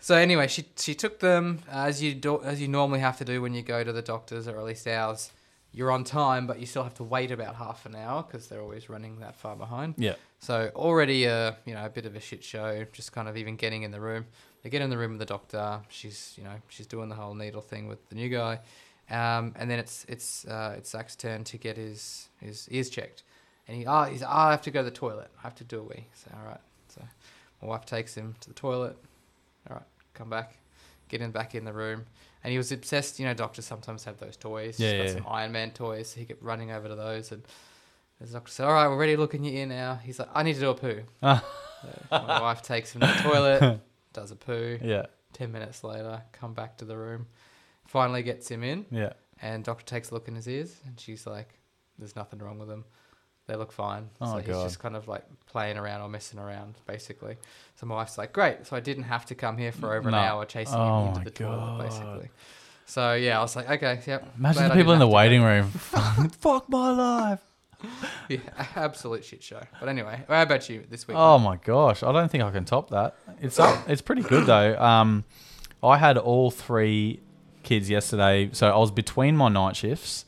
so 0.00 0.16
anyway, 0.16 0.48
she 0.48 0.64
she 0.76 0.94
took 0.96 1.20
them 1.20 1.60
uh, 1.72 1.84
as 1.86 2.02
you 2.02 2.14
do, 2.14 2.42
as 2.42 2.60
you 2.60 2.66
normally 2.66 2.98
have 3.00 3.16
to 3.18 3.24
do 3.24 3.40
when 3.40 3.54
you 3.54 3.62
go 3.62 3.84
to 3.84 3.92
the 3.92 4.02
doctors, 4.02 4.48
or 4.48 4.58
at 4.58 4.64
least 4.64 4.86
ours. 4.88 5.30
You're 5.74 5.90
on 5.92 6.04
time, 6.04 6.46
but 6.46 6.58
you 6.60 6.66
still 6.66 6.82
have 6.82 6.92
to 6.96 7.04
wait 7.04 7.30
about 7.30 7.54
half 7.54 7.86
an 7.86 7.94
hour 7.94 8.22
because 8.24 8.48
they're 8.48 8.60
always 8.60 8.90
running 8.90 9.20
that 9.20 9.34
far 9.36 9.56
behind. 9.56 9.94
Yeah. 9.96 10.16
So 10.38 10.70
already 10.74 11.24
a 11.24 11.56
you 11.64 11.72
know 11.74 11.86
a 11.86 11.88
bit 11.88 12.04
of 12.04 12.14
a 12.16 12.20
shit 12.20 12.44
show. 12.44 12.84
Just 12.92 13.12
kind 13.12 13.26
of 13.28 13.36
even 13.38 13.56
getting 13.56 13.82
in 13.84 13.90
the 13.90 14.00
room. 14.00 14.26
They 14.62 14.70
get 14.70 14.82
in 14.82 14.90
the 14.90 14.98
room 14.98 15.12
with 15.12 15.20
the 15.20 15.26
doctor. 15.26 15.80
She's 15.88 16.34
you 16.36 16.44
know 16.44 16.54
she's 16.68 16.86
doing 16.86 17.08
the 17.08 17.14
whole 17.14 17.34
needle 17.34 17.60
thing 17.62 17.88
with 17.88 18.08
the 18.08 18.14
new 18.14 18.28
guy, 18.28 18.60
um, 19.10 19.54
and 19.56 19.70
then 19.70 19.78
it's 19.78 20.04
it's 20.08 20.44
uh, 20.46 20.74
it's 20.76 20.90
Zach's 20.90 21.16
turn 21.16 21.44
to 21.44 21.58
get 21.58 21.76
his 21.76 22.28
his 22.40 22.68
ears 22.70 22.90
checked, 22.90 23.24
and 23.66 23.76
he 23.76 23.86
ah 23.86 24.04
he's 24.04 24.22
ah, 24.22 24.48
I 24.48 24.50
have 24.52 24.62
to 24.62 24.70
go 24.70 24.80
to 24.80 24.84
the 24.84 24.96
toilet. 24.96 25.30
I 25.38 25.42
have 25.42 25.54
to 25.56 25.64
do 25.64 25.80
a 25.80 25.82
wee. 25.82 26.06
So 26.14 26.30
all 26.36 26.46
right. 26.46 26.60
So 26.88 27.02
my 27.60 27.68
wife 27.68 27.86
takes 27.86 28.14
him 28.14 28.34
to 28.40 28.48
the 28.48 28.54
toilet. 28.54 28.96
All 29.68 29.76
right, 29.76 29.86
come 30.14 30.28
back, 30.28 30.56
get 31.08 31.20
him 31.20 31.30
back 31.30 31.54
in 31.54 31.64
the 31.64 31.72
room. 31.72 32.04
And 32.44 32.50
he 32.50 32.58
was 32.58 32.72
obsessed. 32.72 33.20
You 33.20 33.26
know, 33.26 33.34
doctors 33.34 33.64
sometimes 33.64 34.04
have 34.04 34.18
those 34.18 34.36
toys. 34.36 34.78
Yeah, 34.78 34.90
He's 34.90 34.98
got 34.98 35.06
yeah, 35.06 35.14
some 35.14 35.32
Iron 35.32 35.52
Man 35.52 35.70
toys. 35.70 36.08
So 36.08 36.20
he 36.20 36.26
kept 36.26 36.42
running 36.42 36.72
over 36.72 36.88
to 36.88 36.96
those, 36.96 37.30
and 37.30 37.42
the 38.20 38.26
doctor 38.26 38.50
said, 38.50 38.66
"All 38.66 38.72
right, 38.72 38.88
we're 38.88 38.96
ready 38.96 39.14
to 39.14 39.20
look 39.20 39.34
in 39.34 39.44
your 39.44 39.54
ear 39.54 39.66
now." 39.66 40.00
He's 40.02 40.18
like, 40.18 40.28
"I 40.34 40.42
need 40.42 40.54
to 40.54 40.60
do 40.60 40.70
a 40.70 40.74
poo." 40.74 41.02
So 42.10 42.22
my 42.22 42.40
wife 42.40 42.62
takes 42.62 42.94
him 42.94 43.00
to 43.00 43.08
the 43.08 43.12
toilet, 43.28 43.80
does 44.12 44.30
a 44.30 44.36
poo. 44.36 44.78
Yeah. 44.82 45.06
Ten 45.32 45.50
minutes 45.52 45.82
later, 45.82 46.22
come 46.32 46.52
back 46.54 46.76
to 46.78 46.84
the 46.84 46.96
room, 46.96 47.26
finally 47.86 48.22
gets 48.22 48.50
him 48.50 48.62
in, 48.62 48.84
Yeah. 48.90 49.12
and 49.40 49.64
doctor 49.64 49.84
takes 49.84 50.10
a 50.10 50.14
look 50.14 50.28
in 50.28 50.34
his 50.34 50.46
ears, 50.48 50.80
and 50.86 50.98
she's 51.00 51.26
like, 51.26 51.58
"There's 51.98 52.14
nothing 52.16 52.38
wrong 52.40 52.58
with 52.58 52.68
them. 52.68 52.84
They 53.46 53.56
look 53.56 53.72
fine." 53.72 54.10
Oh, 54.20 54.32
so 54.32 54.38
he's 54.38 54.46
God. 54.48 54.62
just 54.64 54.78
kind 54.78 54.94
of 54.94 55.08
like 55.08 55.24
playing 55.46 55.78
around 55.78 56.02
or 56.02 56.08
messing 56.08 56.38
around, 56.38 56.74
basically. 56.86 57.36
So 57.76 57.86
my 57.86 57.94
wife's 57.96 58.18
like, 58.18 58.32
"Great!" 58.32 58.66
So 58.66 58.76
I 58.76 58.80
didn't 58.80 59.04
have 59.04 59.24
to 59.26 59.34
come 59.34 59.56
here 59.56 59.72
for 59.72 59.94
over 59.94 60.10
No. 60.10 60.18
an 60.18 60.24
hour 60.24 60.44
chasing 60.44 60.74
Oh, 60.78 61.00
him 61.02 61.08
into 61.08 61.24
the 61.24 61.30
toilet, 61.30 61.78
basically. 61.82 62.28
So 62.84 63.14
yeah, 63.14 63.38
I 63.38 63.42
was 63.42 63.56
like, 63.56 63.70
"Okay, 63.70 64.00
yep." 64.06 64.34
Imagine 64.38 64.68
the 64.68 64.74
people 64.74 64.92
in 64.92 64.98
the 64.98 65.06
have 65.06 65.10
to 65.10 65.12
go. 65.12 65.16
waiting 65.16 65.42
room. 65.42 65.70
Fuck 66.40 66.68
my 66.68 66.90
life. 66.90 67.40
Yeah, 68.28 68.38
absolute 68.76 69.24
shit 69.24 69.42
show. 69.42 69.60
But 69.78 69.88
anyway, 69.88 70.24
how 70.28 70.42
about 70.42 70.68
you 70.70 70.84
this 70.88 71.06
week? 71.06 71.16
Oh 71.18 71.38
my 71.38 71.56
gosh, 71.56 72.02
I 72.02 72.12
don't 72.12 72.30
think 72.30 72.42
I 72.42 72.50
can 72.50 72.64
top 72.64 72.90
that. 72.90 73.14
It's 73.40 73.58
up, 73.58 73.88
it's 73.88 74.00
pretty 74.00 74.22
good 74.22 74.46
though. 74.46 74.78
Um, 74.78 75.24
I 75.82 75.98
had 75.98 76.16
all 76.16 76.50
three 76.50 77.20
kids 77.62 77.90
yesterday, 77.90 78.50
so 78.52 78.68
I 78.70 78.78
was 78.78 78.90
between 78.90 79.36
my 79.36 79.48
night 79.48 79.76
shifts. 79.76 80.24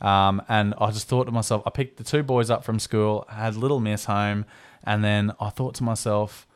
Um, 0.00 0.42
and 0.48 0.74
I 0.78 0.90
just 0.90 1.08
thought 1.08 1.24
to 1.24 1.32
myself, 1.32 1.62
I 1.64 1.70
picked 1.70 1.96
the 1.96 2.04
two 2.04 2.22
boys 2.22 2.50
up 2.50 2.64
from 2.64 2.78
school, 2.78 3.24
had 3.30 3.56
little 3.56 3.80
miss 3.80 4.04
home, 4.04 4.44
and 4.84 5.02
then 5.02 5.32
I 5.40 5.48
thought 5.48 5.74
to 5.76 5.84
myself, 5.84 6.46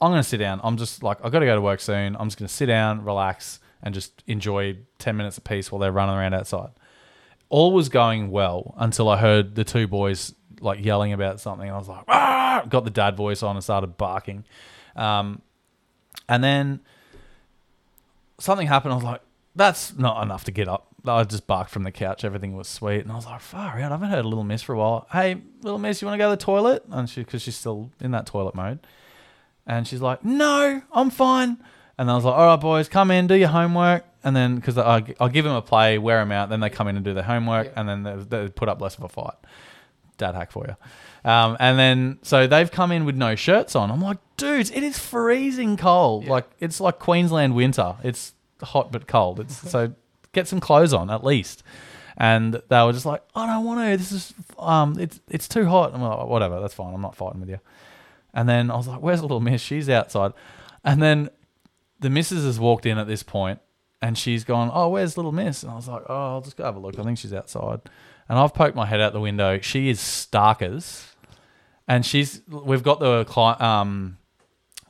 I'm 0.00 0.10
going 0.10 0.22
to 0.22 0.28
sit 0.28 0.38
down. 0.38 0.60
I'm 0.62 0.76
just 0.76 1.02
like, 1.02 1.18
I've 1.24 1.32
got 1.32 1.40
to 1.40 1.46
go 1.46 1.54
to 1.54 1.60
work 1.60 1.80
soon. 1.80 2.16
I'm 2.16 2.26
just 2.28 2.38
going 2.38 2.48
to 2.48 2.54
sit 2.54 2.66
down, 2.66 3.04
relax, 3.04 3.60
and 3.82 3.94
just 3.94 4.22
enjoy 4.26 4.78
10 4.98 5.16
minutes 5.16 5.38
apiece 5.38 5.70
while 5.72 5.78
they're 5.78 5.92
running 5.92 6.14
around 6.14 6.34
outside. 6.34 6.70
All 7.50 7.72
was 7.72 7.90
going 7.90 8.30
well 8.30 8.74
until 8.78 9.08
I 9.08 9.18
heard 9.18 9.54
the 9.54 9.64
two 9.64 9.86
boys 9.86 10.34
like 10.60 10.82
yelling 10.84 11.12
about 11.12 11.40
something. 11.40 11.70
I 11.70 11.76
was 11.76 11.88
like, 11.88 12.04
ah! 12.08 12.64
got 12.68 12.84
the 12.84 12.90
dad 12.90 13.16
voice 13.16 13.42
on 13.42 13.56
and 13.56 13.62
started 13.62 13.96
barking. 13.96 14.44
Um, 14.96 15.42
and 16.28 16.42
then 16.42 16.80
something 18.38 18.66
happened. 18.66 18.92
I 18.92 18.96
was 18.96 19.04
like, 19.04 19.20
that's 19.56 19.96
not 19.96 20.22
enough 20.22 20.44
to 20.44 20.52
get 20.52 20.68
up. 20.68 20.86
I 21.04 21.24
just 21.24 21.46
barked 21.46 21.70
from 21.70 21.82
the 21.82 21.92
couch. 21.92 22.24
Everything 22.24 22.56
was 22.56 22.68
sweet. 22.68 23.00
And 23.00 23.10
I 23.10 23.16
was 23.16 23.26
like, 23.26 23.40
far 23.40 23.78
out. 23.78 23.78
I 23.78 23.94
haven't 23.94 24.10
heard 24.10 24.24
a 24.24 24.28
Little 24.28 24.44
Miss 24.44 24.62
for 24.62 24.74
a 24.74 24.78
while. 24.78 25.06
Hey, 25.10 25.40
Little 25.62 25.78
Miss, 25.78 26.02
you 26.02 26.06
want 26.06 26.18
to 26.18 26.24
go 26.24 26.30
to 26.30 26.36
the 26.36 26.44
toilet? 26.44 26.84
And 26.90 27.08
she, 27.08 27.22
because 27.22 27.42
she's 27.42 27.56
still 27.56 27.90
in 28.00 28.10
that 28.10 28.26
toilet 28.26 28.54
mode. 28.54 28.80
And 29.66 29.86
she's 29.86 30.00
like, 30.00 30.24
no, 30.24 30.82
I'm 30.92 31.10
fine. 31.10 31.58
And 31.96 32.10
I 32.10 32.14
was 32.14 32.24
like, 32.24 32.34
all 32.34 32.46
right, 32.46 32.60
boys, 32.60 32.88
come 32.88 33.10
in, 33.10 33.26
do 33.26 33.34
your 33.34 33.48
homework. 33.48 34.04
And 34.22 34.36
then, 34.36 34.56
because 34.56 34.76
I'll 34.76 35.28
give 35.28 35.44
them 35.44 35.54
a 35.54 35.62
play, 35.62 35.98
wear 35.98 36.18
them 36.18 36.32
out. 36.32 36.50
Then 36.50 36.60
they 36.60 36.70
come 36.70 36.88
in 36.88 36.96
and 36.96 37.04
do 37.04 37.14
their 37.14 37.22
homework. 37.22 37.68
Yeah. 37.68 37.72
And 37.76 37.88
then 37.88 38.02
they, 38.02 38.16
they 38.16 38.48
put 38.48 38.68
up 38.68 38.80
less 38.80 38.96
of 38.96 39.04
a 39.04 39.08
fight. 39.08 39.36
Dad 40.18 40.34
hack 40.34 40.52
for 40.52 40.66
you. 40.66 41.30
Um, 41.30 41.56
and 41.58 41.78
then, 41.78 42.18
so 42.22 42.46
they've 42.46 42.70
come 42.70 42.92
in 42.92 43.06
with 43.06 43.16
no 43.16 43.34
shirts 43.34 43.74
on. 43.74 43.90
I'm 43.90 44.02
like, 44.02 44.18
dudes, 44.36 44.70
it 44.70 44.82
is 44.82 44.98
freezing 44.98 45.78
cold. 45.78 46.24
Yeah. 46.24 46.32
Like, 46.32 46.50
it's 46.60 46.80
like 46.80 46.98
Queensland 46.98 47.54
winter. 47.54 47.96
It's 48.02 48.34
hot 48.62 48.92
but 48.92 49.06
cold. 49.06 49.40
It's 49.40 49.56
so 49.70 49.94
get 50.32 50.46
some 50.48 50.60
clothes 50.60 50.92
on 50.92 51.10
at 51.10 51.24
least. 51.24 51.62
And 52.16 52.60
they 52.68 52.82
were 52.82 52.92
just 52.92 53.06
like, 53.06 53.22
I 53.34 53.46
don't 53.46 53.64
want 53.64 53.80
to. 53.80 53.96
This 53.96 54.12
is 54.12 54.34
um, 54.58 54.98
it's 54.98 55.20
it's 55.30 55.48
too 55.48 55.64
hot. 55.64 55.94
I'm 55.94 56.02
like, 56.02 56.26
whatever, 56.26 56.60
that's 56.60 56.74
fine. 56.74 56.92
I'm 56.92 57.00
not 57.00 57.16
fighting 57.16 57.40
with 57.40 57.48
you. 57.48 57.60
And 58.34 58.46
then 58.46 58.70
I 58.70 58.76
was 58.76 58.86
like, 58.86 59.00
where's 59.00 59.22
little 59.22 59.40
miss? 59.40 59.62
She's 59.62 59.88
outside. 59.88 60.32
And 60.84 61.02
then 61.02 61.30
the 62.00 62.10
missus 62.10 62.44
has 62.44 62.60
walked 62.60 62.84
in 62.84 62.98
at 62.98 63.06
this 63.06 63.22
point 63.22 63.60
and 64.02 64.16
she's 64.16 64.44
gone, 64.44 64.70
oh, 64.72 64.88
where's 64.88 65.16
little 65.16 65.32
miss? 65.32 65.62
And 65.62 65.72
I 65.72 65.74
was 65.76 65.88
like, 65.88 66.02
oh, 66.08 66.34
I'll 66.34 66.40
just 66.40 66.56
go 66.56 66.64
have 66.64 66.76
a 66.76 66.78
look. 66.80 66.98
I 66.98 67.02
think 67.02 67.18
she's 67.18 67.32
outside. 67.34 67.80
And 68.28 68.38
I've 68.38 68.54
poked 68.54 68.76
my 68.76 68.86
head 68.86 69.00
out 69.00 69.12
the 69.12 69.20
window. 69.20 69.58
She 69.60 69.88
is 69.90 69.98
starkers. 70.00 71.04
And 71.88 72.06
she's, 72.06 72.40
we've 72.48 72.82
got 72.84 73.00
the, 73.00 73.26
um, 73.64 74.16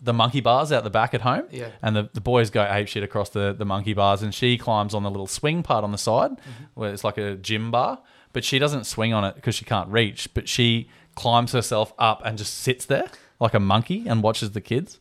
the 0.03 0.13
monkey 0.13 0.41
bars 0.41 0.71
out 0.73 0.85
the 0.85 0.91
back 0.91 1.15
at 1.15 1.23
home. 1.23 1.45
Yeah. 1.51 1.71
And 1.83 1.97
the, 1.97 2.11
the 2.13 2.21
boys 2.21 2.51
go 2.51 2.67
ape 2.71 2.89
shit 2.89 3.03
across 3.03 3.31
the, 3.31 3.55
the 3.57 3.65
monkey 3.65 3.95
bars, 3.95 4.23
and 4.23 4.35
she 4.35 4.59
climbs 4.59 4.95
on 4.95 5.03
the 5.03 5.11
little 5.11 5.27
swing 5.27 5.63
part 5.63 5.83
on 5.85 5.93
the 5.93 5.99
side, 5.99 6.33
Mm-hmm. 6.33 6.65
where 6.75 6.93
it's 6.93 7.03
like 7.05 7.17
a 7.19 7.37
gym 7.37 7.71
bar. 7.71 8.01
But 8.33 8.45
she 8.45 8.59
doesn't 8.59 8.85
swing 8.85 9.13
on 9.13 9.25
it 9.25 9.35
because 9.35 9.55
she 9.55 9.65
can't 9.65 9.89
reach. 9.89 10.33
But 10.35 10.49
she 10.49 10.89
climbs 11.17 11.53
herself 11.53 11.93
up 11.99 12.23
and 12.25 12.39
just 12.39 12.55
sits 12.59 12.85
there 12.87 13.09
like 13.41 13.55
a 13.55 13.61
monkey 13.61 14.07
and 14.07 14.23
watches 14.23 14.53
the 14.53 14.61
kids. 14.61 14.99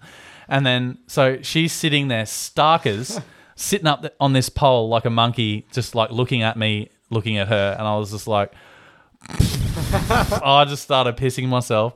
And 0.47 0.65
then 0.65 0.97
so 1.05 1.39
she's 1.43 1.71
sitting 1.73 2.07
there, 2.07 2.23
starkers, 2.23 3.21
sitting 3.59 3.87
up 3.87 4.05
on 4.19 4.33
this 4.33 4.47
pole 4.47 4.87
like 4.87 5.05
a 5.05 5.09
monkey, 5.09 5.67
just 5.71 5.93
like 5.93 6.11
looking 6.11 6.41
at 6.41 6.57
me, 6.57 6.89
looking 7.09 7.37
at 7.37 7.49
her, 7.49 7.75
and 7.77 7.87
I 7.87 7.97
was 7.97 8.11
just 8.11 8.27
like. 8.27 8.53
I 9.91 10.65
just 10.67 10.83
started 10.83 11.17
pissing 11.17 11.47
myself. 11.49 11.93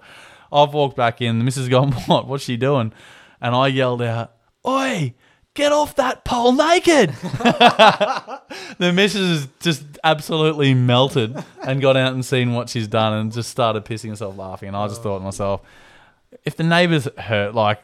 I've 0.51 0.73
walked 0.73 0.97
back 0.97 1.21
in. 1.21 1.39
The 1.39 1.45
missus 1.45 1.69
gone, 1.69 1.91
what? 2.07 2.27
What's 2.27 2.43
she 2.43 2.57
doing? 2.57 2.93
And 3.41 3.55
I 3.55 3.67
yelled 3.67 4.01
out, 4.01 4.33
Oi, 4.67 5.13
get 5.53 5.71
off 5.71 5.95
that 5.95 6.25
pole 6.25 6.51
naked. 6.51 7.09
the 8.77 8.91
missus 8.93 9.39
has 9.39 9.47
just 9.59 9.83
absolutely 10.03 10.73
melted 10.73 11.41
and 11.63 11.81
got 11.81 11.95
out 11.95 12.13
and 12.13 12.25
seen 12.25 12.53
what 12.53 12.69
she's 12.69 12.87
done 12.87 13.13
and 13.13 13.31
just 13.31 13.49
started 13.49 13.85
pissing 13.85 14.09
herself 14.09 14.37
laughing. 14.37 14.67
And 14.67 14.77
I 14.77 14.87
just 14.87 14.99
oh. 15.01 15.03
thought 15.03 15.19
to 15.19 15.25
myself, 15.25 15.61
if 16.43 16.55
the 16.55 16.63
neighbours 16.63 17.07
heard, 17.17 17.55
like, 17.55 17.79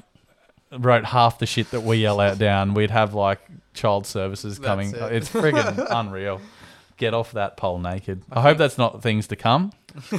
wrote 0.78 1.06
half 1.06 1.40
the 1.40 1.46
shit 1.46 1.72
that 1.72 1.82
we 1.82 1.98
yell 1.98 2.20
out 2.20 2.38
down, 2.38 2.74
we'd 2.74 2.92
have 2.92 3.14
like 3.14 3.40
child 3.74 4.06
services 4.06 4.60
coming. 4.60 4.90
it. 4.92 4.96
It's 5.14 5.30
friggin' 5.30 5.88
unreal. 5.90 6.42
Get 6.98 7.14
off 7.14 7.32
that 7.32 7.56
pole 7.58 7.80
naked. 7.80 8.24
I 8.32 8.42
hope 8.42 8.58
that's 8.58 8.78
not 8.78 9.02
things 9.02 9.28
to 9.28 9.36
come. 9.36 9.72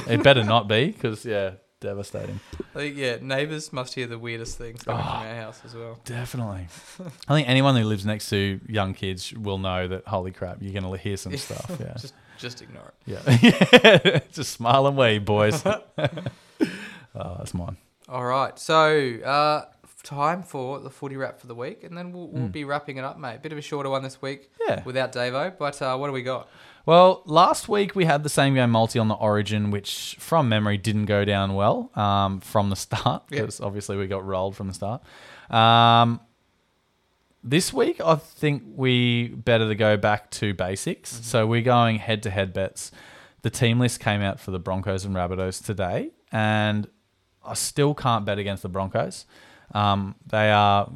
It 0.07 0.23
better 0.23 0.43
not 0.43 0.67
be, 0.67 0.87
because 0.87 1.23
yeah, 1.25 1.51
devastating. 1.79 2.39
I 2.75 2.79
think 2.79 2.97
yeah, 2.97 3.17
neighbours 3.21 3.71
must 3.71 3.93
hear 3.93 4.07
the 4.07 4.17
weirdest 4.17 4.57
things 4.57 4.81
coming 4.83 4.99
Oh. 5.01 5.07
from 5.07 5.27
our 5.27 5.35
house 5.35 5.61
as 5.63 5.75
well. 5.75 5.99
Definitely. 6.05 6.67
I 7.27 7.35
think 7.35 7.47
anyone 7.47 7.75
who 7.75 7.83
lives 7.83 8.03
next 8.05 8.29
to 8.31 8.59
young 8.67 8.93
kids 8.95 9.31
will 9.31 9.59
know 9.59 9.87
that. 9.87 10.07
Holy 10.07 10.31
crap, 10.31 10.57
you're 10.61 10.73
gonna 10.73 10.97
hear 10.97 11.17
some 11.17 11.37
stuff. 11.37 11.69
Yeah, 11.79 11.93
Just 11.99 12.13
just 12.39 12.61
ignore 12.63 12.91
it. 13.05 13.11
yeah, 13.43 13.99
yeah. 14.03 14.19
Just 14.31 14.53
smile 14.53 14.87
and 14.87 14.97
wave, 14.97 15.23
boys. 15.23 15.63
oh, 15.65 15.77
that's 17.15 17.53
mine. 17.53 17.77
All 18.09 18.25
right, 18.25 18.57
so 18.57 19.19
uh, 19.23 19.65
time 20.03 20.43
for 20.43 20.79
the 20.79 20.89
footy 20.89 21.15
wrap 21.17 21.39
for 21.39 21.47
the 21.47 21.55
week, 21.55 21.83
and 21.83 21.97
then 21.97 22.11
we'll, 22.11 22.27
we'll 22.27 22.43
Mm. 22.49 22.51
be 22.51 22.63
wrapping 22.63 22.97
it 22.97 23.03
up, 23.03 23.17
mate. 23.19 23.41
Bit 23.41 23.51
of 23.51 23.57
a 23.57 23.61
shorter 23.61 23.89
one 23.89 24.03
this 24.03 24.21
week 24.21 24.51
Yeah. 24.67 24.83
without 24.83 25.11
Davo, 25.13 25.57
but 25.57 25.81
uh, 25.81 25.97
what 25.97 26.07
do 26.07 26.13
we 26.13 26.23
got? 26.23 26.47
Well, 26.85 27.21
last 27.25 27.69
week 27.69 27.95
we 27.95 28.05
had 28.05 28.23
the 28.23 28.29
same 28.29 28.55
game 28.55 28.71
multi 28.71 28.97
on 28.97 29.07
the 29.07 29.13
Origin, 29.15 29.69
which 29.69 30.15
from 30.19 30.49
memory 30.49 30.77
didn't 30.77 31.05
go 31.05 31.23
down 31.25 31.53
well 31.53 31.91
um, 31.95 32.39
from 32.39 32.69
the 32.69 32.75
start 32.87 33.23
because 33.29 33.61
obviously 33.61 33.97
we 33.97 34.07
got 34.07 34.25
rolled 34.25 34.55
from 34.55 34.67
the 34.67 34.73
start. 34.73 35.01
Um, 35.49 36.19
this 37.43 37.73
week, 37.73 37.99
I 38.01 38.15
think 38.15 38.63
we 38.75 39.27
better 39.29 39.67
to 39.67 39.75
go 39.75 39.97
back 39.97 40.29
to 40.31 40.53
basics. 40.53 41.09
So 41.25 41.47
we're 41.47 41.61
going 41.61 41.97
head 41.97 42.23
to 42.23 42.29
head 42.29 42.53
bets. 42.53 42.91
The 43.41 43.49
team 43.49 43.79
list 43.79 43.99
came 43.99 44.21
out 44.21 44.39
for 44.39 44.51
the 44.51 44.59
Broncos 44.59 45.05
and 45.05 45.15
Rabbitohs 45.15 45.65
today, 45.65 46.11
and 46.31 46.87
I 47.43 47.55
still 47.55 47.95
can't 47.95 48.25
bet 48.25 48.37
against 48.37 48.61
the 48.61 48.69
Broncos. 48.69 49.25
Um, 49.73 50.15
they 50.27 50.51
are 50.51 50.89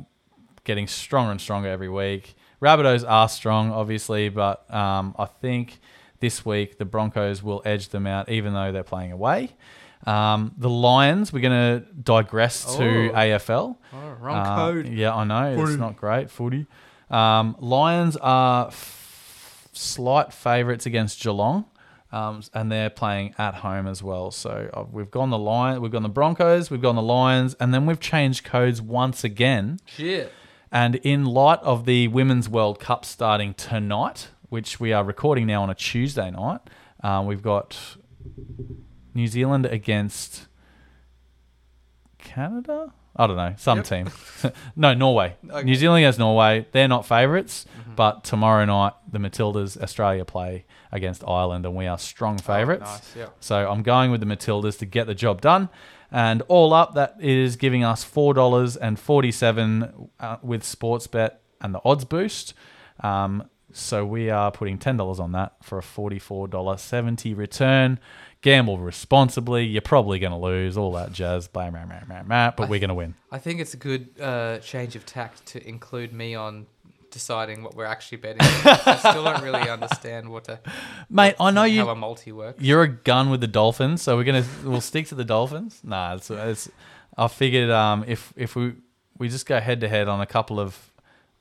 getting 0.63 0.87
stronger 0.87 1.31
and 1.31 1.39
stronger 1.41 1.69
every 1.69 1.89
week. 1.89 2.35
Rabbitohs 2.61 3.07
are 3.07 3.29
strong, 3.29 3.71
obviously, 3.71 4.29
but 4.29 4.71
um, 4.73 5.15
I 5.19 5.25
think 5.25 5.79
this 6.19 6.45
week 6.45 6.77
the 6.77 6.85
Broncos 6.85 7.43
will 7.43 7.61
edge 7.65 7.89
them 7.89 8.07
out, 8.07 8.29
even 8.29 8.53
though 8.53 8.71
they're 8.71 8.83
playing 8.83 9.11
away. 9.11 9.51
Um, 10.07 10.53
the 10.57 10.69
Lions, 10.69 11.33
we're 11.33 11.39
going 11.41 11.81
to 11.81 11.85
digress 11.93 12.75
to 12.77 13.11
Oh. 13.11 13.15
AFL. 13.15 13.77
Oh, 13.93 13.97
wrong 14.19 14.37
Uh, 14.37 14.55
code. 14.55 14.87
Yeah, 14.87 15.15
I 15.15 15.23
know. 15.23 15.63
It's 15.63 15.77
not 15.79 15.97
great. 15.97 16.29
Footy. 16.29 16.67
Um, 17.09 17.55
Lions 17.59 18.15
are 18.17 18.67
f- 18.67 19.67
slight 19.73 20.31
favourites 20.33 20.85
against 20.85 21.21
Geelong. 21.21 21.65
Um, 22.15 22.41
and 22.53 22.71
they're 22.71 22.89
playing 22.89 23.35
at 23.37 23.55
home 23.55 23.87
as 23.87 24.01
well. 24.01 24.31
So 24.31 24.69
uh, 24.73 24.85
we've 24.89 25.11
gone 25.11 25.31
the 25.31 25.37
Lion, 25.37 25.81
we've 25.81 25.91
gone 25.91 26.03
the 26.03 26.07
Broncos, 26.09 26.71
we've 26.71 26.81
gone 26.81 26.95
the 26.95 27.01
Lions, 27.01 27.55
and 27.59 27.73
then 27.73 27.85
we've 27.85 27.99
changed 27.99 28.45
codes 28.45 28.81
once 28.81 29.25
again. 29.25 29.79
Shit. 29.85 30.31
And 30.71 30.95
in 30.95 31.25
light 31.25 31.59
of 31.61 31.85
the 31.85 32.07
Women's 32.07 32.47
World 32.47 32.79
Cup 32.79 33.03
starting 33.03 33.53
tonight, 33.53 34.29
which 34.47 34.79
we 34.79 34.93
are 34.93 35.03
recording 35.03 35.45
now 35.47 35.61
on 35.63 35.69
a 35.69 35.75
Tuesday 35.75 36.31
night, 36.31 36.61
uh, 37.03 37.21
we've 37.25 37.41
got 37.43 37.77
New 39.13 39.27
Zealand 39.27 39.65
against 39.65 40.47
Canada. 42.19 42.93
I 43.17 43.27
don't 43.27 43.37
know, 43.37 43.53
some 43.57 43.77
Yep. 43.79 43.85
team. 43.85 44.09
no, 44.75 44.93
Norway. 44.93 45.37
Okay. 45.49 45.63
New 45.63 45.75
Zealand 45.75 45.99
against 46.03 46.19
Norway. 46.19 46.65
They're 46.71 46.87
not 46.89 47.05
favorites 47.05 47.65
Mm-hmm. 47.79 47.95
but 47.95 48.23
tomorrow 48.25 48.65
night 48.65 48.93
the 49.09 49.19
Matildas 49.19 49.77
Australia 49.81 50.25
play 50.25 50.65
against 50.95 51.23
Ireland, 51.27 51.65
and 51.65 51.75
we 51.75 51.85
are 51.85 51.99
strong 51.99 52.37
favourites. 52.39 52.83
Oh, 52.85 52.93
nice. 52.93 53.15
Yeah. 53.15 53.29
So 53.39 53.69
I'm 53.69 53.83
going 53.83 54.09
with 54.11 54.21
the 54.21 54.25
Matildas 54.25 54.79
to 54.79 54.85
get 54.85 55.05
the 55.05 55.15
job 55.15 55.41
done. 55.41 55.69
And 56.11 56.41
all 56.47 56.73
up, 56.73 56.93
that 56.95 57.17
is 57.19 57.55
giving 57.57 57.83
us 57.83 58.03
four 58.03 58.33
dollars 58.33 58.77
and 58.77 58.97
forty-seven 58.97 60.09
uh, 60.19 60.37
with 60.41 60.63
Sportsbet 60.63 61.31
and 61.59 61.73
the 61.73 61.81
odds 61.83 62.05
boost. 62.05 62.53
Um, 63.01 63.49
so 63.73 64.05
we 64.05 64.29
are 64.29 64.51
putting 64.51 64.77
ten 64.77 64.97
dollars 64.97 65.19
on 65.19 65.33
that 65.33 65.55
for 65.61 65.77
a 65.77 65.83
forty-four 65.83 66.47
dollar 66.47 66.77
seventy 66.77 67.33
return. 67.33 67.99
Gamble 68.41 68.77
responsibly. 68.77 69.65
You're 69.65 69.81
probably 69.81 70.19
going 70.19 70.31
to 70.31 70.37
lose 70.37 70.77
all 70.77 70.91
that 70.93 71.11
jazz, 71.11 71.47
blah, 71.47 71.71
blah, 71.71 71.83
blah, 71.85 72.01
blah, 72.07 72.21
blah, 72.21 72.51
but 72.51 72.69
we're 72.69 72.79
going 72.79 72.89
to 72.89 72.93
win. 72.93 73.15
I 73.31 73.39
think 73.39 73.59
it's 73.59 73.73
a 73.73 73.77
good 73.77 74.09
uh, 74.21 74.59
change 74.59 74.95
of 74.95 75.03
tact 75.03 75.47
to 75.47 75.67
include 75.67 76.13
me 76.13 76.35
on 76.35 76.67
deciding 77.15 77.63
what 77.63 77.73
we're 77.75 77.85
actually 77.85 78.17
betting. 78.17 78.41
I 78.41 78.97
still 78.97 79.23
don't 79.23 79.41
really 79.41 79.69
understand 79.77 80.29
what 80.29 80.43
to, 80.43 80.59
Mate, 81.09 81.35
I 81.39 81.49
know 81.49 81.61
how 81.61 81.65
you. 81.65 81.87
a 81.89 81.95
multi 81.95 82.31
works. 82.33 82.61
You're 82.61 82.83
a 82.83 82.89
gun 82.89 83.29
with 83.29 83.39
the 83.39 83.47
Dolphins, 83.47 84.01
so 84.01 84.17
we're 84.17 84.25
gonna 84.25 84.45
we'll 84.63 84.81
stick 84.81 85.07
to 85.07 85.15
the 85.15 85.23
Dolphins. 85.23 85.79
Nah, 85.83 86.15
it's, 86.15 86.29
it's 86.29 86.69
I 87.17 87.27
figured 87.29 87.69
um, 87.71 88.03
if 88.05 88.33
if 88.35 88.55
we 88.57 88.73
we 89.17 89.29
just 89.29 89.45
go 89.45 89.59
head 89.61 89.79
to 89.79 89.87
head 89.87 90.09
on 90.09 90.19
a 90.19 90.25
couple 90.25 90.59
of 90.59 90.91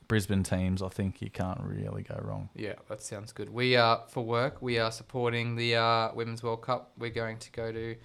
Brisbane 0.06 0.44
teams, 0.44 0.80
I 0.80 0.88
think 0.90 1.20
you 1.20 1.30
can't 1.30 1.60
really 1.60 2.02
go 2.04 2.20
wrong. 2.22 2.48
Yeah, 2.54 2.74
that 2.88 3.02
sounds 3.02 3.32
good. 3.32 3.48
We 3.50 3.74
are 3.74 4.02
for 4.08 4.24
work. 4.24 4.62
We 4.62 4.78
are 4.78 4.92
supporting 4.92 5.56
the 5.56 5.74
uh, 5.76 6.14
Women's 6.14 6.42
World 6.42 6.62
Cup. 6.62 6.92
We're 6.96 7.10
going 7.10 7.38
to 7.38 7.50
go 7.50 7.72
to 7.72 7.96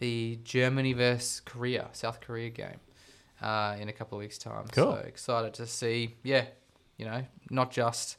the 0.00 0.38
Germany 0.44 0.92
versus 0.92 1.40
Korea, 1.40 1.88
South 1.92 2.20
Korea 2.20 2.50
game, 2.50 2.80
uh, 3.40 3.76
in 3.80 3.88
a 3.88 3.92
couple 3.92 4.18
of 4.18 4.22
weeks' 4.22 4.36
time. 4.36 4.66
Cool. 4.72 4.92
So 4.92 4.98
excited 5.06 5.54
to 5.54 5.66
see. 5.66 6.16
Yeah, 6.24 6.44
you 6.98 7.04
know, 7.04 7.24
not 7.50 7.70
just 7.70 8.16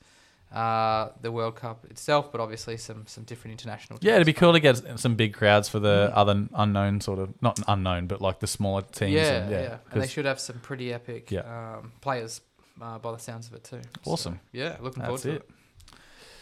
uh, 0.53 1.09
the 1.21 1.31
World 1.31 1.55
Cup 1.55 1.85
itself, 1.89 2.31
but 2.31 2.39
obviously 2.39 2.77
some 2.77 3.05
some 3.07 3.23
different 3.23 3.51
international. 3.53 3.99
Yeah, 4.01 4.15
it'd 4.15 4.25
be 4.25 4.33
cool 4.33 4.53
to 4.53 4.59
get 4.59 4.99
some 4.99 5.15
big 5.15 5.33
crowds 5.33 5.67
for 5.67 5.79
the 5.79 6.11
other 6.13 6.47
unknown 6.53 7.01
sort 7.01 7.19
of 7.19 7.33
not 7.41 7.59
unknown, 7.67 8.07
but 8.07 8.21
like 8.21 8.39
the 8.39 8.47
smaller 8.47 8.81
teams. 8.83 9.13
Yeah, 9.13 9.31
and, 9.33 9.51
yeah, 9.51 9.61
yeah. 9.61 9.77
and 9.91 10.01
they 10.01 10.07
should 10.07 10.25
have 10.25 10.39
some 10.39 10.59
pretty 10.59 10.93
epic 10.93 11.31
Yeah. 11.31 11.77
um, 11.77 11.91
players 12.01 12.41
uh, 12.81 12.99
by 12.99 13.11
the 13.11 13.19
sounds 13.19 13.47
of 13.47 13.53
it 13.53 13.63
too. 13.63 13.81
So, 14.03 14.11
Awesome. 14.11 14.39
yeah, 14.51 14.77
looking 14.79 15.03
forward 15.03 15.21
to 15.21 15.31
it. 15.31 15.35
it. 15.35 15.49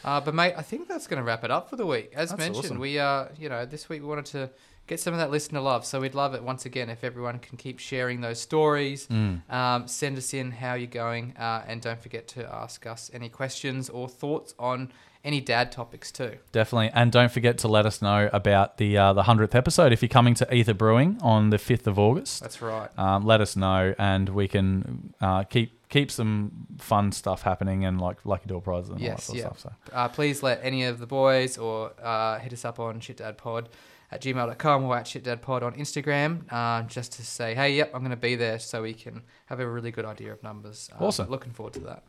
Uh, 0.04 0.20
but 0.20 0.36
mate, 0.36 0.54
I 0.58 0.62
think 0.64 0.90
that's 0.90 1.08
going 1.08 1.18
to 1.18 1.24
wrap 1.24 1.46
it 1.46 1.52
up 1.52 1.70
for 1.70 1.78
the 1.78 1.86
week. 1.86 2.12
As 2.14 2.30
That's 2.30 2.40
mentioned, 2.40 2.66
awesome. 2.66 2.80
we 2.80 3.00
uh, 3.00 3.28
you 3.40 3.48
know, 3.50 3.66
this 3.66 3.88
week 3.88 4.02
we 4.02 4.08
wanted 4.08 4.26
to 4.26 4.50
get 4.88 5.00
some 5.00 5.14
of 5.14 5.20
that 5.20 5.32
listener 5.32 5.60
love. 5.60 5.86
So 5.86 6.02
we'd 6.02 6.16
love 6.16 6.34
it 6.34 6.44
once 6.44 6.66
again 6.66 6.90
if 6.90 7.04
everyone 7.04 7.40
can 7.40 7.58
keep 7.58 7.80
sharing 7.80 8.22
those 8.22 8.40
stories. 8.42 9.08
Mm. 9.08 9.50
Um, 9.52 9.88
send 9.88 10.18
us 10.18 10.34
in 10.34 10.52
how 10.52 10.74
you're 10.74 10.88
going, 10.88 11.36
uh, 11.38 11.64
and 11.68 11.82
don't 11.82 12.02
forget 12.02 12.28
to 12.30 12.54
ask 12.54 12.86
us 12.86 13.10
any 13.14 13.30
questions 13.30 13.90
or 13.90 14.08
thoughts 14.10 14.54
on 14.60 14.92
any 15.24 15.40
dad 15.40 15.72
topics 15.72 16.12
too. 16.12 16.38
Definitely, 16.52 16.92
and 16.94 17.10
don't 17.12 17.32
forget 17.32 17.58
to 17.60 17.70
let 17.70 17.86
us 17.86 18.02
know 18.02 18.30
about 18.34 18.78
the 18.78 18.98
uh, 18.98 19.14
the 19.14 19.24
hundredth 19.24 19.56
episode 19.56 19.94
if 19.94 20.02
you're 20.02 20.10
coming 20.10 20.34
to 20.36 20.54
Ether 20.54 20.74
Brewing 20.74 21.18
on 21.22 21.50
the 21.50 21.58
fifth 21.58 21.88
of 21.88 21.98
August. 21.98 22.42
That's 22.42 22.62
right. 22.62 22.90
Um, 23.00 23.26
let 23.26 23.40
us 23.40 23.56
know, 23.56 23.96
and 23.98 24.28
we 24.30 24.48
can 24.50 25.14
uh, 25.22 25.44
keep 25.44 25.80
keep 25.88 26.10
some 26.12 26.52
fun 26.80 27.12
stuff 27.12 27.44
happening 27.44 27.86
and 27.86 28.02
like 28.02 28.18
lucky 28.26 28.48
door 28.48 28.60
prizes 28.62 28.90
and 28.90 28.98
all 28.98 29.00
that 29.00 29.06
Yes, 29.12 29.24
sort 29.26 29.38
yeah. 29.38 29.46
of 29.48 29.60
stuff. 29.60 29.74
So 29.88 29.94
Uh, 29.96 30.08
please 30.10 30.42
let 30.44 30.60
any 30.64 30.84
of 30.86 30.98
the 31.00 31.06
boys 31.06 31.58
or 31.58 31.92
uh, 32.04 32.40
hit 32.40 32.52
us 32.52 32.66
up 32.66 32.80
on 32.80 33.00
shitdadpod 33.00 33.68
at 34.14 34.22
gmail.com 34.22 34.84
or 34.84 34.98
at 34.98 35.06
shitdadpod 35.06 35.64
on 35.64 35.74
Instagram 35.74 36.42
uh, 36.52 36.84
just 36.84 37.14
to 37.14 37.26
say, 37.26 37.56
hey, 37.56 37.74
yep, 37.74 37.92
I'm 37.94 38.02
going 38.02 38.12
to 38.12 38.16
be 38.18 38.36
there 38.36 38.60
so 38.60 38.84
we 38.84 38.94
can 38.94 39.22
have 39.48 39.60
a 39.60 39.68
really 39.68 39.92
good 39.92 40.06
idea 40.06 40.32
of 40.32 40.44
numbers. 40.44 40.90
Uh, 40.94 41.06
Awesome. 41.06 41.30
Looking 41.30 41.52
forward 41.52 41.74
to 41.74 41.80
that. 41.82 42.04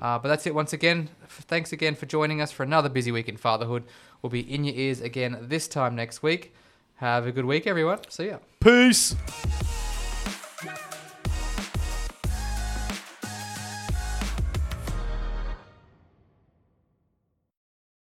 Uh, 0.00 0.18
but 0.18 0.28
that's 0.28 0.46
it 0.46 0.54
once 0.54 0.72
again. 0.72 1.08
Thanks 1.28 1.72
again 1.72 1.94
for 1.94 2.06
joining 2.06 2.40
us 2.40 2.52
for 2.52 2.62
another 2.62 2.88
busy 2.88 3.10
week 3.10 3.28
in 3.28 3.36
fatherhood. 3.36 3.84
We'll 4.20 4.30
be 4.30 4.40
in 4.40 4.64
your 4.64 4.76
ears 4.76 5.00
again 5.00 5.36
this 5.42 5.66
time 5.68 5.96
next 5.96 6.22
week. 6.22 6.54
Have 6.96 7.26
a 7.26 7.32
good 7.32 7.44
week, 7.46 7.66
everyone. 7.66 7.98
See 8.08 8.28
ya. 8.28 8.38
peace. 8.60 9.91